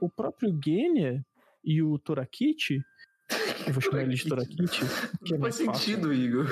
[0.00, 1.24] o próprio Genya
[1.64, 2.80] e o Torakichi.
[3.66, 4.82] Eu vou chamar ele de Torakichi,
[5.24, 5.74] que é faz fácil.
[5.74, 6.46] sentido, Igor.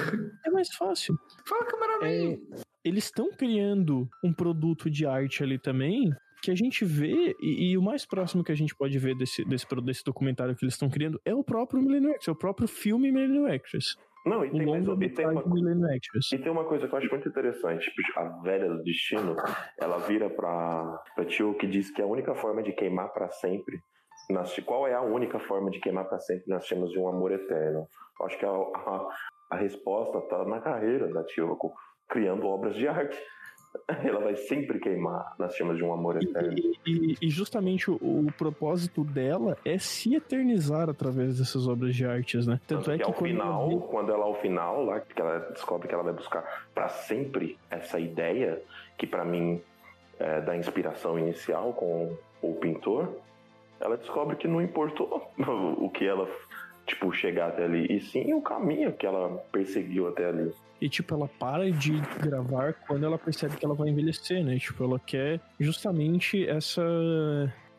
[0.44, 1.18] É mais fácil.
[1.46, 2.06] Fala, cameraman.
[2.06, 2.38] É,
[2.84, 6.12] eles estão criando um produto de arte ali também
[6.42, 9.44] que a gente vê, e, e o mais próximo que a gente pode ver desse,
[9.44, 12.68] desse, desse documentário que eles estão criando é o próprio Millennium Actress, é o próprio
[12.68, 13.96] filme Millennium Actress.
[14.26, 15.44] Não, e tem, mais, e, tem uma,
[16.32, 17.88] e tem uma coisa que eu acho muito interessante.
[17.88, 19.36] tipo, A velha do destino,
[19.80, 23.78] ela vira pra, pra tio que diz que a única forma de queimar pra sempre.
[24.28, 27.30] Nas, qual é a única forma de queimar pra sempre nas chamas de um amor
[27.30, 27.86] eterno?
[28.18, 29.08] Eu acho que a, a,
[29.52, 31.72] a resposta tá na carreira da Tiyoko,
[32.08, 33.16] criando obras de arte.
[34.04, 36.52] Ela vai sempre queimar nas chamas de um amor eterno.
[36.58, 42.04] E, e- e justamente o, o propósito dela é se eternizar através dessas obras de
[42.06, 42.60] artes, né?
[42.66, 45.38] Tanto é que, ao quando ela final, vê- quando ela ao final, lá que ela
[45.52, 48.60] descobre que ela vai buscar pra sempre essa ideia
[48.98, 49.60] que pra mim
[50.18, 53.08] é da inspiração inicial com o pintor,
[53.80, 55.30] ela descobre que não importou
[55.78, 56.28] o que ela
[56.86, 60.52] tipo chegar até ali, e sim o caminho que ela perseguiu até ali.
[60.80, 64.58] E, tipo, ela para de gravar quando ela percebe que ela vai envelhecer, né?
[64.58, 66.82] Tipo, ela quer justamente essa.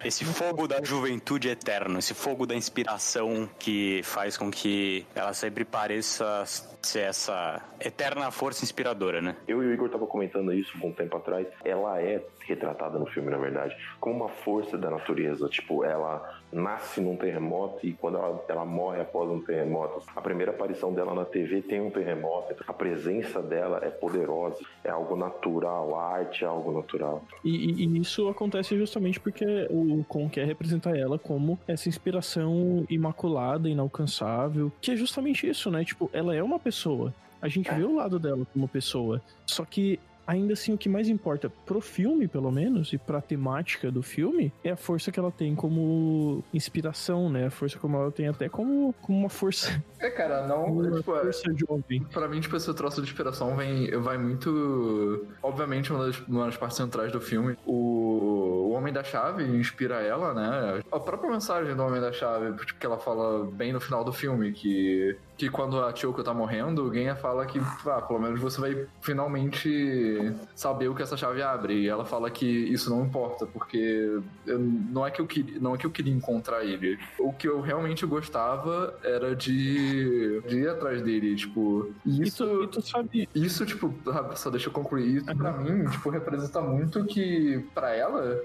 [0.03, 5.65] Esse fogo da juventude eterno, esse fogo da inspiração que faz com que ela sempre
[5.65, 6.43] pareça
[6.83, 9.35] ser essa eterna força inspiradora, né?
[9.47, 11.47] Eu e o Igor tava comentando isso um tempo atrás.
[11.65, 15.47] Ela é retratada no filme, na verdade, como uma força da natureza.
[15.49, 20.51] Tipo, ela nasce num terremoto e quando ela, ela morre após um terremoto, a primeira
[20.51, 22.55] aparição dela na TV tem um terremoto.
[22.67, 27.23] A presença dela é poderosa, é algo natural, a arte é algo natural.
[27.43, 32.85] E, e- e isso acontece justamente porque o Kon quer representar ela como essa inspiração
[32.89, 35.83] imaculada, inalcançável, que é justamente isso, né?
[35.83, 37.13] Tipo, ela é uma pessoa.
[37.41, 39.21] A gente vê o lado dela como pessoa.
[39.45, 43.89] Só que ainda assim o que mais importa pro filme, pelo menos, e pra temática
[43.89, 47.47] do filme, é a força que ela tem como inspiração, né?
[47.47, 49.81] A força como ela tem até como, como uma força.
[49.99, 50.65] É, cara, não.
[50.65, 52.03] Uma tipo, é- força jovem.
[52.11, 55.25] Pra mim, tipo, esse troço de inspiração vem, vai muito.
[55.41, 57.57] Obviamente, uma das, uma das partes centrais do filme.
[57.65, 60.81] O, o Homem da Chave inspira ela, né?
[60.91, 64.11] A própria mensagem do Homem da Chave, tipo, que ela fala bem no final do
[64.13, 68.59] filme, que, que quando a Kyoko tá morrendo, alguém fala que, ah, pelo menos você
[68.59, 71.81] vai finalmente saber o que essa chave abre.
[71.83, 75.75] E ela fala que isso não importa, porque eu- não, é que eu queria, não
[75.75, 76.97] é que eu queria encontrar ele.
[77.19, 81.91] O que eu realmente gostava era de, de ir atrás dele, tipo.
[82.05, 82.45] E E isso.
[82.45, 83.29] tu, e tu.
[83.35, 85.17] Isso, tipo, ah, só deixa eu concluir.
[85.17, 88.39] Isso pra mim, tipo, representa muito que, pra ela,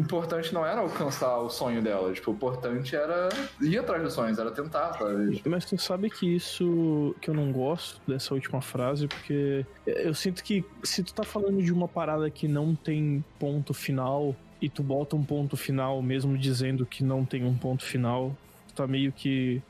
[0.00, 2.12] o importante não era alcançar o sonho dela.
[2.12, 3.28] Tipo, o importante era
[3.60, 5.42] ir atrás dos sonhos, era tentar, sabe?
[5.44, 10.42] Mas tu sabe que isso que eu não gosto dessa última frase, porque eu sinto
[10.42, 14.82] que se tu tá falando de uma parada que não tem ponto final e tu
[14.82, 18.34] bota um ponto final mesmo dizendo que não tem um ponto final,
[18.68, 19.62] tu tá meio que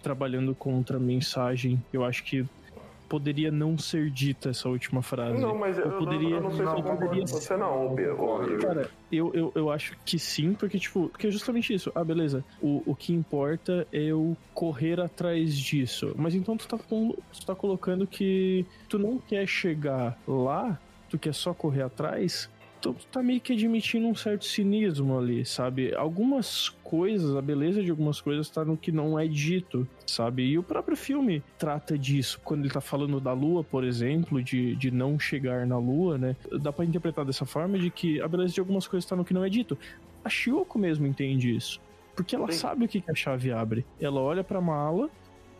[0.00, 1.82] trabalhando contra a mensagem.
[1.92, 2.46] Eu acho que
[3.12, 5.38] poderia não ser dita essa última frase.
[5.38, 8.58] Não, mas eu, eu poderia, eu não sei se eu poderia você não, Igor.
[8.58, 11.92] Cara, eu, eu, eu acho que sim, porque, tipo, porque é justamente isso.
[11.94, 12.42] Ah, beleza.
[12.62, 16.14] O, o que importa é eu correr atrás disso.
[16.16, 21.34] Mas então tu tá, tu tá colocando que tu não quer chegar lá, tu quer
[21.34, 22.48] só correr atrás.
[22.82, 25.94] Tu, tu tá meio que admitindo um certo cinismo ali, sabe?
[25.94, 30.42] Algumas coisas, a beleza de algumas coisas tá no que não é dito, sabe?
[30.42, 32.40] E o próprio filme trata disso.
[32.44, 36.36] Quando ele tá falando da lua, por exemplo, de, de não chegar na lua, né?
[36.60, 39.32] Dá pra interpretar dessa forma de que a beleza de algumas coisas tá no que
[39.32, 39.78] não é dito.
[40.24, 41.80] A Shioko mesmo entende isso.
[42.16, 42.58] Porque ela Sim.
[42.58, 43.86] sabe o que, que a chave abre.
[44.00, 45.08] Ela olha pra mala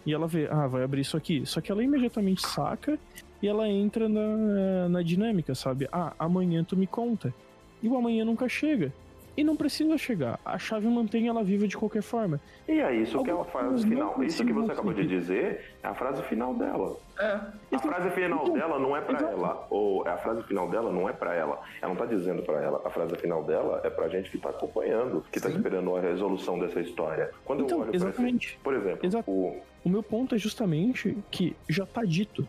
[0.04, 1.46] e ela vê, ah, vai abrir isso aqui.
[1.46, 2.98] Só que ela imediatamente saca
[3.42, 5.88] e ela entra na, na dinâmica, sabe?
[5.92, 7.34] Ah, amanhã tu me conta.
[7.82, 8.92] E o amanhã nunca chega.
[9.34, 10.38] E não precisa chegar.
[10.44, 12.38] A chave mantém ela viva de qualquer forma.
[12.68, 14.22] E é isso que é a frase final.
[14.22, 16.96] Isso que você acabou de dizer é a frase final dela.
[17.18, 17.40] É.
[17.74, 19.32] A frase final então, dela não é pra exato.
[19.32, 19.66] ela.
[19.70, 21.58] Ou a frase final dela não é pra ela.
[21.80, 22.82] Ela não tá dizendo pra ela.
[22.84, 25.56] A frase final dela é pra gente que tá acompanhando, que tá Sim.
[25.56, 27.30] esperando a resolução dessa história.
[27.46, 28.58] Quando eu Então, olho pra esse, exatamente.
[28.62, 29.30] por exemplo, Exato.
[29.30, 32.46] o O meu ponto é justamente que já tá dito.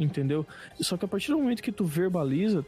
[0.00, 0.46] Entendeu?
[0.80, 2.64] Só que a partir do momento que tu verbaliza,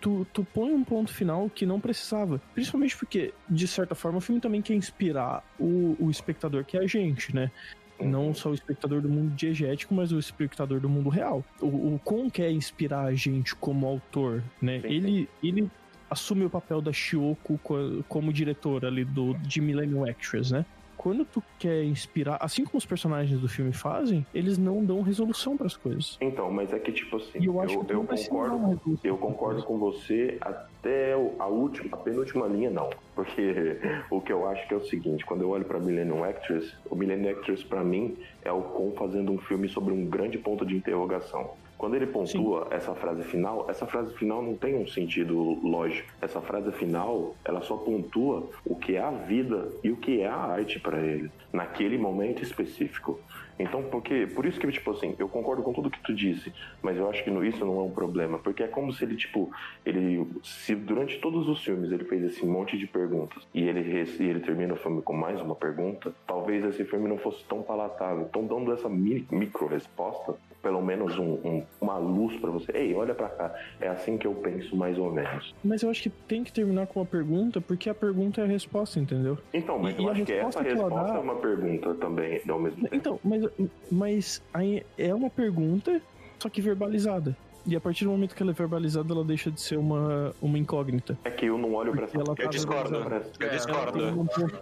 [0.00, 2.40] tu, tu põe um ponto final que não precisava.
[2.54, 6.80] Principalmente porque, de certa forma, o filme também quer inspirar o, o espectador, que é
[6.80, 7.50] a gente, né?
[7.98, 11.42] Não só o espectador do mundo diegético, mas o espectador do mundo real.
[11.60, 14.80] O, o quer inspirar a gente como autor, né?
[14.82, 15.70] Sim, Ele, ele
[16.10, 20.66] assume o papel da Shioko co- como diretora ali do, de Millennium Actress, né?
[21.06, 25.56] Quando tu quer inspirar, assim como os personagens do filme fazem, eles não dão resolução
[25.56, 26.18] pras coisas.
[26.20, 31.12] Então, mas é que tipo assim, E eu eu, concordo, eu concordo com você até
[31.38, 33.78] a última, a penúltima linha não, porque
[34.10, 36.96] o que eu acho que é o seguinte, quando eu olho para Millennium Actress, o
[36.96, 40.74] Millennium Actress para mim é o Con fazendo um filme sobre um grande ponto de
[40.74, 41.52] interrogação.
[41.78, 46.08] Quando ele pontua essa frase final, essa frase final não tem um sentido lógico.
[46.22, 50.26] Essa frase final, ela só pontua o que é a vida e o que é
[50.26, 53.20] a arte para ele, naquele momento específico.
[53.58, 56.52] Então, porque, por isso que, tipo assim, eu concordo com tudo que tu disse,
[56.82, 59.50] mas eu acho que isso não é um problema, porque é como se ele, tipo,
[59.84, 63.80] ele, se durante todos os filmes ele fez esse monte de perguntas e ele,
[64.20, 67.62] e ele termina o filme com mais uma pergunta, talvez esse filme não fosse tão
[67.62, 68.26] palatável.
[68.28, 70.34] Então, dando essa mi- micro resposta,
[70.66, 72.72] pelo menos um- um- uma luz pra você.
[72.74, 73.54] Ei, olha pra cá.
[73.80, 75.54] É assim que eu penso, mais ou menos.
[75.62, 78.48] Mas eu acho que tem que terminar com uma pergunta, porque a pergunta é a
[78.48, 79.38] resposta, entendeu?
[79.54, 81.94] Então, mas E- eu e acho que essa resposta que resposta dá- é uma pergunta
[81.94, 82.94] também, ao mesmo tempo.
[82.96, 83.48] Então, mas,
[83.92, 86.00] mas aí é uma pergunta,
[86.40, 87.36] só que verbalizada.
[87.66, 90.56] E a partir do momento que ela é verbalizada, ela deixa de ser uma, uma
[90.56, 91.18] incógnita.
[91.24, 92.12] É que eu não olho pra ela.
[92.14, 92.94] ela Eu tá discordo.
[93.40, 93.98] Eu É, discordo.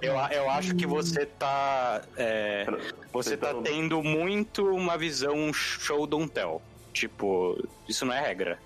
[0.01, 2.01] Eu, eu acho que você tá.
[2.17, 2.67] é,
[3.13, 6.63] você tá tendo muito uma visão show don't tell.
[6.95, 8.59] Tipo, isso não é regra.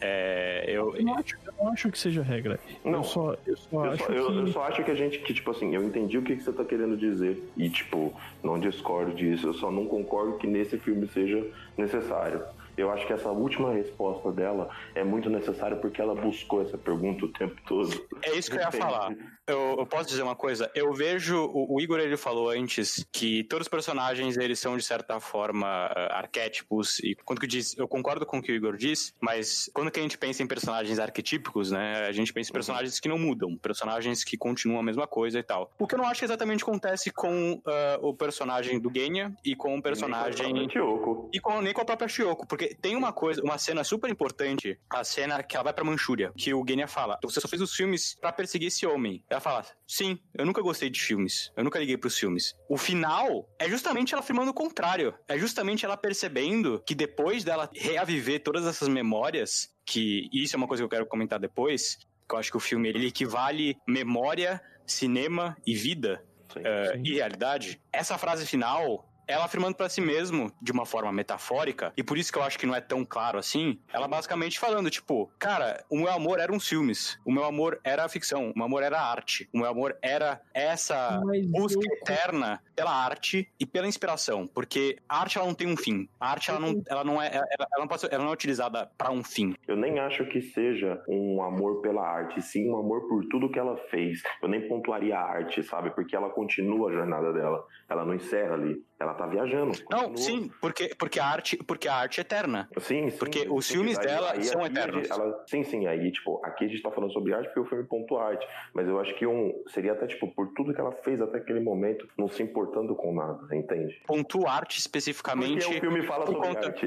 [0.00, 2.60] É, eu, Eu não acho, eu não acho que seja regra.
[2.84, 2.98] Não.
[2.98, 4.38] Eu só, eu só Eu acho só, eu- que.
[4.38, 6.52] eu só acho que a gente, que, tipo assim, eu entendi o que, que você
[6.52, 7.42] tá querendo dizer.
[7.56, 8.12] E, tipo,
[8.42, 9.48] não discordo disso.
[9.48, 11.44] Eu só não concordo que nesse filme seja
[11.76, 12.40] necessário.
[12.76, 17.24] Eu acho que essa última resposta dela é muito necessária porque ela buscou essa pergunta
[17.24, 18.06] o tempo todo.
[18.22, 19.14] É isso que eu ia falar.
[19.46, 20.70] Eu, eu posso dizer uma coisa?
[20.74, 21.36] Eu vejo.
[21.36, 25.66] O, o Igor ele falou antes que todos os personagens eles são, de certa forma,
[25.66, 26.98] ah, arquétipos.
[27.00, 29.90] E quando que eu disse, eu concordo com o que o Igor disse, mas quando
[29.90, 32.06] que a gente pensa em personagens arquetípicos, né?
[32.06, 35.42] A gente pensa em personagens que não mudam, personagens que continuam a mesma coisa e
[35.42, 35.70] tal.
[35.78, 39.54] O que eu não acho que exatamente acontece com ah, o personagem do Genya e
[39.54, 40.68] com o personagem.
[40.68, 41.28] Kyoko.
[41.32, 44.78] E com, nem com a própria Shioko, porque tem uma coisa, uma cena super importante,
[44.88, 47.74] a cena que ela vai pra Manchúria, que o Genya fala: Você só fez os
[47.74, 49.22] filmes pra perseguir esse homem.
[49.34, 51.52] Ela fala: Sim, eu nunca gostei de filmes.
[51.56, 52.54] Eu nunca liguei pros filmes.
[52.68, 55.12] O final é justamente ela afirmando o contrário.
[55.26, 60.68] É justamente ela percebendo que depois dela reaviver todas essas memórias, que isso é uma
[60.68, 64.62] coisa que eu quero comentar depois, que eu acho que o filme ele equivale memória,
[64.86, 66.24] cinema e vida.
[66.52, 66.60] Sim.
[66.64, 67.02] eh, Sim.
[67.04, 72.02] e realidade, essa frase final, ela afirmando pra si mesmo de uma forma metafórica, e
[72.02, 75.30] por isso que eu acho que não é tão claro assim, ela basicamente falando, tipo,
[75.38, 78.64] cara, o meu amor eram os filmes, o meu amor era a ficção, o meu
[78.66, 83.48] amor era a arte, o meu amor era essa Mas busca eu- eterna pela arte
[83.58, 86.08] e pela inspiração, porque a arte ela não tem um fim.
[86.18, 88.34] A arte ela não, ela não é, ela, ela não pode ser, ela não é
[88.34, 89.54] utilizada pra um fim.
[89.68, 93.58] Eu nem acho que seja um amor pela arte, sim um amor por tudo que
[93.58, 94.22] ela fez.
[94.42, 95.90] Eu nem pontuaria a arte, sabe?
[95.90, 97.64] Porque ela continua a jornada dela.
[97.88, 98.82] Ela não encerra ali.
[98.98, 99.72] Ela tá viajando.
[99.90, 100.16] Não, continua.
[100.16, 102.68] sim, porque porque a arte, porque a arte é eterna.
[102.78, 103.18] Sim, sim.
[103.18, 105.10] Porque os filmes dela aí são eternos.
[105.10, 105.86] ela- sim, sim.
[105.86, 108.46] Aí, tipo, aqui a gente tá falando sobre arte porque o filme pontua arte.
[108.72, 111.60] Mas eu acho que um seria até, tipo, por tudo que ela fez até aquele
[111.60, 114.00] momento, não se importando com nada, entende?
[114.06, 115.64] Pontua arte especificamente.
[115.64, 116.86] Porque o filme fala por sobre conta- arte.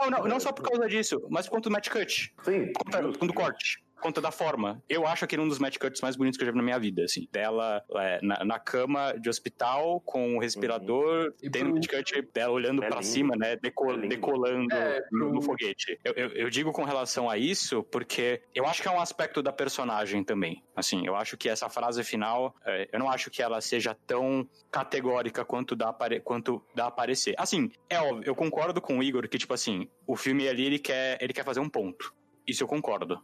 [0.00, 2.32] Não, não, não só por causa disso, mas por conta do match cut.
[2.44, 3.82] Sim, Conta justo, do corte.
[4.00, 4.82] Conta da forma.
[4.88, 6.78] Eu acho aquele um dos match cuts mais bonitos que eu já vi na minha
[6.78, 7.28] vida, assim.
[7.32, 11.88] Dela é, na, na cama de hospital, com o respirador, E tendo o pro- match
[11.88, 13.06] cut dela olhando É pra lindo.
[13.06, 13.56] cima, né?
[13.56, 15.98] deco- É decolando É, no, pro- no foguete.
[16.04, 19.42] Eu, eu- eu digo com relação a isso porque eu acho que é um aspecto
[19.42, 20.62] da personagem também.
[20.76, 24.48] Assim, eu acho que essa frase final, é, eu não acho que ela seja tão
[24.70, 27.34] categórica quanto dá, apare- quanto dá a parecer.
[27.36, 30.78] Assim, é óbvio, eu concordo com o Igor que, tipo assim, o filme ali, ele
[30.78, 32.14] quer, ele quer fazer um ponto.
[32.46, 33.20] Isso eu concordo.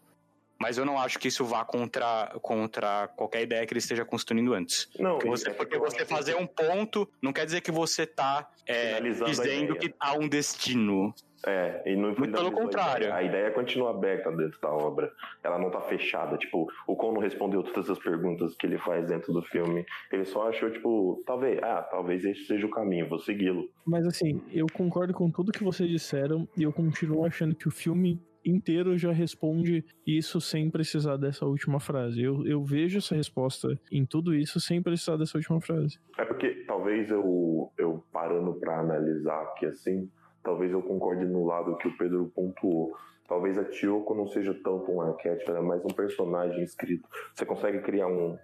[0.59, 4.55] Mas eu não acho que isso vá contra, contra qualquer ideia que ele esteja construindo
[4.55, 4.89] antes.
[4.99, 8.49] Não, Porque você, é porque você fazer um ponto não quer dizer que você tá
[8.67, 11.15] é, dizendo que há um destino.
[11.47, 13.05] É, e não Muito pelo finalizou a contrário.
[13.05, 13.15] ideia.
[13.15, 15.13] A ideia continua aberta dentro da obra.
[15.43, 16.39] Ela não tá fechada.
[16.39, 19.85] Tipo, o Con não respondeu todas as perguntas que ele faz dentro do filme.
[20.11, 23.69] Ele só achou, tipo, talvez, ah, talvez esse seja o caminho, vou segui-lo.
[23.85, 27.71] Mas assim, eu concordo com tudo que vocês disseram e eu continuo achando que o
[27.71, 32.23] filme inteiro já responde isso sem precisar dessa última frase.
[32.23, 35.99] Eu, eu vejo essa resposta em tudo isso sem precisar dessa última frase.
[36.19, 40.11] É porque talvez eu, eu parando pra analisar aqui assim,
[40.43, 42.95] talvez eu concorde no lado que o Pedro pontuou.
[43.27, 47.09] Talvez a Tiyoko não seja tanto um arquétipo, ela é mais um personagem escrito.
[47.35, 48.37] Você consegue criar um,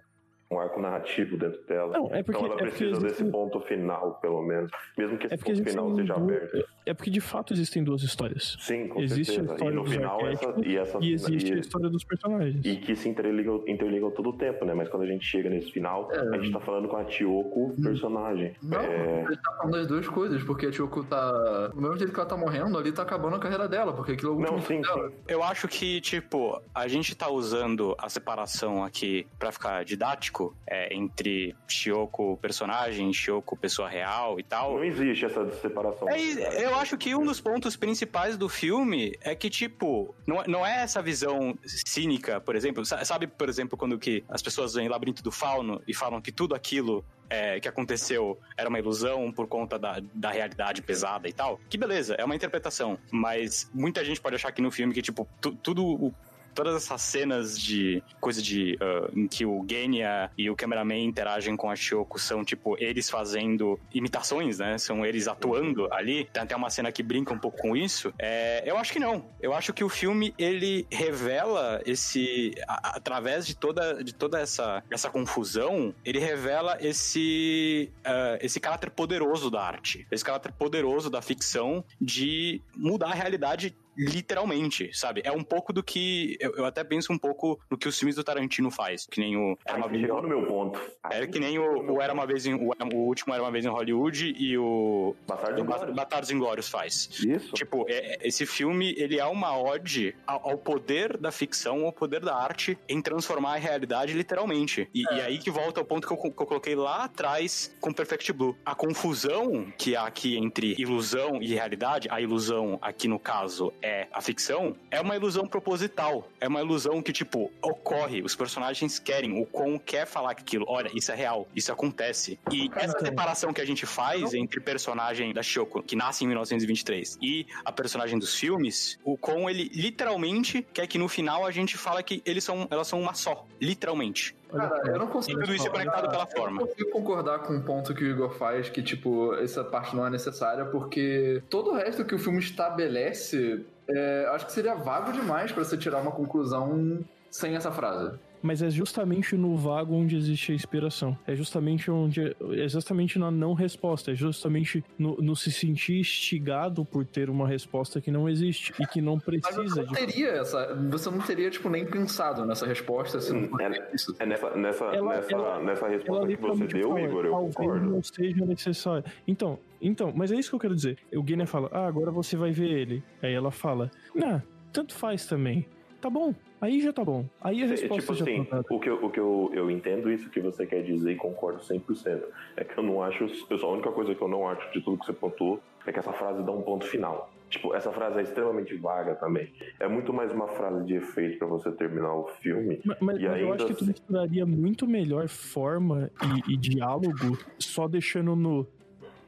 [0.51, 1.93] um arco narrativo dentro dela.
[1.97, 4.69] Não, é porque, então ela é porque precisa desse ponto final, pelo menos.
[4.97, 6.67] Mesmo que esse é ponto final seja duas- aberto.
[6.85, 8.57] é porque de fato existem duas histórias.
[8.59, 9.51] Sim, com Existe a certeza.
[9.51, 10.97] E história no dos final, essa, e essa.
[11.01, 12.65] E existe a e- história dos personagens.
[12.65, 14.73] e que se interligam, interligam todo o tempo, né?
[14.73, 18.53] Mas quando a gente chega nesse final, a gente tá falando com a Tiyoko, personagem.
[18.61, 21.67] Não, É, ele tá falando das duas coisas, porque a Choco tá.
[21.69, 24.31] Do mesmo jeito que ela tá morrendo, ali tá acabando a carreira dela, porque aquilo
[24.31, 25.09] é o último Não, sim, dela.
[25.09, 25.15] sim.
[25.27, 30.93] Eu acho que, tipo, a gente tá usando a separação aqui pra ficar didático é,
[30.95, 34.75] entre Shiyoko personagem, Shiyoko pessoa real e tal.
[34.75, 36.07] Não existe essa separação.
[36.09, 40.47] É, eu acho que um dos pontos principais do filme é que, tipo, não, é-
[40.47, 42.85] não é essa visão cínica, por exemplo.
[42.85, 46.21] Sa- Sabe, por exemplo, quando que as pessoas vêm em Labirinto do Fauno e falam
[46.21, 51.29] que tudo aquilo é, que aconteceu era uma ilusão por conta da, da realidade pesada
[51.29, 51.59] e tal?
[51.69, 52.97] Que beleza, é uma interpretação.
[53.09, 56.13] Mas muita gente pode achar que no filme que, tipo, tu- tudo o
[56.53, 61.55] todas essas cenas de coisa de ah, em que o Genya e o cameraman interagem
[61.55, 64.77] com a Shoko são tipo eles fazendo imitações, né?
[64.77, 66.25] São eles atuando ali.
[66.33, 68.13] Tem até uma cena que brinca um pouco com isso.
[68.19, 69.25] É, eu acho que não.
[69.41, 74.83] Eu acho que o filme ele revela esse a- através de toda de toda essa
[74.89, 81.21] essa confusão, ele revela esse ah, esse caráter poderoso da arte, esse caráter poderoso da
[81.21, 85.21] ficção de mudar a realidade literalmente, sabe?
[85.23, 86.37] É um pouco do que.
[86.39, 89.05] Eu, eu até penso um pouco no que os filmes do Tarantino faz.
[89.09, 89.57] Que nem o.
[89.65, 90.79] Era uma vez, no meu ponto.
[91.09, 92.53] era que nem o, o Era uma vez em.
[92.53, 95.15] O, o último Era uma vez em Hollywood e o.
[95.27, 95.95] Bastardo o Ba- Inglórios.
[95.95, 97.09] Bastardos Inglórios faz.
[97.23, 97.53] Isso.
[97.53, 101.91] Tipo, é- é- esse filme, ele é uma ode ao, ao poder da ficção, ao
[101.93, 104.87] poder da arte em transformar a realidade literalmente.
[104.93, 107.91] E, e aí que volta ao ponto que eu, que eu coloquei lá atrás com
[107.93, 108.55] Perfect Blue.
[108.65, 114.07] A confusão que há aqui entre ilusão e realidade, a ilusão aqui no caso é
[114.11, 116.27] a ficção, é uma ilusão proposital.
[116.39, 120.65] É uma ilusão que, tipo, ocorre, os personagens querem, o Con quer falar que aquilo,
[120.67, 122.39] olha, isso é real, isso acontece.
[122.51, 127.17] E essa separação que a gente faz entre personagem da Shoko, que nasce em 1923,
[127.21, 131.77] e a personagem dos filmes, o Con, ele literalmente quer que no final a gente
[131.77, 133.45] fala que eles são, elas são uma só.
[133.59, 134.35] Literalmente.
[134.51, 135.39] Cara, eu não consigo.
[135.39, 136.61] E tudo isso é conectado pela forma.
[136.61, 139.95] Eu não consigo concordar com o ponto que o Igor faz, que, tipo, essa parte
[139.95, 144.75] não é necessária, porque todo o resto que o filme estabelece, é, acho que seria
[144.75, 148.17] vago demais pra você tirar uma conclusão sem essa frase.
[148.43, 151.15] Mas é justamente no vago onde existe a inspiração.
[151.27, 152.35] É justamente onde.
[152.57, 154.11] É justamente na não resposta.
[154.11, 158.87] É justamente no, no se sentir instigado por ter uma resposta que não existe e
[158.87, 159.93] que não Mas você precisa não de.
[159.93, 160.73] teria essa.
[160.89, 164.15] Você não teria, tipo, nem pensado nessa resposta se não Hum, fosse é- isso.
[164.17, 167.31] É nessa, nessa, Ela- nessa, ela- nessa Ela resposta que você deu, fala, Igor, eu
[167.31, 167.85] talvez concordo.
[167.91, 169.03] não seja necessário.
[169.27, 170.97] Então, então, mas é isso que eu quero dizer.
[171.13, 173.03] O Guinness fala, ah, agora você vai ver ele.
[173.21, 175.65] Aí ela fala, nah, tanto faz também.
[175.99, 177.25] Tá bom, aí já tá bom.
[177.39, 178.67] Aí a É, resposta tipo já assim, tá dada.
[178.71, 181.59] o que, eu, o que eu, eu entendo isso que você quer dizer e concordo
[181.59, 182.21] 100%.
[182.57, 183.25] É que eu não acho.
[183.49, 185.91] Eu só, a única coisa que eu não acho de tudo que você pontuou é
[185.91, 187.31] que essa frase dá um ponto final.
[187.51, 189.51] Tipo, essa frase é extremamente vaga também.
[189.79, 192.79] É muito mais uma frase de efeito pra você terminar o filme.
[192.85, 196.09] Mas, mas E eu acho que tu misturaria muito melhor forma
[196.47, 198.65] e, e diálogo só deixando no.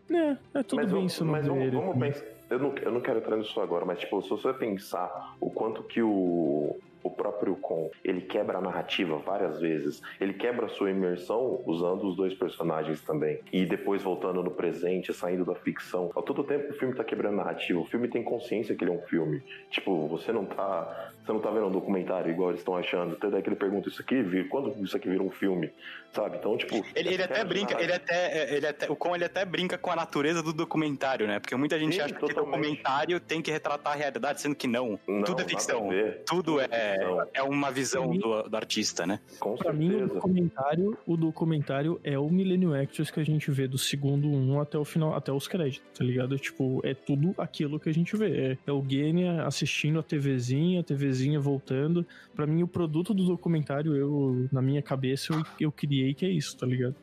[0.10, 2.26] Né, é tudo mas bem isso mas vamos, ele vamos pensar.
[2.50, 5.82] Eu não, eu não quero entrar nisso agora, mas tipo, se você pensar o quanto
[5.84, 10.90] que o, o próprio Con ele quebra a narrativa várias vezes, ele quebra a sua
[10.90, 13.40] imersão usando os dois personagens também.
[13.52, 16.12] E depois voltando no presente, saindo da ficção.
[16.16, 17.80] A todo tempo o filme tá quebrando a narrativa.
[17.80, 19.42] O filme tem consciência que ele é um filme.
[19.70, 21.12] Tipo, você não tá.
[21.24, 23.14] Você não tá vendo um documentário igual eles estão achando.
[23.16, 25.72] Até daí que ele pergunta isso aqui, vir, quando isso aqui vira um filme?
[26.12, 26.38] Sabe?
[26.38, 26.76] Então, tipo.
[26.96, 29.90] Ele, ele essa até brinca, ele até, ele até, o Con ele até brinca com
[29.90, 31.40] a natureza do documentário, né?
[31.40, 32.52] Porque muita gente Sim, acha que totalmente.
[32.52, 35.00] documentário tem que retratar a realidade, sendo que não.
[35.08, 35.90] Não, Tudo é ficção.
[36.26, 37.28] Tudo é, ficção.
[37.34, 39.20] é uma visão mim- do, do artista, né?
[39.40, 43.68] Com Pra mim, o documentário, o documentário é o Millennium Actors que a gente vê
[43.68, 46.38] do segundo um até o final, até os créditos, tá ligado?
[46.38, 48.32] Tipo, é tudo aquilo que a gente vê.
[48.54, 52.06] É, é o Genia assistindo a TVzinha, a TVzinha voltando.
[52.36, 56.30] Pra mim, o produto do documentário, eu, na minha cabeça, eu, eu criei que é
[56.30, 56.96] isso, tá ligado?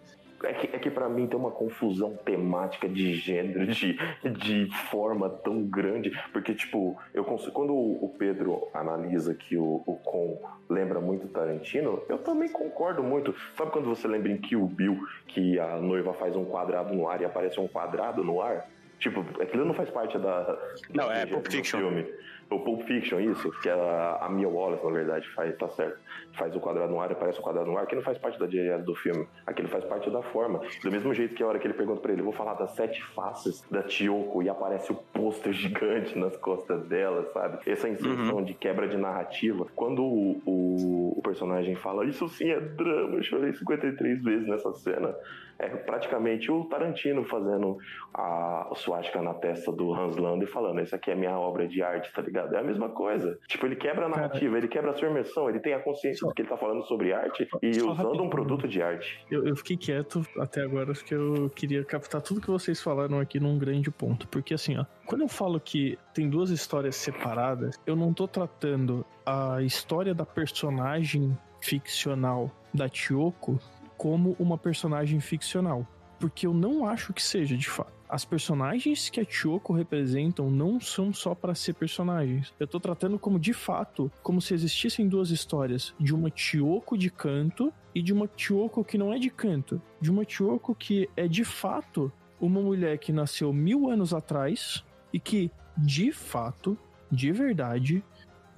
[0.43, 3.99] É que, é que pra mim tem uma confusão temática de gênero, de,
[4.39, 6.11] de forma tão grande.
[6.33, 10.39] Porque, tipo, eu consigo, quando o Pedro analisa que o, o Con
[10.69, 13.35] lembra muito Tarantino, eu também concordo muito.
[13.57, 17.21] Sabe quando você lembra em Kill Bill que a noiva faz um quadrado no ar
[17.21, 18.67] e aparece um quadrado no ar?
[18.99, 20.59] Tipo, aquilo não faz parte da.
[20.95, 21.79] Não, é Pulp Fiction.
[21.79, 22.07] Filme.
[22.51, 25.99] O Pulp Fiction, isso, que a, a Mia Wallace, na verdade, faz, tá certo.
[26.33, 28.47] Faz o quadrado no ar, aparece o quadrado no ar, que não faz parte da
[28.47, 29.27] diária do filme.
[29.47, 30.61] Aquilo faz parte da forma.
[30.83, 32.73] Do mesmo jeito que a hora que ele pergunta pra ele, eu vou falar das
[32.73, 37.59] sete faces da Tiyoko e aparece o pôster gigante nas costas dela, sabe?
[37.71, 39.67] Essa inserção de quebra de narrativa.
[39.77, 44.73] Quando o, o, o personagem fala, isso sim é drama, eu chorei 53 vezes nessa
[44.73, 45.15] cena.
[45.63, 47.77] É praticamente o Tarantino fazendo
[48.15, 51.83] a suástica na testa do Hans Landa e falando, essa aqui é minha obra de
[51.83, 52.55] arte, tá ligado?
[52.57, 53.39] É a mesma coisa.
[53.47, 56.29] Tipo, ele quebra a narrativa, ele quebra a sua imersão, ele tem a consciência Só-
[56.29, 58.25] do que ele tá falando sobre arte e usando rapidinho.
[58.25, 59.25] um produto de arte.
[59.31, 63.39] Eu, eu fiquei quieto até agora porque eu queria captar tudo que vocês falaram aqui
[63.39, 64.27] num grande ponto.
[64.29, 69.05] Porque assim, ó, quando eu falo que tem duas histórias separadas, eu não tô tratando
[69.27, 73.59] a história da personagem ficcional da Tiyoko
[74.01, 75.87] como uma personagem ficcional.
[76.19, 77.93] Porque eu não acho que seja, de fato.
[78.09, 82.51] As personagens que a Tiyoko representam não são só para ser personagens.
[82.59, 85.95] Eu tô tratando como, de fato, como se existissem duas histórias.
[86.01, 89.83] De uma Tiyoko de canto e de uma Tiyoko que não é de canto.
[90.01, 94.83] De uma Tiyoko que é, de fato, uma mulher que nasceu mil anos atrás
[95.13, 96.75] e que, de fato,
[97.13, 98.03] de verdade,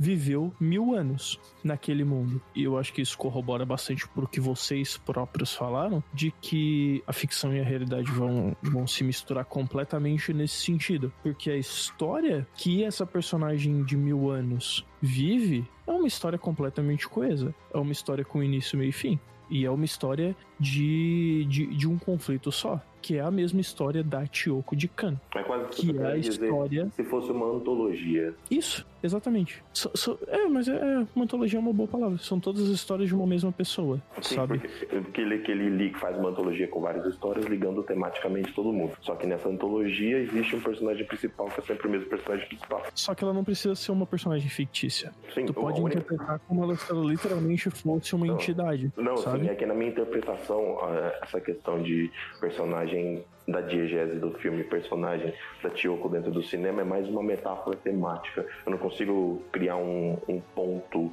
[0.02, 2.42] viveu mil anos naquele mundo.
[2.54, 7.12] E eu acho que isso corrobora bastante pro que vocês próprios falaram, de que a
[7.12, 11.12] ficção e a realidade vão, vão se misturar completamente nesse sentido.
[11.22, 17.54] Porque a história que essa personagem de mil anos vive é uma história completamente coesa.
[17.72, 19.18] É uma história com início, meio e fim.
[19.50, 24.02] E é uma história de, de, de um conflito só, que é a mesma história
[24.02, 28.34] da Tiyoko de Kan, É quase que é a dizer história se fosse uma antologia.
[28.50, 29.62] isso, exatamente.
[29.72, 32.18] So- so- é, mas é, é, uma antologia é uma boa palavra.
[32.18, 34.58] São todas as histórias de uma mesma pessoa, Sim, sabe?
[34.58, 38.92] porque, porque ele, que ele faz uma antologia com várias histórias ligando tematicamente todo mundo.
[39.00, 42.82] Só que nessa antologia existe um personagem principal que é sempre o mesmo personagem principal.
[42.94, 45.12] Só que ela não precisa ser uma personagem fictícia.
[45.34, 48.34] Sim, Tu pode única- interpretar como ela, se ela literalmente fosse uma Não.
[48.34, 49.40] entidade, Não, sabe?
[49.44, 54.64] sim, é que na minha interpretação, ah, essa questão de personagem da diegese do filme,
[54.64, 55.32] personagem
[55.62, 58.46] da Tiyoko dentro do cinema, é mais uma metáfora temática.
[58.64, 61.10] Eu não consigo criar um, um ponto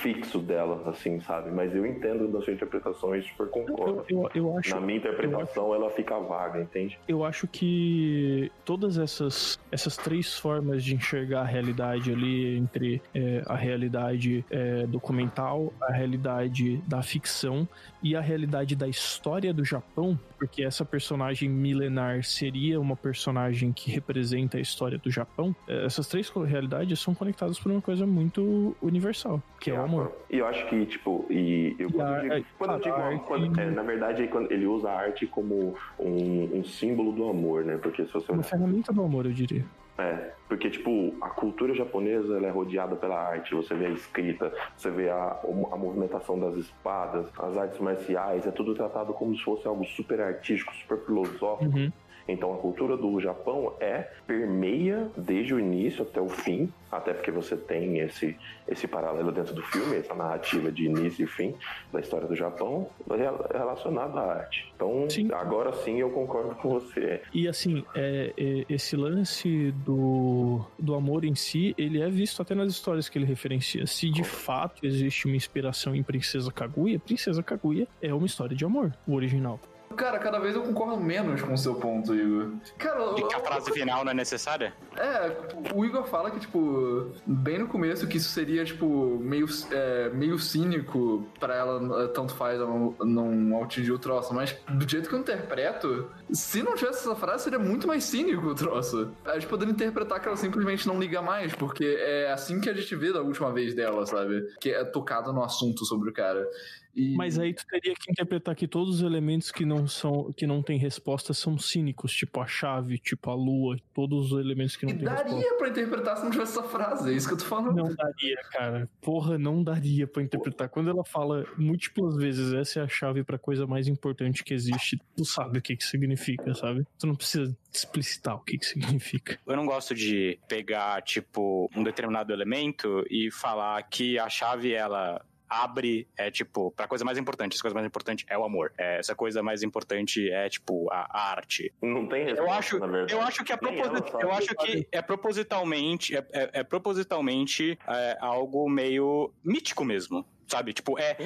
[0.00, 1.50] fixo dela, assim, sabe?
[1.50, 4.04] Mas eu entendo da sua interpretação e super concordo.
[4.08, 6.98] Eu, eu, eu acho, Na minha interpretação, ela fica vaga, entende?
[7.12, 13.42] eu acho que todas essas, essas três formas de enxergar a realidade ali, entre é,
[13.46, 17.68] a realidade é, documental, a realidade da ficção
[18.02, 23.90] e a realidade da história do Japão, porque essa personagem milenar seria uma personagem que
[23.90, 28.76] representa a história do Japão, é, essas três realidades são conectadas por uma coisa muito
[28.82, 30.12] universal, que é o amor.
[30.30, 32.80] E eu acho que, tipo, e eu, E quando, a- eu digo, quando eu a
[32.80, 36.64] digo arte- quando- é, na verdade, é quando ele usa a arte como um, um
[36.64, 37.78] símbolo do amor, né?
[37.78, 39.64] Porque se você Uma ferramenta do amor, eu diria.
[40.02, 43.54] É, porque, tipo, a cultura japonesa ela é rodeada pela arte.
[43.54, 45.38] Você vê a escrita, você vê a,
[45.70, 50.20] a movimentação das espadas, as artes marciais, é tudo tratado como se fosse algo super
[50.20, 51.76] artístico, super filosófico.
[51.76, 51.92] Uhum.
[52.28, 57.30] Então a cultura do Japão é permeia desde o início até o fim, até porque
[57.30, 58.36] você tem esse,
[58.68, 61.54] esse paralelo dentro do filme, essa narrativa de início e fim
[61.92, 64.70] da história do Japão rel- relacionada à arte.
[64.76, 65.28] Então Sim.
[65.32, 67.22] agora sim eu concordo com você.
[67.32, 72.54] E assim, é, é, esse lance do, do amor em si, ele é visto até
[72.54, 73.86] nas histórias que ele referencia.
[73.86, 78.64] Se de fato existe uma inspiração em Princesa Kaguya, Princesa Kaguya é uma história de
[78.64, 79.58] amor, o original.
[79.96, 82.50] Cara, cada vez eu concordo menos com o seu ponto, Igor.
[82.78, 84.72] Cara, E que a eu- frase final não é necessária?
[84.96, 90.08] É, o Igor fala que, tipo, bem no começo que isso seria, tipo, meio, é,
[90.10, 94.88] meio cínico pra ela, é, tanto faz ela não, não atingir o troço, mas do
[94.88, 99.10] jeito que eu interpreto, se não tivesse essa frase, seria muito mais cínico o troço.
[99.24, 102.74] A gente poderia interpretar que ela simplesmente não liga mais, porque é assim que a
[102.74, 104.42] gente vê da última vez dela, sabe?
[104.60, 106.46] Que é tocado no assunto sobre o cara.
[106.94, 107.14] E...
[107.16, 110.62] Mas aí tu teria que interpretar que todos os elementos que não são, que não
[110.62, 114.92] tem resposta são cínicos, tipo a chave, tipo a lua, todos os elementos que E
[114.92, 115.34] não tem resposta.
[115.34, 117.76] daria pra interpretar se não tivesse essa frase, é isso que eu tô falando.
[117.76, 118.88] Não daria, cara.
[119.00, 120.68] Porra, não daria pra interpretar.
[120.68, 125.00] Quando ela fala múltiplas vezes essa é a chave pra coisa mais importante que existe,
[125.16, 126.86] tu sabe o que que significa, sabe?
[126.98, 129.38] Tu não precisa explicitar o que que significa.
[129.46, 135.24] Eu não gosto de pegar, tipo, um determinado elemento e falar que a chave, ela
[135.60, 137.54] abre, é tipo, pra coisa mais importante.
[137.54, 138.72] Essa coisa mais importante é o amor.
[138.78, 141.72] É, essa coisa mais importante é, tipo, a, a arte.
[141.82, 143.12] Não tem Eu acho, na verdade.
[143.12, 144.24] eu acho que é Nem ela proposi- sabe.
[144.24, 150.72] eu acho que é propositalmente, é, é- é propositalmente é, algo meio mítico mesmo, sabe?
[150.72, 151.16] Tipo, é,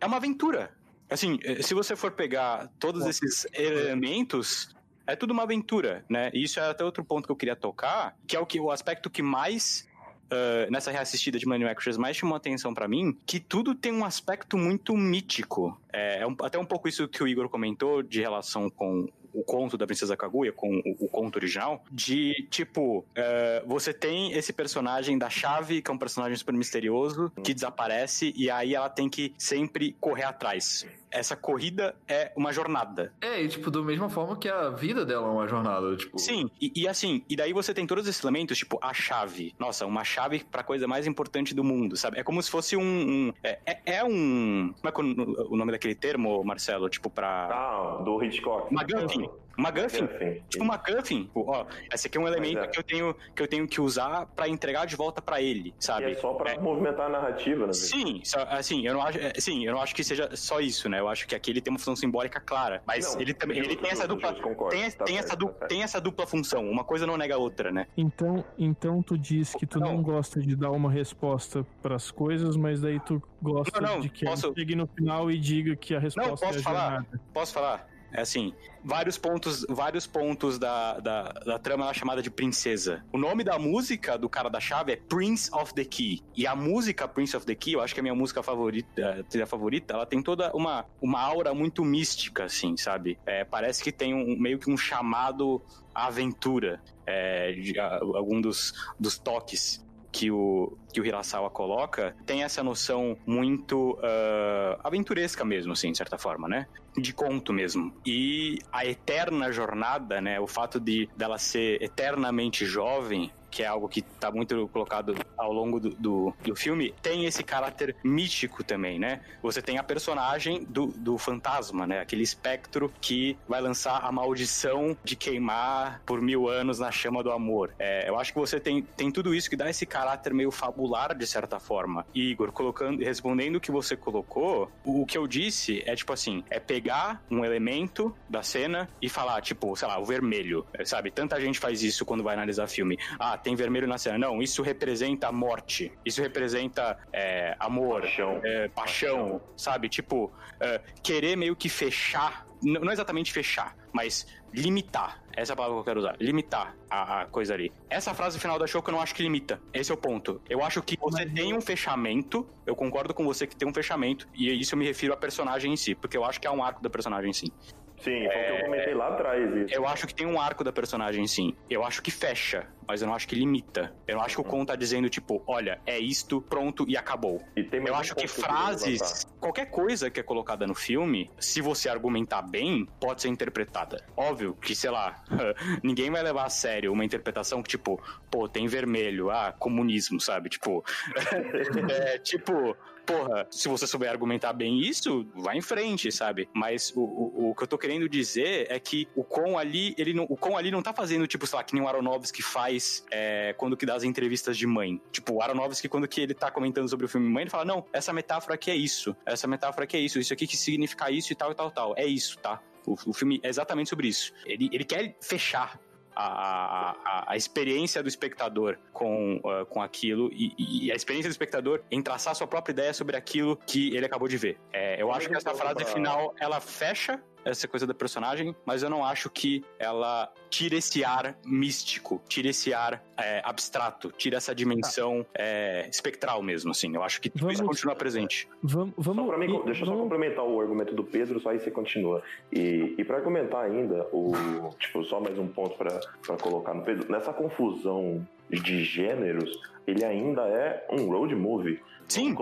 [0.00, 0.70] é uma aventura.
[1.10, 4.74] Assim, eh, se você for pegar todos esses elementos,
[5.06, 6.30] é tudo uma aventura, né?
[6.32, 8.70] E isso é até outro ponto que eu queria tocar, que é o que o
[8.70, 9.86] aspecto que mais
[10.30, 14.56] ah, nessa reassistida de Manufacturers mais chamou atenção pra mim, que tudo tem um aspecto
[14.56, 15.78] muito mítico.
[15.92, 19.42] É, é um- até um pouco isso que o Igor comentou de relação com o
[19.42, 24.52] conto da Princesa Kaguya, com o, o conto original, de tipo, eh, você tem esse
[24.52, 29.08] personagem da chave, que é um personagem super misterioso, que desaparece, e aí ela tem
[29.08, 30.86] que sempre correr atrás.
[31.10, 33.12] Essa corrida é uma jornada.
[33.20, 36.18] É, e tipo, da mesma forma que a vida dela é uma jornada, tipo...
[36.18, 39.54] Sim, e, e assim, e daí você tem todos esses elementos, tipo, a chave.
[39.56, 42.18] Nossa, uma chave pra coisa mais importante do mundo, sabe?
[42.18, 42.82] É como se fosse um.
[43.28, 44.74] um- é, é- é um.
[44.80, 46.88] Como é que é o, nome daquele termo, Marcelo?
[46.90, 47.48] Tipo, pra.
[47.48, 48.74] Ah, do Hitchcock.
[48.74, 49.23] MacGuffin.
[49.56, 50.02] MacGuffin.
[50.02, 50.42] MacGuffin.
[50.48, 51.22] Tipo, MacGuffin.
[51.26, 52.66] Tipo, ó, esse aqui é um elemento é.
[52.66, 55.84] que, eu tenho, que eu tenho que usar pra entregar de volta pra ele, E
[55.84, 56.10] sabe?
[56.10, 56.58] é só pra É.
[56.58, 57.72] movimentar a narrativa, né?
[57.72, 60.88] Sim, só- assim, eu não acho, é, sim, eu não acho que seja só isso,
[60.88, 60.98] né?
[60.98, 63.76] Eu acho que aqui ele tem uma função simbólica clara, mas Não, ele também, ele
[63.76, 64.74] tem essa dupla, concordo.
[64.76, 65.68] tem, Tá tem certo, essa tá dupla, certo.
[65.70, 66.68] tem essa dupla função.
[66.68, 67.86] Uma coisa não nega a outra, né?
[67.96, 70.02] Então, então tu diz que tu não, Não.
[70.02, 74.24] gosta de dar uma resposta pras coisas, mas daí tu gosta Não, não, de que
[74.24, 76.90] posso- chegue no final e diga que a resposta Não, posso é a falar?
[76.90, 77.20] jornada.
[77.32, 77.93] Posso falar?
[78.16, 78.54] É assim,
[78.84, 83.04] vários pontos, vários pontos da, da, da trama é chamada de princesa.
[83.12, 86.22] O nome da música do cara da chave é Prince of the Key.
[86.36, 89.20] E a música Prince of the Key, eu acho que é a minha música favorita,
[89.20, 93.18] a trilha favorita, ela tem toda uma, uma aura muito mística, assim, sabe?
[93.26, 95.60] É, parece que tem um, meio que um chamado
[95.92, 96.80] à aventura.
[97.06, 99.84] É, de, a- algum dos, dos toques
[100.14, 105.98] que o, que o Hirasawa coloca tem essa noção muito ah, aventuresca mesmo, assim, de
[105.98, 106.68] certa forma, né?
[106.96, 107.92] De conto mesmo.
[108.06, 110.38] E a eterna jornada, né?
[110.38, 115.52] O fato de dela ser eternamente jovem, que é algo que tá muito colocado ao
[115.52, 119.20] longo do, do, do filme, tem esse caráter místico também, né?
[119.40, 122.00] Você tem a personagem do, do fantasma, né?
[122.00, 127.30] Aquele espectro que vai lançar a maldição de queimar por mil anos na chama do
[127.30, 127.72] amor.
[127.78, 131.14] É, eu acho que você tem, tem tudo isso que dá esse caráter meio regular
[131.14, 132.04] de certa forma.
[132.12, 136.42] Igor, colocando, respondendo o que você colocou, o, o que eu disse é tipo assim,
[136.50, 141.12] é pegar um elemento da cena e falar, tipo, sei lá, o vermelho, sabe?
[141.12, 142.98] Tanta gente faz isso quando vai analisar filme.
[143.16, 144.18] Ah, tem vermelho na cena.
[144.18, 145.92] Não, isso representa morte.
[146.04, 148.40] Isso representa é, amor, Paixão.
[148.42, 149.88] é, paixão, sabe?
[149.88, 155.22] Tipo, é, querer meio que fechar, não exatamente fechar, mas limitar.
[155.36, 156.16] Essa é a palavra que eu quero usar.
[156.20, 157.72] Limitar a, a coisa ali.
[157.90, 159.60] Essa frase final da Shoko eu não acho que limita.
[159.72, 160.40] Esse é o ponto.
[160.48, 162.48] Eu acho que você tem um fechamento.
[162.64, 164.28] Eu concordo com você que tem um fechamento.
[164.32, 165.94] E isso eu me refiro à personagem em si.
[165.94, 167.52] Porque eu acho que há um arco da personagem em si.
[167.98, 169.56] Sim, foi o que eu comentei lá atrás.
[169.56, 169.74] Isso.
[169.74, 171.56] Eu acho que tem um arco da personagem, sim.
[171.70, 173.94] Eu acho que fecha, mas eu não acho que limita.
[174.06, 177.42] Eu não acho que o Kon tá dizendo, tipo, olha, é isto, pronto e acabou.
[177.56, 182.42] E Eu acho que frases, qualquer coisa que é colocada no filme, se você argumentar
[182.42, 184.04] bem, pode ser interpretada.
[184.16, 185.22] Óbvio que, sei lá,
[185.82, 190.48] ninguém vai levar a sério uma interpretação que, tipo, pô, tem vermelho, ah, comunismo, sabe?
[190.48, 190.84] Tipo,
[191.90, 196.48] é, tipo, porra, se você souber argumentar bem isso, vai em frente, sabe?
[196.52, 200.14] Mas o, o, o que eu tô querendo dizer é que o Con ali, ele
[200.14, 203.04] não, o Con ali não tá fazendo, tipo, sei lá, que nem o Aronofsky faz
[203.10, 205.00] é, quando que dá as entrevistas de mãe.
[205.12, 207.84] Tipo, o Aronofsky, quando que ele tá comentando sobre o filme Mãe, ele fala, não,
[207.92, 211.32] essa metáfora aqui é isso, essa metáfora aqui é isso, isso aqui que significa isso
[211.32, 211.94] e tal e tal e tal.
[211.96, 212.60] É isso, tá?
[212.86, 214.32] O, o filme é exatamente sobre isso.
[214.44, 215.80] Ele, ele quer fechar
[216.14, 220.54] a, a, a- experiência do espectador com, ah, com aquilo e,
[220.86, 224.28] e a experiência do espectador em traçar sua própria ideia sobre aquilo que ele acabou
[224.28, 224.58] de ver.
[224.72, 228.90] É, eu acho que essa frase final ela fecha essa coisa da personagem, mas eu
[228.90, 234.54] não acho que ela tira esse ar místico, tira esse ar é, abstrato, tira essa
[234.54, 236.94] dimensão é, espectral mesmo, assim.
[236.94, 238.48] Eu acho que tudo isso Vamos- continua presente.
[238.62, 241.40] Vamos, vamos, Só pra mim, e- deixa eu só vamos- complementar o argumento do Pedro,
[241.40, 242.22] só aí você continua.
[242.52, 244.32] E, e para argumentar ainda, o,
[244.78, 246.00] tipo, só mais um ponto pra
[246.40, 249.50] colocar no Pedro, nessa confusão de gêneros,
[249.86, 251.80] ele ainda é um road movie.
[252.08, 252.34] Sim,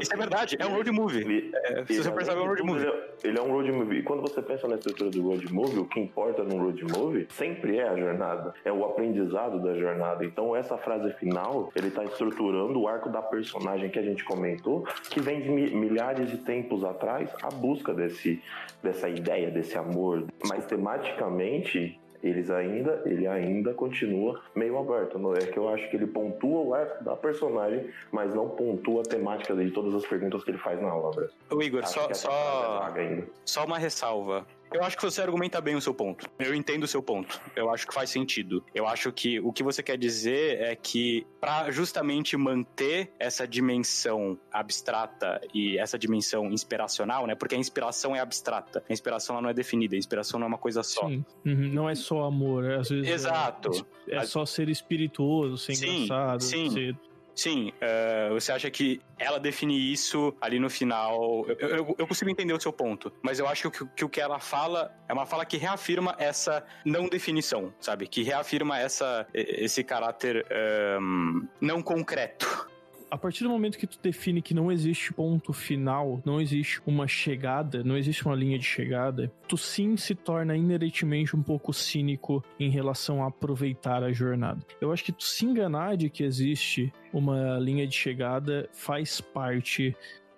[0.00, 0.16] isso é assim.
[0.16, 1.20] verdade, é um road movie.
[1.20, 2.86] Ele, É, se você além perceber, é um road movie.
[3.24, 3.98] Ele é, é um road movie.
[3.98, 7.26] E quando você pensa na estrutura do road movie, o que importa num road movie
[7.30, 8.54] sempre é a jornada.
[8.64, 10.24] É o aprendizado da jornada.
[10.24, 14.84] Então, essa frase final, ele tá estruturando o arco da personagem que a gente comentou,
[15.10, 18.42] que vem de mi- milhares de tempos atrás, a busca desse,
[18.82, 20.24] dessa ideia, desse amor.
[20.48, 21.98] Mas tematicamente.
[22.24, 25.18] Eles ainda, ele ainda continua meio aberto.
[25.36, 29.04] É que eu acho que ele pontua o arco da personagem, mas não pontua a
[29.04, 31.28] temática de todas as perguntas que ele faz na obra.
[31.50, 33.26] O Igor, Acho só, é só, ainda.
[33.44, 34.46] só uma ressalva.
[34.74, 36.28] Eu acho que você argumenta bem o seu ponto.
[36.36, 37.40] Eu entendo o seu ponto.
[37.54, 38.62] Eu acho que faz sentido.
[38.74, 44.36] Eu acho que o que você quer dizer é que para justamente manter essa dimensão
[44.52, 47.36] abstrata e essa dimensão inspiracional, né?
[47.36, 48.82] Porque a inspiração é abstrata.
[48.90, 49.94] A inspiração não é definida.
[49.94, 51.06] A inspiração não é uma coisa só.
[51.08, 51.24] Sim.
[51.46, 53.08] Uhum, Não é só amor, é, às vezes.
[53.08, 53.86] é- Exato.
[54.08, 56.42] É, só ser espirituoso, ser Sim, engraçado.
[56.42, 56.70] sim.
[56.70, 56.96] ser-
[57.34, 61.44] Sim, eh, você acha que ela define isso ali no final?
[61.58, 64.08] Eu, eu- eu consigo entender o seu ponto, mas eu acho que, o que- o
[64.08, 68.06] que ela fala é uma fala que reafirma essa não definição, sabe?
[68.06, 72.68] Que reafirma essa, esse caráter ehm, não concreto.
[73.10, 77.06] A partir do momento que tu define que não existe ponto final, não existe uma
[77.06, 82.42] chegada, não existe uma linha de chegada, tu sim se torna inerentemente um pouco cínico
[82.58, 84.66] em relação a aproveitar a jornada.
[84.80, 89.94] Eu acho que tu se enganar de que existe uma linha de chegada faz parte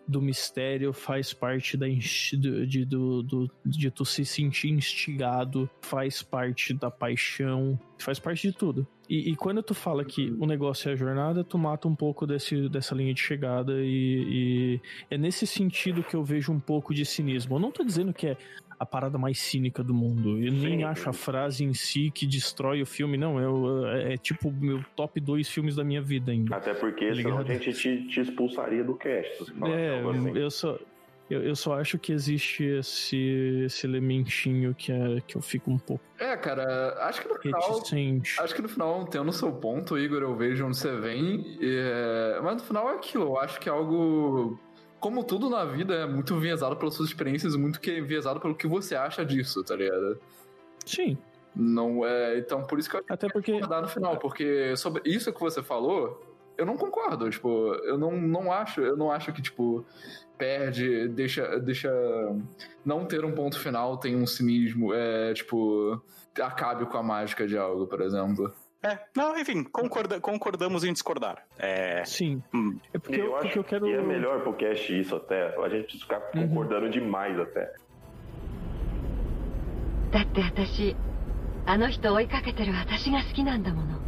[0.07, 6.23] do mistério, faz parte da do- de, do, do- de tu se sentir instigado, faz
[6.23, 8.87] parte da paixão, faz parte de tudo.
[9.09, 12.27] E, e quando tu fala que o negócio é a jornada, tu mata um pouco
[12.27, 14.81] desse, dessa linha de chegada e, e
[15.11, 17.57] é nesse sentido que eu vejo um pouco de cinismo.
[17.57, 18.37] Eu não tô dizendo que é
[18.79, 20.39] a parada mais cínica do mundo.
[20.39, 20.85] Eu nem Sim.
[20.85, 23.41] acho a frase em si que destrói o filme, não.
[23.41, 26.57] Eu, é, é tipo meu top dois filmes da minha vida ainda.
[26.57, 29.53] Até porque senão a gente te, te expulsaria do cast.
[29.65, 30.39] É, assim.
[30.39, 30.79] eu só.
[31.29, 35.79] Eu, eu só acho que existe esse, esse elementinho que, é, que eu fico um
[35.79, 37.61] pouco É, cara, acho que no final.
[37.75, 38.41] reticente.
[38.41, 41.59] Acho que no final, tendo o seu ponto, Igor, eu vejo onde você vem.
[41.61, 44.59] é, Mas no final é aquilo, eu acho que é algo.
[45.01, 48.41] Como tudo na vida, é muito enviesado pelas suas experiências e muito que é enviesado
[48.41, 50.19] pelo que você acha disso, tá ligado?
[50.85, 51.19] Sim,
[51.55, 52.39] Não é.
[52.39, 53.51] Então, por isso que eu acho até que porque.
[53.53, 56.21] vai concordar no final, porque sobre isso que você falou,
[56.57, 57.29] eu não concordo.
[57.31, 59.85] Tipo, eu não, não acho, eu não acho que, tipo,
[60.38, 61.92] perde, deixa, deixa.
[62.86, 66.02] Não ter um ponto final tem um cinismo, é, tipo.
[66.42, 68.54] Acabe com a mágica de algo, por exemplo.
[68.84, 71.46] É, não, enfim, concorda- concordamos em discordar.
[71.60, 72.42] É, Sim.
[72.54, 73.86] hum, É porque eu, eu, porque acho eu quero.
[73.86, 75.56] que é melhor pro cast isso até.
[75.62, 76.48] A gente precisa ficar Uhum.
[76.48, 77.74] concordando demais até.
[80.12, 80.96] だって私
[81.66, 84.00] あの人追いかけてる私が好きなんだもの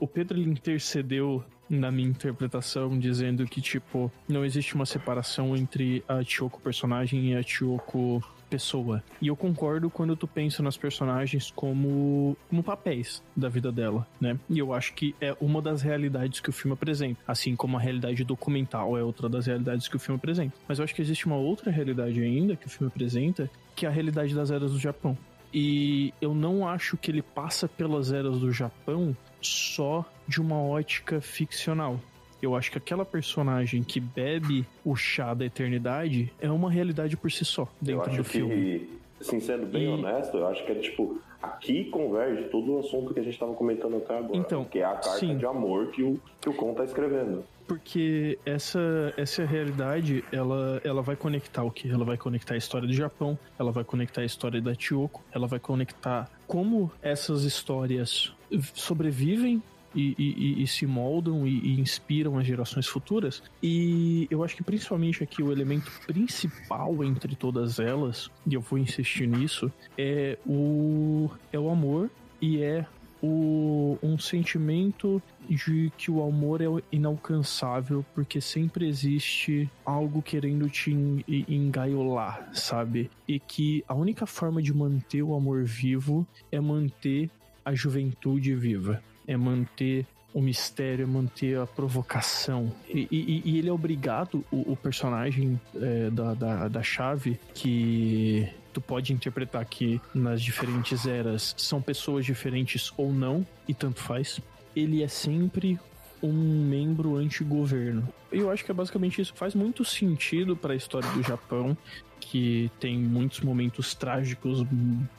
[0.00, 6.03] O Pedro ele intercedeu na minha interpretação, dizendo que, tipo, não existe uma separação entre
[6.07, 9.01] a Chioko personagem e a Chioko pessoa.
[9.21, 14.37] E eu concordo quando tu pensa nas personagens como, como papéis da vida dela, né?
[14.49, 17.17] E eu acho que é uma das realidades que o filme apresenta.
[17.25, 20.53] Assim como a realidade documental é outra das realidades que o filme apresenta.
[20.67, 23.89] Mas eu acho que existe uma outra realidade ainda que o filme apresenta, que é
[23.89, 25.17] a realidade das eras do Japão.
[25.53, 31.19] E eu não acho que ele passa pelas eras do Japão só de uma ótica
[31.21, 31.99] ficcional.
[32.41, 37.31] Eu acho que aquela personagem que bebe o chá da eternidade é uma realidade por
[37.31, 38.89] si só dentro eu acho do que, filme.
[39.19, 43.13] assim, sendo bem E- honesto, eu acho que é tipo, aqui converge todo o assunto
[43.13, 44.35] que a gente estava comentando até agora.
[44.37, 45.37] Então, que é a carta sim.
[45.37, 47.43] de amor que o, que o Con tá escrevendo.
[47.67, 51.87] Porque essa, essa realidade, ela, ela vai conectar o quê?
[51.89, 55.45] Ela vai conectar a história do Japão, ela vai conectar a história da Chioko, ela
[55.47, 58.33] vai conectar como essas histórias
[58.73, 59.61] sobrevivem
[59.93, 63.43] e, e- e- se moldam e, e inspiram as gerações futuras.
[63.61, 68.79] E eu acho que principalmente aqui o elemento principal entre todas elas, e eu vou
[68.79, 72.09] insistir nisso, é o, é o amor
[72.41, 72.85] e é
[73.23, 80.91] o, um sentimento de que o amor é inalcançável porque sempre existe algo querendo te
[80.91, 83.09] en- engaiolar, sabe?
[83.27, 87.29] E que a única forma de manter o amor vivo é manter
[87.63, 92.71] a juventude viva, é manter o mistério, é manter a provocação.
[92.89, 98.47] E, e- e ele é obrigado, o, o personagem é, da, da, da chave, que
[98.73, 104.39] tu pode interpretar que nas diferentes eras são pessoas diferentes ou não, e tanto faz.
[104.73, 105.77] Ele é sempre
[106.23, 106.31] um
[106.67, 108.07] membro anti-governo.
[108.31, 109.33] Eu acho que é basicamente isso.
[109.35, 111.75] Faz muito sentido para a história do Japão,
[112.19, 114.63] que tem muitos momentos trágicos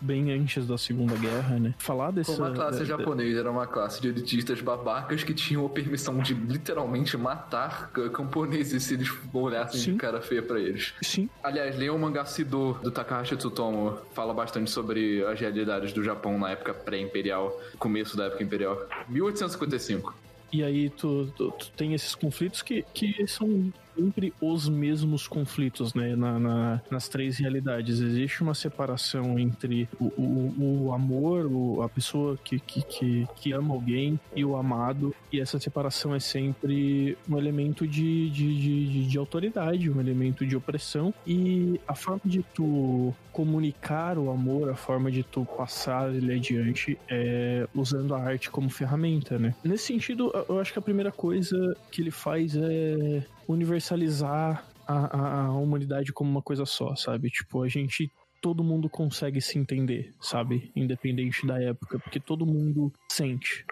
[0.00, 1.74] bem antes da Segunda Guerra, né?
[1.76, 2.32] Falar dessa.
[2.32, 5.68] Como a classe da- da- japonesa era uma classe de elitistas babacas que tinham a
[5.68, 9.92] permissão de literalmente matar camponeses se eles olhassem Sim.
[9.92, 10.94] de cara feia pra eles.
[11.02, 13.98] Sim, Aliás, leiam o mangá Sido do Takahashi Tsutomu.
[14.14, 18.78] Fala bastante sobre as realidades do Japão na época pré-imperial, começo da época imperial.
[19.08, 20.14] 1855.
[20.52, 25.94] E aí tu, tu, tu tem esses conflitos que, que são sempre os mesmos conflitos,
[25.94, 26.14] né?
[26.16, 28.00] Na, na- nas três realidades.
[28.00, 33.52] Existe uma separação entre o, o, o amor, o- a pessoa que, que, que, que
[33.52, 35.14] ama alguém e o amado.
[35.32, 40.46] E essa separação é sempre um elemento de, de, de, de- de autoridade, um elemento
[40.46, 41.12] de opressão.
[41.26, 46.98] E a forma de tu comunicar o amor, a forma de tu passar ele adiante
[47.08, 49.54] é usando a arte como ferramenta, né?
[49.64, 51.56] Nesse sentido, eu acho que a primeira coisa
[51.90, 57.30] que ele faz é universalizar a, a, a humanidade como uma coisa só, sabe?
[57.30, 58.10] Tipo, a gente.
[58.40, 60.72] Todo mundo consegue se entender, sabe?
[60.74, 63.64] Independente da época, porque todo mundo sente,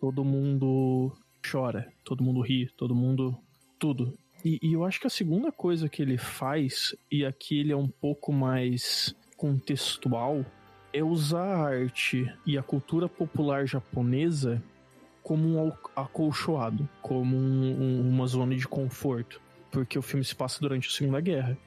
[0.00, 1.10] todo mundo
[1.44, 3.36] chora, todo mundo ri, todo mundo.
[3.76, 4.16] tudo.
[4.44, 7.76] E, e eu acho que a segunda coisa que ele faz, e aqui ele é
[7.76, 10.46] um pouco mais contextual,
[10.92, 14.62] é usar a arte e a cultura popular japonesa
[15.24, 19.40] como um acolchoado, como um- um- uma zona de conforto,
[19.72, 21.58] porque o filme se passa durante a Segunda Guerra.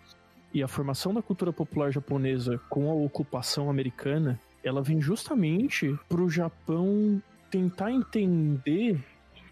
[0.54, 6.22] E a formação da cultura popular japonesa com a ocupação americana, ela vem justamente para
[6.22, 9.04] o Japão tentar entender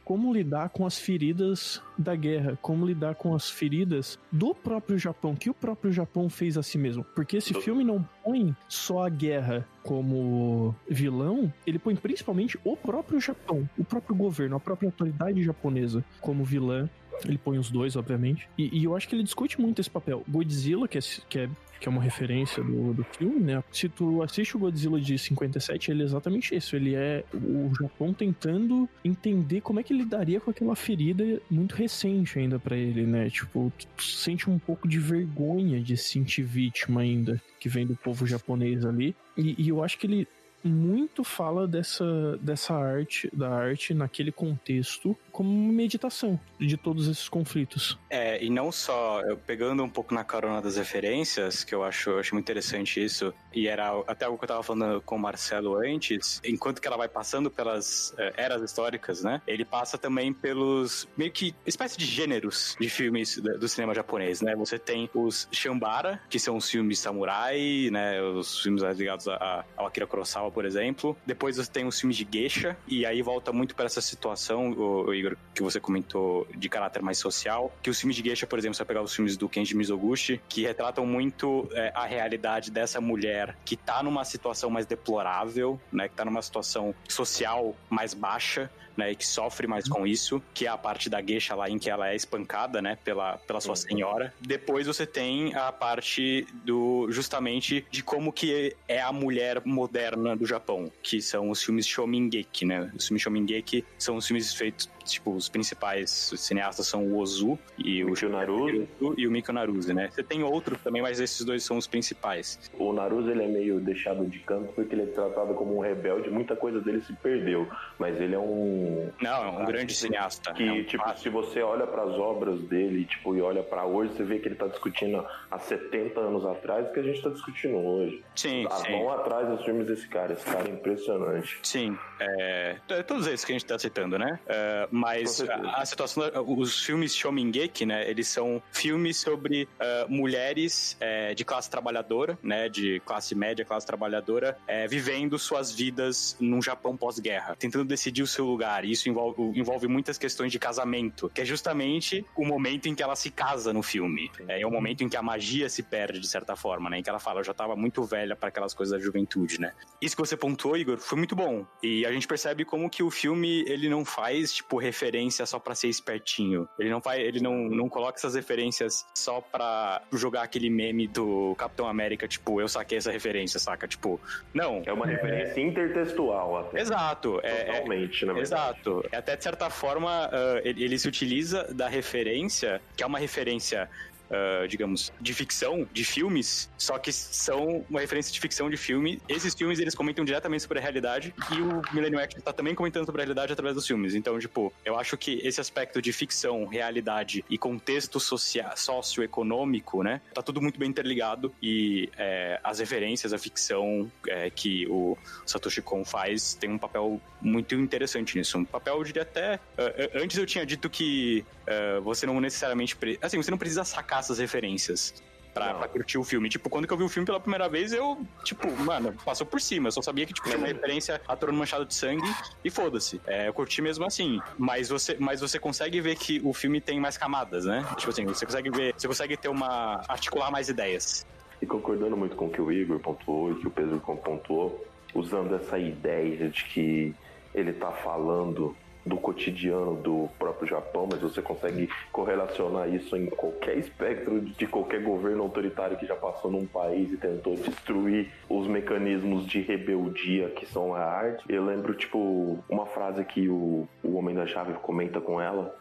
[0.06, 5.36] como lidar com as feridas da guerra, como lidar com as feridas do próprio Japão,
[5.36, 7.04] que o próprio Japão fez a si mesmo.
[7.16, 13.20] Porque esse filme não põe só a guerra como vilão, ele põe principalmente o próprio
[13.20, 16.88] Japão, o próprio governo, a própria autoridade japonesa como vilã.
[17.24, 18.48] Ele põe os dois, obviamente.
[18.58, 20.24] E, e eu acho que ele discute muito esse papel.
[20.28, 23.64] Godzilla, que é, que é, que é uma referência do, do filme, né?
[23.72, 26.76] Se tu assiste o Godzilla de 57, ele é exatamente isso.
[26.76, 31.76] Ele é o Japão tentando entender como é que ele lidaria com aquela ferida muito
[31.76, 33.30] recente ainda pra ele, né?
[33.30, 37.96] Tipo, tu sente um pouco de vergonha de se sentir vítima ainda, que vem do
[37.96, 39.16] povo japonês ali.
[39.38, 40.28] E, e eu acho que ele
[40.66, 47.28] muito fala dessa, dessa arte, da arte naquele contexto, como uma meditação de todos esses
[47.28, 48.00] conflitos.
[48.10, 52.12] É, e não só, eu pegando um pouco na carona das referências, que eu acho,
[52.12, 55.20] eu acho muito interessante isso, e era até algo que eu tava falando com o
[55.20, 59.42] Marcelo antes, enquanto que ela vai passando pelas eh, eras históricas, né?
[59.46, 64.56] Ele passa também pelos, meio que, espécie de gêneros de filmes do cinema japonês, né?
[64.56, 68.22] Você tem os Shambara, que são os filmes samurai, né?
[68.22, 71.18] Os filmes ligados a- a- ao Akira Kurosawa, por exemplo.
[71.26, 75.10] Depois você tem os filmes de geisha, e aí volta muito para essa situação, o,
[75.10, 78.60] o Igor, que você comentou, de caráter mais social, que os filmes de geisha, por
[78.60, 82.72] exemplo, você vai pegar os filmes do Kenji Mizoguchi, que retratam muito é, a realidade
[82.72, 86.08] dessa mulher que tá numa situação mais deplorável, né?
[86.08, 90.66] Que tá numa situação social mais baixa, né, e que sofre mais com isso, que
[90.66, 93.76] é a parte da geisha lá em que ela é espancada, né, pela, pela sua
[93.76, 94.34] senhora.
[94.40, 100.46] Depois você tem a parte do justamente de como que é a mulher moderna do
[100.46, 102.92] Japão, que são os filmes Shomingeki, né?
[102.96, 108.04] Os filmes Shomingeki são os filmes feitos tipo, os principais cineastas são o Ozu e
[108.04, 108.88] o Mikio Naruse.
[109.18, 110.10] e o Mikio Naruse, né?
[110.12, 112.60] Você tem outros também, mas esses dois são os principais.
[112.78, 116.30] O Naruse ele é meio deixado de canto porque ele é tratado como um rebelde,
[116.30, 117.68] muita coisa dele se perdeu,
[117.98, 118.85] mas ele é um
[119.22, 120.54] Não, é um grande cineasta.
[120.54, 121.24] que é um tipo, clássico.
[121.24, 124.48] se você olha para as obras dele, tipo, e olha para hoje, você vê que
[124.48, 128.24] ele tá discutindo há 70 anos atrás o que a gente tá discutindo hoje.
[128.36, 128.92] Sim, Há sim.
[128.92, 131.60] mão atrás dos filmes desse cara, esse cara é impressionante.
[131.64, 134.40] Sim, é, todos esses que a gente tá citando, né?
[134.48, 138.10] É, mas a, a situação, os filmes Shomingeki, né?
[138.10, 142.70] Eles são filmes sobre é, mulheres é, de classe trabalhadora, né?
[142.70, 148.28] De classe média, classe trabalhadora, é, vivendo suas vidas num Japão pós-guerra, tentando decidir o
[148.28, 148.75] seu lugar.
[148.84, 153.04] E isso envolve, envolve muitas questões de casamento, que é justamente o momento em que
[153.04, 154.32] ela se casa no filme.
[154.48, 157.00] É, é o momento em que a magia se perde, de certa forma, né?
[157.00, 159.74] Em que ela fala, eu já tava muito velha para aquelas coisas da juventude, né?
[160.02, 161.66] Isso que você pontuou, Igor, foi muito bom.
[161.82, 165.76] E a gente percebe como que o filme, ele não faz, tipo, referência só pra
[165.76, 166.68] ser espertinho.
[166.80, 171.56] Ele não faz, ele não, não coloca essas referências só pra jogar aquele meme do
[171.56, 173.88] Capitão América, tipo, eu saquei essa referência, saca?
[173.88, 174.20] Tipo,
[174.54, 174.82] não.
[174.86, 176.80] É uma referência intertextual até.
[176.82, 177.40] Exato.
[177.44, 178.54] É, é, Totalmente, na verdade.
[178.54, 178.65] Exato.
[179.12, 183.20] É Até de certa forma, ah, ele, ele se utiliza da referência, que é uma
[183.20, 183.90] referência.
[184.30, 189.22] Ah, digamos, de ficção, de filmes, só que são uma referência de ficção de filme.
[189.28, 193.06] Esses filmes, eles comentam diretamente sobre a realidade e o Millennium Action tá também comentando
[193.06, 194.16] sobre a realidade através dos filmes.
[194.16, 200.22] Então, tipo, eu acho que esse aspecto de ficção, realidade e contexto social, socioeconômico, né,
[200.34, 205.82] tá tudo muito bem interligado e é, as referências, a ficção é, que o Satoshi
[205.82, 208.58] Kon faz tem um papel muito interessante nisso.
[208.58, 209.60] Um papel, eu diria até.
[209.78, 212.98] eh, antes eu tinha dito que eh, você não necessariamente.
[213.22, 215.14] Assim, você não precisa sacar essas referências.
[215.54, 216.50] Pra, pra curtir o filme.
[216.50, 219.62] Tipo, quando que eu vi o filme pela primeira vez, eu, tipo, mano, passou por
[219.62, 219.88] cima.
[219.88, 222.30] Eu só sabia que, tipo, tinha uma referência a Trono Manchado de Sangue
[222.62, 223.22] e foda-se.
[223.26, 224.42] É, eu curti mesmo assim.
[224.58, 227.86] Mas você, mas você consegue ver que o filme tem mais camadas, né?
[227.96, 230.04] Tipo assim, você consegue ver, você consegue ter uma.
[230.10, 231.26] articular mais ideias.
[231.62, 235.56] E concordando muito com o que o Igor pontuou e que o Pedro pontuou, usando
[235.56, 237.16] essa ideia de que
[237.54, 238.76] ele tá falando
[239.06, 245.04] do cotidiano do próprio Japão, mas você consegue correlacionar isso em qualquer espectro de qualquer
[245.04, 250.66] governo autoritário que já passou num país e tentou destruir os mecanismos de rebeldia que
[250.66, 251.44] são a arte.
[251.48, 255.76] Eu lembro, tipo, uma frase que o, o Homem da Chave comenta com ela,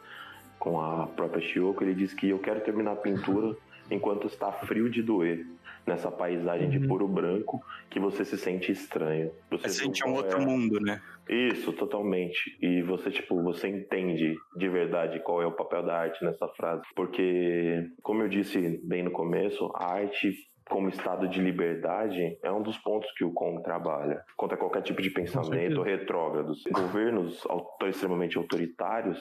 [0.58, 3.56] com a própria Shiyoko, ele diz que eu quero terminar a pintura
[3.90, 5.46] enquanto está frio de doer
[5.86, 9.30] nessa paisagem de puro branco que você se sente estranho.
[9.50, 11.00] Você vê sente um outro é- mundo, né?
[11.28, 12.56] Isso, totalmente.
[12.60, 16.82] E você, tipo, você entende de verdade qual é o papel da arte nessa frase.
[16.94, 20.34] Porque, como eu disse bem no começo, a arte
[20.68, 25.00] como estado de liberdade é um dos pontos que o Kong trabalha contra qualquer tipo
[25.00, 26.52] de pensamento retrógrado.
[26.72, 27.42] Governos
[27.86, 29.18] extremamente autoritários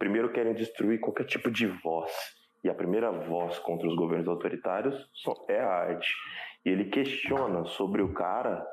[0.00, 2.10] primeiro querem destruir qualquer tipo de voz.
[2.62, 5.08] E a primeira voz contra os governos autoritários
[5.48, 6.14] é a arte.
[6.64, 8.64] E ele questiona sobre o cara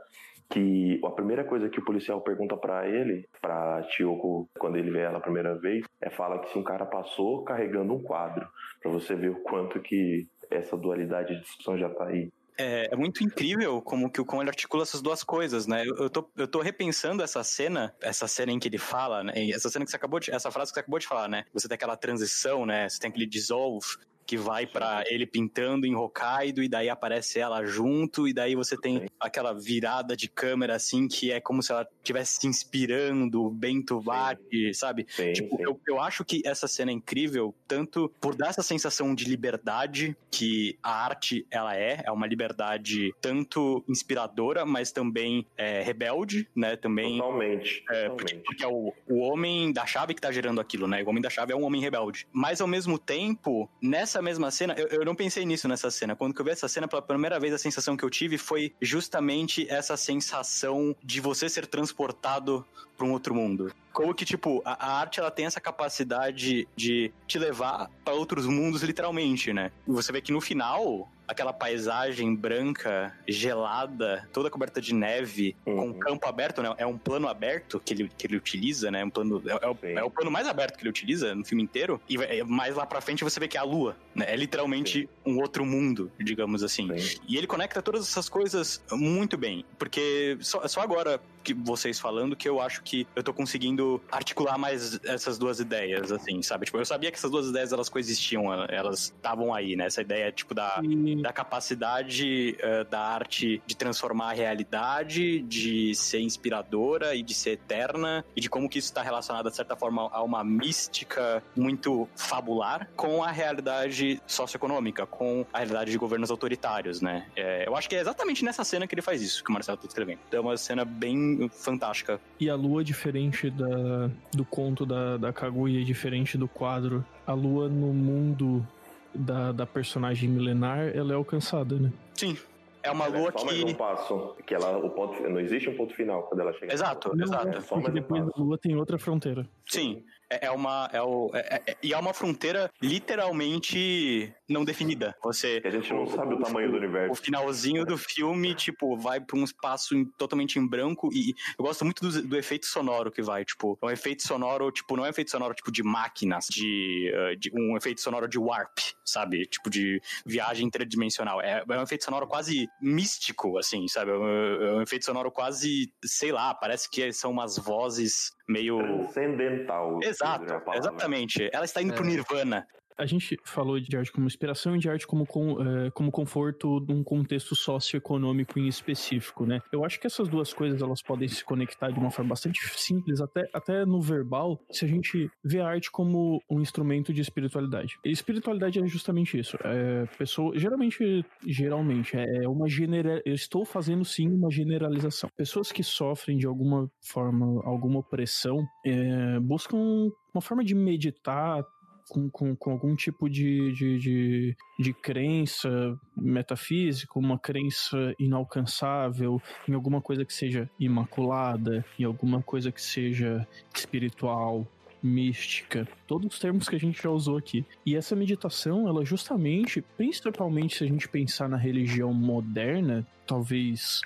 [0.50, 5.02] que a primeira coisa que o policial pergunta pra ele, pra Chioko, quando ele vê
[5.02, 8.48] ela a primeira vez, é fala que se um cara passou carregando um quadro,
[8.82, 12.32] Pra você ver o quanto que essa dualidade de discussão já tá aí.
[12.58, 15.86] É, é muito incrível como que o como ele articula essas duas coisas, né?
[15.86, 19.34] Eu, eu, tô, eu tô repensando essa cena, essa cena em que ele fala, né?
[19.52, 21.46] Essa cena que você acabou de, essa frase que você acabou de falar, né?
[21.54, 22.90] Você tem aquela transição, né?
[22.90, 23.88] Você tem aquele dissolve
[24.28, 28.76] que vai pra ele pintando em Hokkaido e daí aparece ela junto e daí você
[28.78, 29.06] tem Sim.
[29.18, 34.74] aquela virada de câmera assim que é como se ela estivesse se inspirando, Bento bate,
[34.74, 35.06] sabe?
[35.10, 35.64] Sim, Tipo, sim.
[35.64, 40.16] eu, eu acho que essa cena é incrível, tanto por dar essa sensação de liberdade
[40.30, 46.76] que a arte ela é, é uma liberdade tanto inspiradora, mas também é, rebelde, né?
[46.76, 47.18] Também.
[47.18, 47.84] Totalmente.
[47.90, 48.46] É, porque, totalmente.
[48.46, 51.02] porque é o, o homem da chave que tá gerando aquilo, né?
[51.04, 52.28] O homem da chave é um homem rebelde.
[52.34, 56.16] Mas ao mesmo tempo, nessa mesma cena, eu, eu não pensei nisso nessa cena.
[56.16, 59.68] Quando eu vi essa cena pela primeira vez, a sensação que eu tive foi justamente
[59.70, 62.66] essa sensação de você ser transportado
[62.98, 63.72] para um outro mundo.
[63.94, 68.46] Como que, tipo, a, a arte ela tem essa capacidade de te levar para outros
[68.46, 69.72] mundos, literalmente, né?
[69.88, 75.72] E você vê que no final, aquela paisagem branca, gelada, toda coberta de neve, com
[75.88, 76.00] Uhum.
[76.00, 76.74] campo aberto, né?
[76.78, 79.04] É um plano aberto que ele, que ele utiliza, né?
[79.04, 79.94] Um plano, é, é o, Sim.
[79.98, 82.00] é o plano mais aberto que ele utiliza no filme inteiro.
[82.10, 84.26] E vai- mais lá pra frente você vê que é a lua, né?
[84.28, 86.88] É literalmente um outro mundo, digamos assim.
[87.00, 87.18] Sim.
[87.28, 89.66] E ele conecta todas essas coisas muito bem.
[89.80, 94.58] Porque só, só agora, que vocês falando que eu acho que eu tô conseguindo articular
[94.58, 96.66] mais essas duas ideias, assim, sabe?
[96.66, 99.86] Tipo, eu sabia que essas duas ideias elas coexistiam, elas estavam aí, né?
[99.86, 100.82] Essa ideia, tipo, da,
[101.22, 107.52] da capacidade uh, da arte de transformar a realidade, de ser inspiradora e de ser
[107.52, 112.08] eterna, e de como que isso está relacionado, de certa forma, a uma mística muito
[112.16, 117.26] fabular com a realidade socioeconômica, com a realidade de governos autoritários, né?
[117.36, 119.78] É, eu acho que é exatamente nessa cena que ele faz isso, que o Marcelo
[119.78, 120.20] tá escrevendo.
[120.28, 122.20] Então é uma cena bem fantástica.
[122.40, 127.68] E a lua, diferente da, do conto da, da Kaguya, diferente do quadro, a lua
[127.70, 128.66] no mundo
[129.14, 131.92] da, da personagem milenar, ela é alcançada, né?
[132.14, 132.38] Sim.
[132.84, 133.66] É uma Ela lua é só mais que.
[133.66, 136.72] um passo, que ela, o ponto, não existe um ponto final quando ela chega.
[136.74, 137.48] Exato, Não, exato.
[137.50, 139.46] é, porque mais um depois da lua tem outra fronteira.
[139.66, 140.04] Sim.
[140.30, 140.90] É, é uma.
[140.94, 145.16] É o, é- é- e é uma fronteira literalmente não definida.
[145.24, 145.62] Você.
[145.64, 147.22] A gente não sabe o tamanho do O universo.
[147.22, 151.84] finalzinho do filme, tipo, vai pra um espaço em- totalmente em branco e eu gosto
[151.84, 155.08] muito do, do efeito sonoro que vai, tipo, é um efeito sonoro, tipo, não é
[155.08, 159.46] um efeito sonoro tipo de máquinas, de, eh, de- um efeito sonoro de warp, sabe?
[159.46, 161.42] Tipo de viagem interdimensional.
[161.42, 164.12] É, é um efeito sonoro quase místico, assim, sabe?
[164.12, 168.78] É um, é um efeito sonoro quase, sei lá, parece que são umas vozes meio
[168.78, 170.00] Transcendental.
[170.04, 171.50] Exato, exatamente.
[171.52, 172.08] Ela está indo pro É.
[172.08, 172.68] Nirvana.
[172.98, 176.80] A gente falou de arte como inspiração e de arte como, com, eh, como conforto
[176.88, 179.62] num contexto socioeconômico em específico, né?
[179.72, 183.22] Eu acho que essas duas coisas elas podem se conectar de uma forma bastante simples,
[183.22, 187.98] até, até no verbal, se a gente vê a arte como um instrumento de espiritualidade.
[188.06, 189.58] E espiritualidade é justamente isso.
[189.64, 193.22] É, pessoa, geralmente, geralmente, é uma genera...
[193.26, 195.30] Eu estou fazendo sim uma generalização.
[195.36, 201.64] Pessoas que sofrem de alguma forma, alguma opressão, eh, buscam uma forma de meditar,
[202.08, 205.70] com, com, com algum tipo de, de, de, de crença
[206.16, 213.48] metafísica, uma crença inalcançável, em alguma coisa que seja imaculada, em alguma coisa que seja
[213.74, 214.66] espiritual,
[215.02, 217.66] mística, todos os termos que a gente já usou aqui.
[217.86, 224.02] E essa meditação, ela justamente, principalmente se a gente pensar na religião moderna, talvez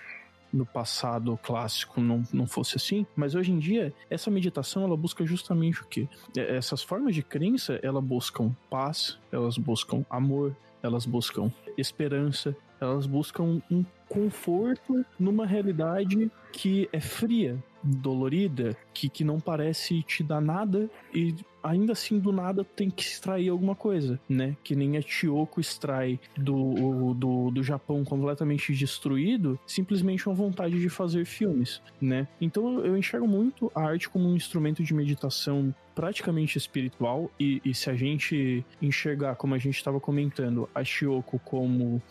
[0.51, 5.25] no passado clássico não, não fosse assim, mas hoje em dia essa meditação ela busca
[5.25, 6.09] justamente o que?
[6.35, 13.61] Essas formas de crença elas buscam paz, elas buscam amor, elas buscam esperança, elas buscam
[13.69, 20.89] um conforto numa realidade que é fria, dolorida, que, que não parece te dar nada
[21.13, 24.55] e ainda assim do nada tem que extrair alguma coisa, né?
[24.63, 30.89] Que nem a Chioko extrai do, do, do Japão completamente destruído simplesmente uma vontade de
[30.89, 32.27] fazer filmes, né?
[32.39, 37.73] Então eu enxergo muito a arte como um instrumento de meditação praticamente espiritual e, e
[37.73, 42.01] se a gente enxergar, como a gente estava comentando, a Chioko como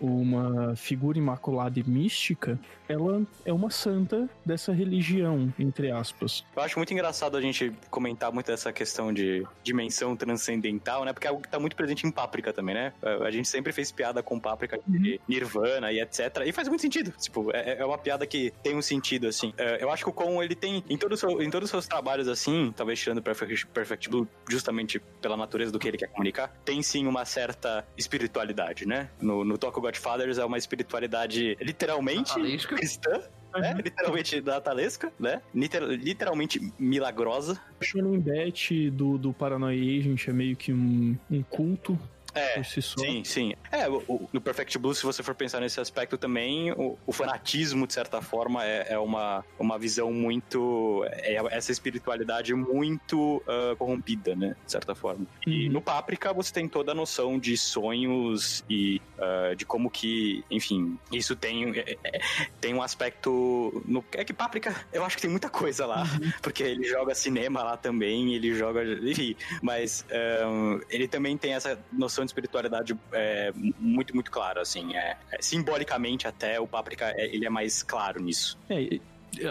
[0.00, 2.58] uma figura imaculada e mística,
[2.88, 6.44] ela é uma santa dessa religião, entre aspas.
[6.56, 11.12] Eu acho muito engraçado a gente comentar muito essa questão de dimensão transcendental, né?
[11.12, 12.92] Porque é algo que tá muito presente em Páprica também, né?
[13.24, 16.42] A gente sempre fez piada com Páprica de Nirvana e etc.
[16.46, 17.12] E faz muito sentido.
[17.20, 19.52] Tipo, é, é uma piada que tem um sentido, assim.
[19.56, 21.86] É, Eu acho que o Con, ele tem, em, todo seu- em todos os seus
[21.86, 26.48] trabalhos, assim, talvez tirando Perfect, Perfect Blue, justamente pela natureza do que ele quer comunicar,
[26.64, 29.08] tem sim uma certa espiritualidade, né?
[29.20, 29.56] No, no
[29.90, 32.76] Godfathers é uma espiritualidade literalmente Natalesca.
[32.76, 33.22] cristã,
[33.54, 33.74] né?
[33.84, 35.42] Literalmente natalesca, né?
[35.54, 37.60] Liter- literalmente milagrosa.
[37.80, 41.98] O Shonen Bet do, do Paranoia Agent é meio que um, um culto
[42.34, 43.00] É, por si só.
[43.00, 43.54] Sim, sim.
[43.72, 47.12] É, o, o- no Perfect Blue, se você for pensar nesse aspecto também, o, o
[47.12, 51.04] fanatismo, de certa forma, é, é uma, uma visão muito.
[51.12, 54.54] É essa espiritualidade muito ah, corrompida, né?
[54.64, 55.26] De certa forma.
[55.46, 55.72] E Uhum.
[55.74, 60.98] no Páprica você tem toda a noção de sonhos e ah, de como que, enfim,
[61.12, 62.20] isso tem, é- é-
[62.60, 63.82] tem um aspecto.
[63.86, 66.04] No, é que Páprica, eu acho que tem muita coisa lá,
[66.42, 68.82] porque ele joga cinema lá também, ele joga.
[68.84, 74.94] Enfim, mas ahn, ele também tem essa noção de espiritualidade é, muito, muito clara, assim.
[74.96, 78.58] É, é, simbolicamente, até, o Páprica é- ele é mais claro nisso.
[78.68, 79.00] É,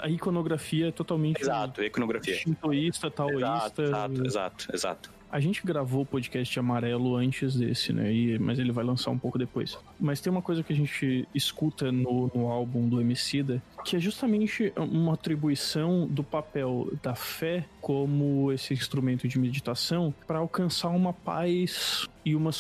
[0.02, 2.36] a iconografia é totalmente Exato, iconografia.
[2.36, 3.46] shintoísta, taoísta.
[3.48, 5.19] Exato, exato, exato, exato.
[5.31, 8.11] A gente gravou o podcast amarelo antes desse, né?
[8.11, 9.77] E- mas ele vai lançar um pouco depois.
[9.99, 13.99] Mas tem uma coisa que a gente escuta no, no álbum do Emicida, que é
[13.99, 21.14] justamente uma atribuição do papel da fé como esse instrumento de meditação para alcançar uma
[21.14, 22.51] paz e uma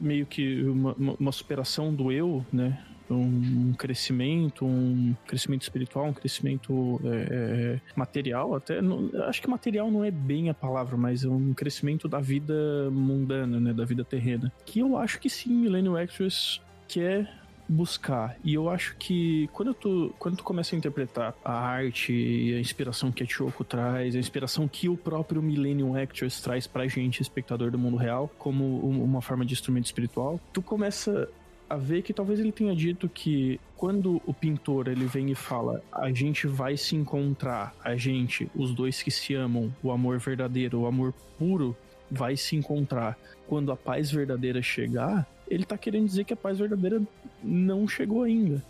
[0.00, 2.82] meio que uma- uma superação do eu, né?
[3.14, 9.90] Um crescimento, um crescimento espiritual, um crescimento é, é, material, até não- acho que material
[9.90, 14.04] não é bem a palavra, mas é um crescimento da vida mundana, né, da vida
[14.04, 14.52] terrena.
[14.64, 17.28] Que eu acho que sim, Millennium Express quer
[17.68, 18.36] buscar.
[18.44, 22.60] E eu acho que quando tu, quando tu começa a interpretar a arte e a
[22.60, 27.20] inspiração que a Choko traz, a inspiração que o próprio Millennium Actors traz pra gente,
[27.20, 31.28] espectador do mundo real, como uma forma de instrumento espiritual, tu começa
[31.68, 35.82] a ver que talvez ele tenha dito que quando o pintor ele vem e fala
[35.92, 40.80] a gente vai se encontrar, a gente, os dois que se amam, o amor verdadeiro,
[40.80, 41.76] o amor puro
[42.10, 46.58] vai se encontrar quando a paz verdadeira chegar, ele tá querendo dizer que a paz
[46.58, 47.00] verdadeira
[47.42, 48.62] não chegou ainda.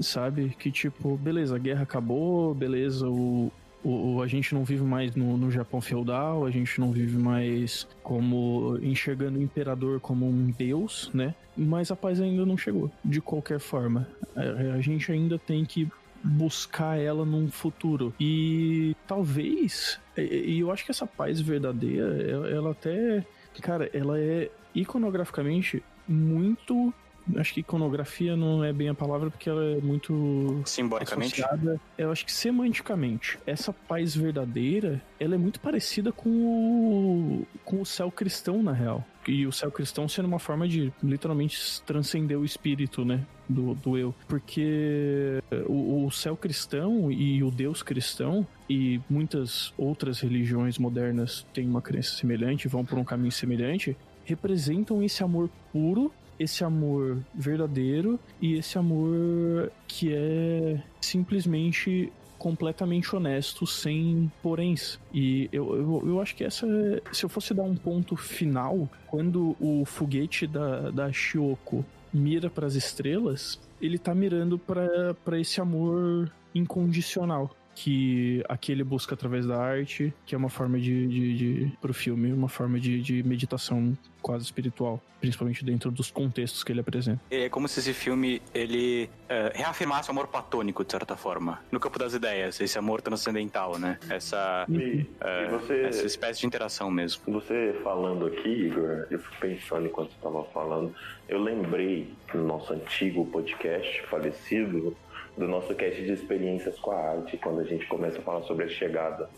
[0.00, 0.54] Sabe?
[0.58, 3.52] Que tipo, beleza, a guerra acabou, beleza, o,
[3.84, 7.86] o, a gente não vive mais no, no, Japão feudal, a gente não vive mais
[8.02, 11.34] como enxergando o imperador como um deus, né?
[11.56, 14.08] Mas a paz ainda não chegou, de qualquer forma.
[14.34, 15.88] A, a gente ainda tem que
[16.22, 18.14] buscar ela num futuro.
[18.18, 23.24] E talvez, e eu acho que essa paz verdadeira, ela até,
[23.60, 26.92] cara, ela é iconograficamente muito
[27.36, 31.42] acho que iconografia não é bem a palavra porque ela é muito simbolicamente.
[31.42, 31.80] Associada.
[31.96, 37.86] Eu acho que semanticamente, essa paz verdadeira, ela é muito parecida com o com o
[37.86, 39.04] céu cristão na real.
[39.26, 43.24] E o céu cristão sendo uma forma de literalmente transcender o espírito, né?
[43.48, 44.14] Do, do eu.
[44.28, 51.68] Porque o, o céu cristão e o Deus cristão e muitas outras religiões modernas têm
[51.68, 58.18] uma crença semelhante, vão por um caminho semelhante, representam esse amor puro esse amor verdadeiro
[58.40, 64.98] e esse amor que é simplesmente completamente honesto, sem poréns.
[65.12, 66.66] E eu, eu, eu acho que essa.
[67.12, 72.66] Se eu fosse dar um ponto final, quando o foguete da, da Shioko mira para
[72.66, 79.60] as estrelas, ele tá mirando para esse amor incondicional que aqui ele busca através da
[79.60, 83.96] arte, que é uma forma de, de, de pro filme, uma forma de, de meditação
[84.22, 87.20] quase espiritual, principalmente dentro dos contextos que ele apresenta.
[87.30, 91.78] É como se esse filme ele uh, reafirmasse o amor platônico de certa forma, no
[91.78, 93.98] campo das ideias, esse amor transcendental, né?
[94.08, 95.06] Essa e, uh,
[95.44, 97.22] e você, essa espécie de interação mesmo.
[97.28, 100.94] Você falando aqui, Igor, eu fui pensando enquanto estava falando,
[101.28, 104.96] eu lembrei no nosso antigo podcast falecido
[105.36, 108.64] do nosso cast de experiências com a arte, quando a gente começa a falar sobre
[108.64, 109.28] a chegada.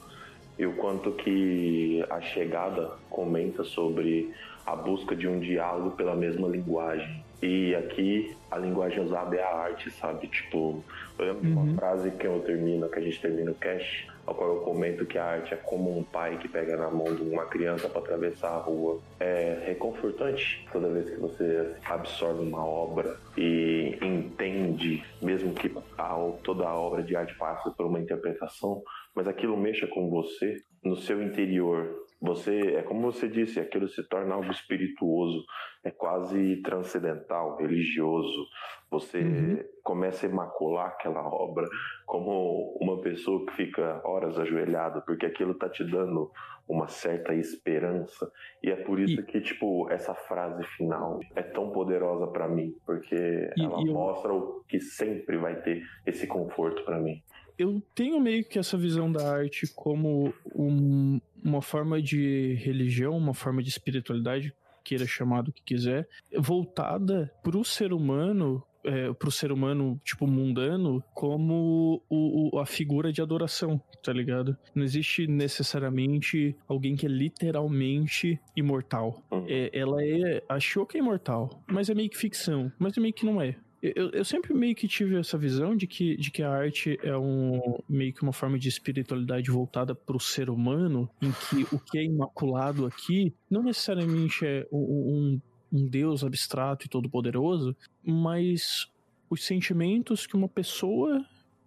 [0.58, 4.32] E o quanto que a chegada comenta sobre
[4.66, 7.24] a busca de um diálogo pela mesma linguagem.
[7.40, 10.26] E aqui a linguagem usada é a arte, sabe?
[10.26, 10.82] Tipo,
[11.18, 11.62] eu lembro uhum.
[11.62, 15.04] uma frase que eu termino, que a gente termina o cast, ao qual eu comento
[15.04, 18.00] que a arte é como um pai que pega na mão de uma criança para
[18.00, 18.98] atravessar a rua.
[19.20, 26.66] É reconfortante toda vez que você absorve uma obra e entende, mesmo que a, toda
[26.66, 28.82] a obra de arte passe por uma interpretação,
[29.16, 34.02] mas aquilo mexa com você no seu interior, você, é como você disse, aquilo se
[34.08, 35.44] torna algo espirituoso,
[35.84, 38.46] é quase transcendental, religioso.
[38.90, 39.64] Você uhum.
[39.82, 41.66] começa a imacular aquela obra
[42.06, 46.30] como uma pessoa que fica horas ajoelhada, porque aquilo tá te dando
[46.66, 48.30] uma certa esperança.
[48.62, 49.24] E é por isso e...
[49.24, 53.14] que, tipo, essa frase final é tão poderosa para mim, porque
[53.56, 54.36] e, ela e mostra eu...
[54.36, 57.22] o que sempre vai ter esse conforto para mim
[57.58, 63.34] eu tenho meio que essa visão da arte como um, uma forma de religião, uma
[63.34, 64.54] forma de espiritualidade,
[64.84, 66.08] queira chamar do que quiser,
[66.38, 72.64] voltada para o ser humano é, pro ser humano, tipo, mundano, como o, o, a
[72.64, 74.56] figura de adoração, tá ligado?
[74.74, 79.22] Não existe necessariamente alguém que é literalmente imortal.
[79.30, 79.44] Uhum.
[79.48, 80.42] É, ela é.
[80.48, 83.56] Achou que é imortal, mas é meio que ficção, mas é meio que não é.
[83.82, 87.16] Eu, eu sempre meio que tive essa visão de que, de que a arte é
[87.16, 91.78] um meio que uma forma de espiritualidade voltada para o ser humano, em que o
[91.78, 95.40] que é imaculado aqui não necessariamente é um,
[95.72, 98.90] um Deus abstrato e todo-poderoso, mas
[99.28, 101.24] os sentimentos que uma pessoa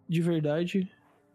[0.07, 0.89] de verdade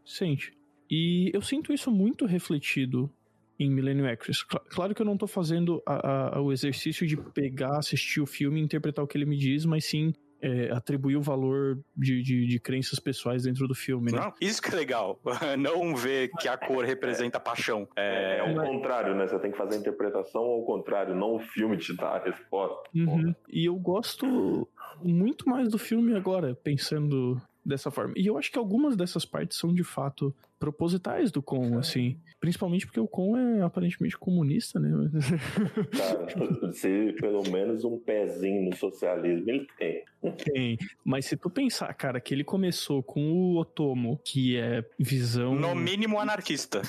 [0.05, 0.53] sente.
[0.91, 3.11] E eu sinto isso muito refletido
[3.59, 4.45] em Millennium Actress.
[4.45, 8.61] Claro que eu não estou fazendo a, a, o exercício de pegar, assistir o filme
[8.61, 10.13] e interpretar o que ele me diz, mas sim
[10.45, 14.19] é, atribuir o valor de, de, de, crenças pessoais dentro do filme, né?
[14.19, 15.19] Não, isso que é legal.
[15.59, 17.89] Não ver que a cor representa paixão.
[17.97, 19.27] É, é o contrário, né?
[19.27, 22.91] Você tem que fazer a interpretação ao contrário, não o filme te dar a resposta.
[22.95, 23.35] Uhum.
[23.49, 24.69] E eu gosto
[25.03, 28.15] muito mais do filme agora, pensando dessa forma.
[28.17, 32.19] E eu acho que algumas dessas partes são de fato propositais do Con, assim.
[32.41, 34.91] Principalmente porque o Con é aparentemente comunista, né?
[35.97, 40.05] Cara, se pelo menos um pezinho no socialismo ele tem.
[40.33, 40.79] Tem.
[41.05, 45.55] Mas se tu pensar, cara, que ele começou com o Otomo, que é visão.
[45.55, 46.83] No mínimo anarquista.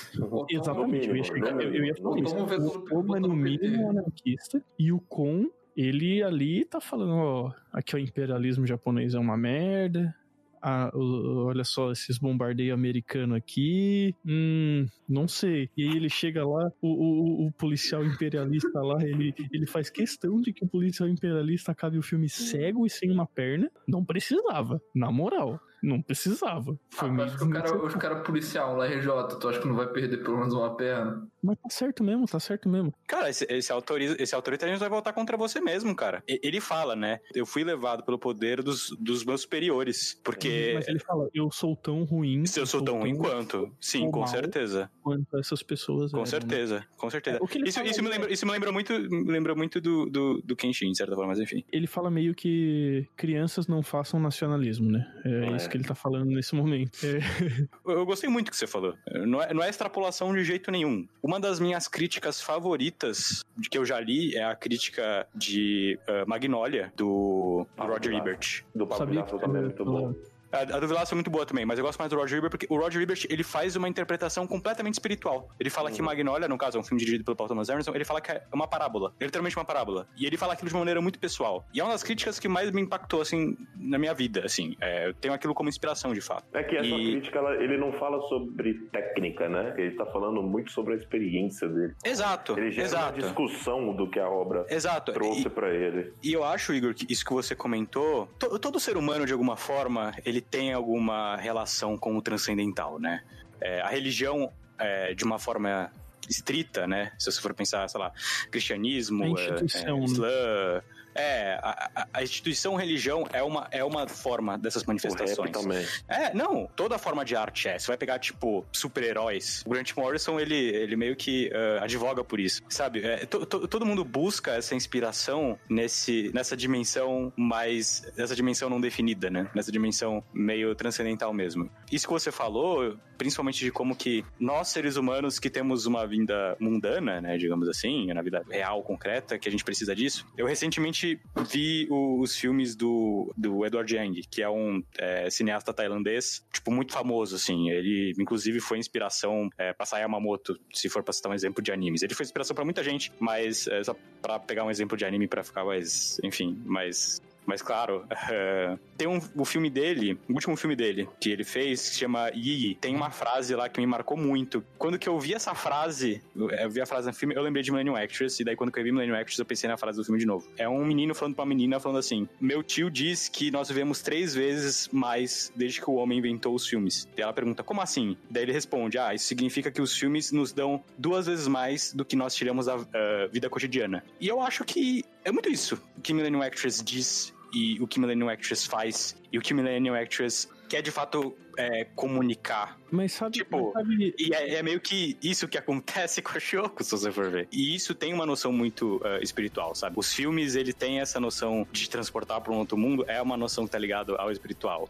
[0.50, 1.10] Exatamente.
[1.10, 2.36] eu, ia, eu, eu ia falar isso.
[2.36, 7.96] O Otomo é no mínimo anarquista e o Con Ele ali tá falando, ó, aqui
[7.96, 10.16] o imperialismo japonês é uma merda.
[10.61, 14.15] Ah, olha só esses bombardeios americanos aqui.
[14.26, 15.69] Hum, não sei.
[15.77, 20.40] E aí ele chega lá, o, o- o policial imperialista lá, ele, ele faz questão
[20.41, 23.69] de que o policial imperialista acabe o filme cego e sem uma perna.
[23.88, 25.60] Não precisava, na moral.
[25.84, 26.78] Não precisava.
[26.90, 29.68] Foi Ah, meio acho que o cara, o cara policial lá, RJ, tu acha que
[29.68, 31.28] não vai perder pelo menos uma perna?
[31.44, 32.94] Mas tá certo mesmo, tá certo mesmo.
[33.08, 36.24] Cara, esse, esse, autoriza, esse autoritarismo vai voltar contra você mesmo, cara.
[36.28, 37.20] Ele fala, né?
[37.36, 40.20] Eu fui levado pelo poder dos, dos meus superiores.
[40.24, 42.46] Porque Mas ele fala, eu sou tão ruim.
[42.48, 43.72] se eu sou tão ruim quanto.
[43.80, 44.90] Sim, com certeza.
[45.04, 46.30] quanto essas pessoas Com eram, né?
[46.32, 47.38] certeza, com certeza.
[47.38, 50.42] É, Isso, isso, me é- lembra, isso me lembra muito, me lembra muito do, do,
[50.44, 51.64] do Kenshin, de certa forma, mas enfim.
[51.72, 55.06] Ele fala meio que crianças não façam nacionalismo, né?
[55.24, 55.56] É, É.
[55.58, 56.98] isso que ele tá falando nesse momento.
[57.04, 57.20] É,
[57.86, 58.96] Eu gostei muito do que você falou.
[59.26, 61.08] Não é, não é extrapolação de jeito nenhum.
[61.22, 66.28] Uma das minhas críticas favoritas de que eu já li é a crítica de uh,
[66.28, 68.14] Magnolia, do Ah, Roger.
[68.14, 68.64] Ebert.
[68.74, 70.14] Do Pablo sabia que também é muito bom.
[70.56, 72.52] A, a do Vilaço é muito boa também, mas eu gosto mais do Roger Ebert
[72.52, 75.49] porque o Roger Ebert ele faz uma interpretação completamente espiritual.
[75.60, 78.06] Ele fala que Magnolia, no caso, é um filme dirigido pelo Paul Thomas Anderson, ele
[78.06, 79.14] fala que é uma parábola.
[79.19, 80.07] É literalmente uma parábola.
[80.18, 81.65] E ele fala aquilo de uma maneira muito pessoal.
[81.73, 84.76] E é uma das críticas que mais me impactou, assim, na minha vida, assim.
[84.82, 86.45] É, eu tenho aquilo como inspiração, de fato.
[86.53, 89.73] É que essa E- crítica, ela- ele não fala sobre técnica, né?
[89.77, 91.94] Ele tá falando muito sobre a experiência dele.
[92.03, 93.14] Exato, Ele gera exato.
[93.14, 95.11] uma discussão do que a obra Exato.
[95.14, 96.14] trouxe pra ele.
[96.23, 99.57] E eu acho, Igor, que isso que você comentou, to- todo ser humano, de alguma
[99.57, 103.24] forma, ele tem alguma relação com o transcendental, né?
[103.62, 105.92] É, a religião, é, de uma forma
[106.30, 107.12] estrita, né?
[107.18, 108.12] Se você for pensar, sei lá,
[108.52, 110.04] cristianismo, é, é, né?
[110.04, 110.82] islã...
[111.16, 115.52] É, a, a- instituição religião é uma, é uma forma dessas manifestações.
[115.52, 115.86] também.
[116.08, 117.80] É, não, toda forma de arte é.
[117.80, 119.64] Você vai pegar, tipo, super-heróis.
[119.66, 123.04] O Grant Morrison, ele, ele meio que eh, advoga por isso, sabe?
[123.06, 128.04] É, to- to- todo mundo busca essa inspiração nesse, nessa dimensão mais...
[128.18, 129.50] Nessa dimensão não definida, né?
[129.56, 131.70] Nessa dimensão meio transcendental mesmo.
[131.92, 136.56] Isso que você falou, principalmente de como que nós, seres humanos, que temos uma vinda
[136.60, 140.26] mundana, né, digamos assim, na vida real, concreta, que a gente precisa disso.
[140.38, 141.05] Eu recentemente
[141.52, 146.72] vi o- os filmes do, do Edward Yang, que é um é, cineasta tailandês, tipo,
[146.72, 147.69] muito famoso, assim.
[147.69, 152.02] Ele, inclusive, foi inspiração é, pra Yamamoto, se for pra citar um exemplo de animes.
[152.02, 155.27] Ele foi inspiração pra muita gente, mas é, só pra pegar um exemplo de anime
[155.27, 160.56] pra ficar mais, enfim, mais mas claro, eh, tem um, o filme dele, o último
[160.56, 162.76] filme dele que ele fez, que se chama Yi.
[162.76, 164.64] Tem uma frase lá que me marcou muito.
[164.78, 167.72] Quando que eu vi essa frase, eu vi a frase no filme, eu lembrei de
[167.72, 170.20] Millennium Actress, e daí quando eu vi Millennium Actress, eu pensei na frase do filme
[170.20, 170.48] de novo.
[170.58, 174.02] É um menino falando pra uma menina, falando assim: Meu tio diz que nós vivemos
[174.02, 177.08] três vezes mais desde que o homem inventou os filmes.
[177.18, 178.18] E ela pergunta: Como assim?
[178.30, 182.04] Daí ele responde: Ah, isso significa que os filmes nos dão duas vezes mais do
[182.06, 184.04] que nós tiramos da ah, vida cotidiana.
[184.20, 188.27] E eu acho que é muito isso que Millennium Actress diz e o que Millennium
[188.27, 192.77] Actress faz e o que Millennium Actress quer de fato é, comunicar.
[192.91, 196.40] Mas sabe, Tipo, mas sabe E é, é meio que isso que acontece com a
[196.40, 197.48] Shoko, se você for ver.
[197.52, 199.95] E isso tem uma noção muito ah, espiritual, sabe?
[199.98, 203.65] Os filmes, ele tem essa noção de transportar para um outro mundo, é uma noção
[203.65, 204.90] que tá ligado ao espiritual.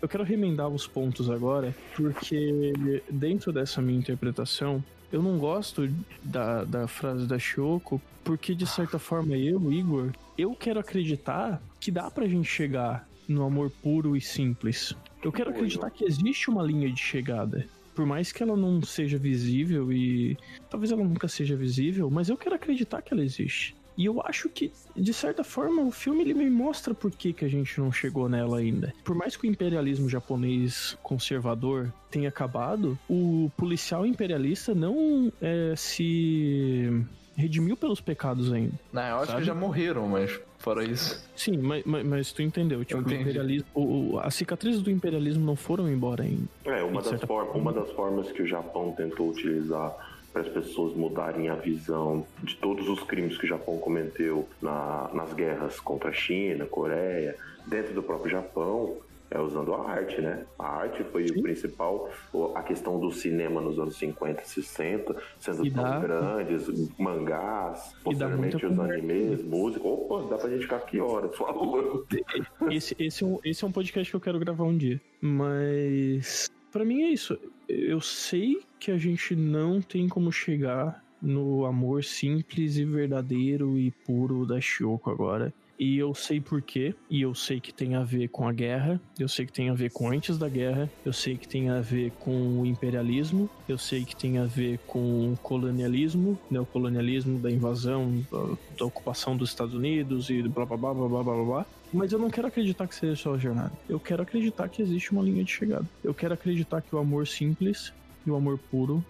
[0.00, 2.72] Eu quero remendar os pontos agora, porque
[3.10, 4.84] dentro dessa minha interpretação,
[5.14, 5.88] eu não gosto
[6.22, 11.90] da, da frase da Shoko, porque de certa forma eu, Igor, eu quero acreditar que
[11.90, 14.94] dá pra gente chegar no amor puro e simples.
[15.22, 17.66] Eu quero acreditar que existe uma linha de chegada.
[17.94, 20.36] Por mais que ela não seja visível e
[20.68, 23.74] talvez ela nunca seja visível, mas eu quero acreditar que ela existe.
[23.96, 27.44] E eu acho que, de certa forma, o filme ele me mostra por que, que
[27.44, 28.92] a gente não chegou nela ainda.
[29.04, 36.90] Por mais que o imperialismo japonês conservador tenha acabado, o policial imperialista não é, se
[37.36, 38.74] redimiu pelos pecados ainda.
[38.92, 39.40] Não, eu acho Sabe?
[39.40, 41.28] que já morreram, mas fora isso.
[41.36, 42.84] Sim, mas, mas, mas tu entendeu.
[42.84, 46.48] Tipo, o imperialismo, o, o- as cicatrizes do imperialismo não foram embora ainda.
[46.64, 47.52] É, uma das, forma.
[47.52, 52.56] uma das formas que o Japão tentou utilizar para as pessoas mudarem a visão de
[52.56, 57.36] todos os crimes que o Japão cometeu na- nas guerras contra a China, Coreia,
[57.68, 58.96] dentro do próprio Japão,
[59.30, 60.44] é usando a arte, né?
[60.58, 62.10] A arte foi o principal,
[62.54, 68.78] a questão do cinema nos anos 50 e 60, sendo tão grandes, mangás, posteriormente os
[68.78, 69.86] animes, música.
[69.86, 72.06] Opa, dá pra gente ficar aqui horas falando.
[72.70, 75.00] Esse, esse, é um, esse é um podcast que eu quero gravar um dia.
[75.20, 76.48] Mas.
[76.74, 77.38] Pra mim é isso.
[77.68, 83.92] Eu sei que a gente não tem como chegar no amor simples e verdadeiro e
[83.92, 85.54] puro da Shiyoko agora.
[85.78, 89.28] E eu sei porquê, e eu sei que tem a ver com a guerra, eu
[89.28, 92.10] sei que tem a ver com antes da guerra, eu sei que tem a ver
[92.18, 97.38] com o imperialismo, eu sei que tem a ver com o colonialismo, né, o colonialismo
[97.38, 101.44] da invasão, da, da ocupação dos Estados Unidos e blá blá blá blá blá blá
[101.44, 101.66] blá.
[101.94, 103.72] Mas eu não quero acreditar que seja só a jornada.
[103.88, 105.86] Eu quero acreditar que existe uma linha de chegada.
[106.02, 107.92] Eu quero acreditar que o amor simples
[108.26, 109.02] e o amor puro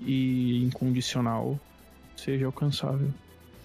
[0.00, 1.58] e incondicional
[2.16, 3.08] seja alcançável.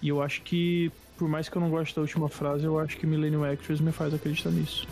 [0.02, 2.98] E eu acho que, por mais que eu não goste da última frase, eu acho
[2.98, 4.88] que Millennium Actress me faz acreditar nisso.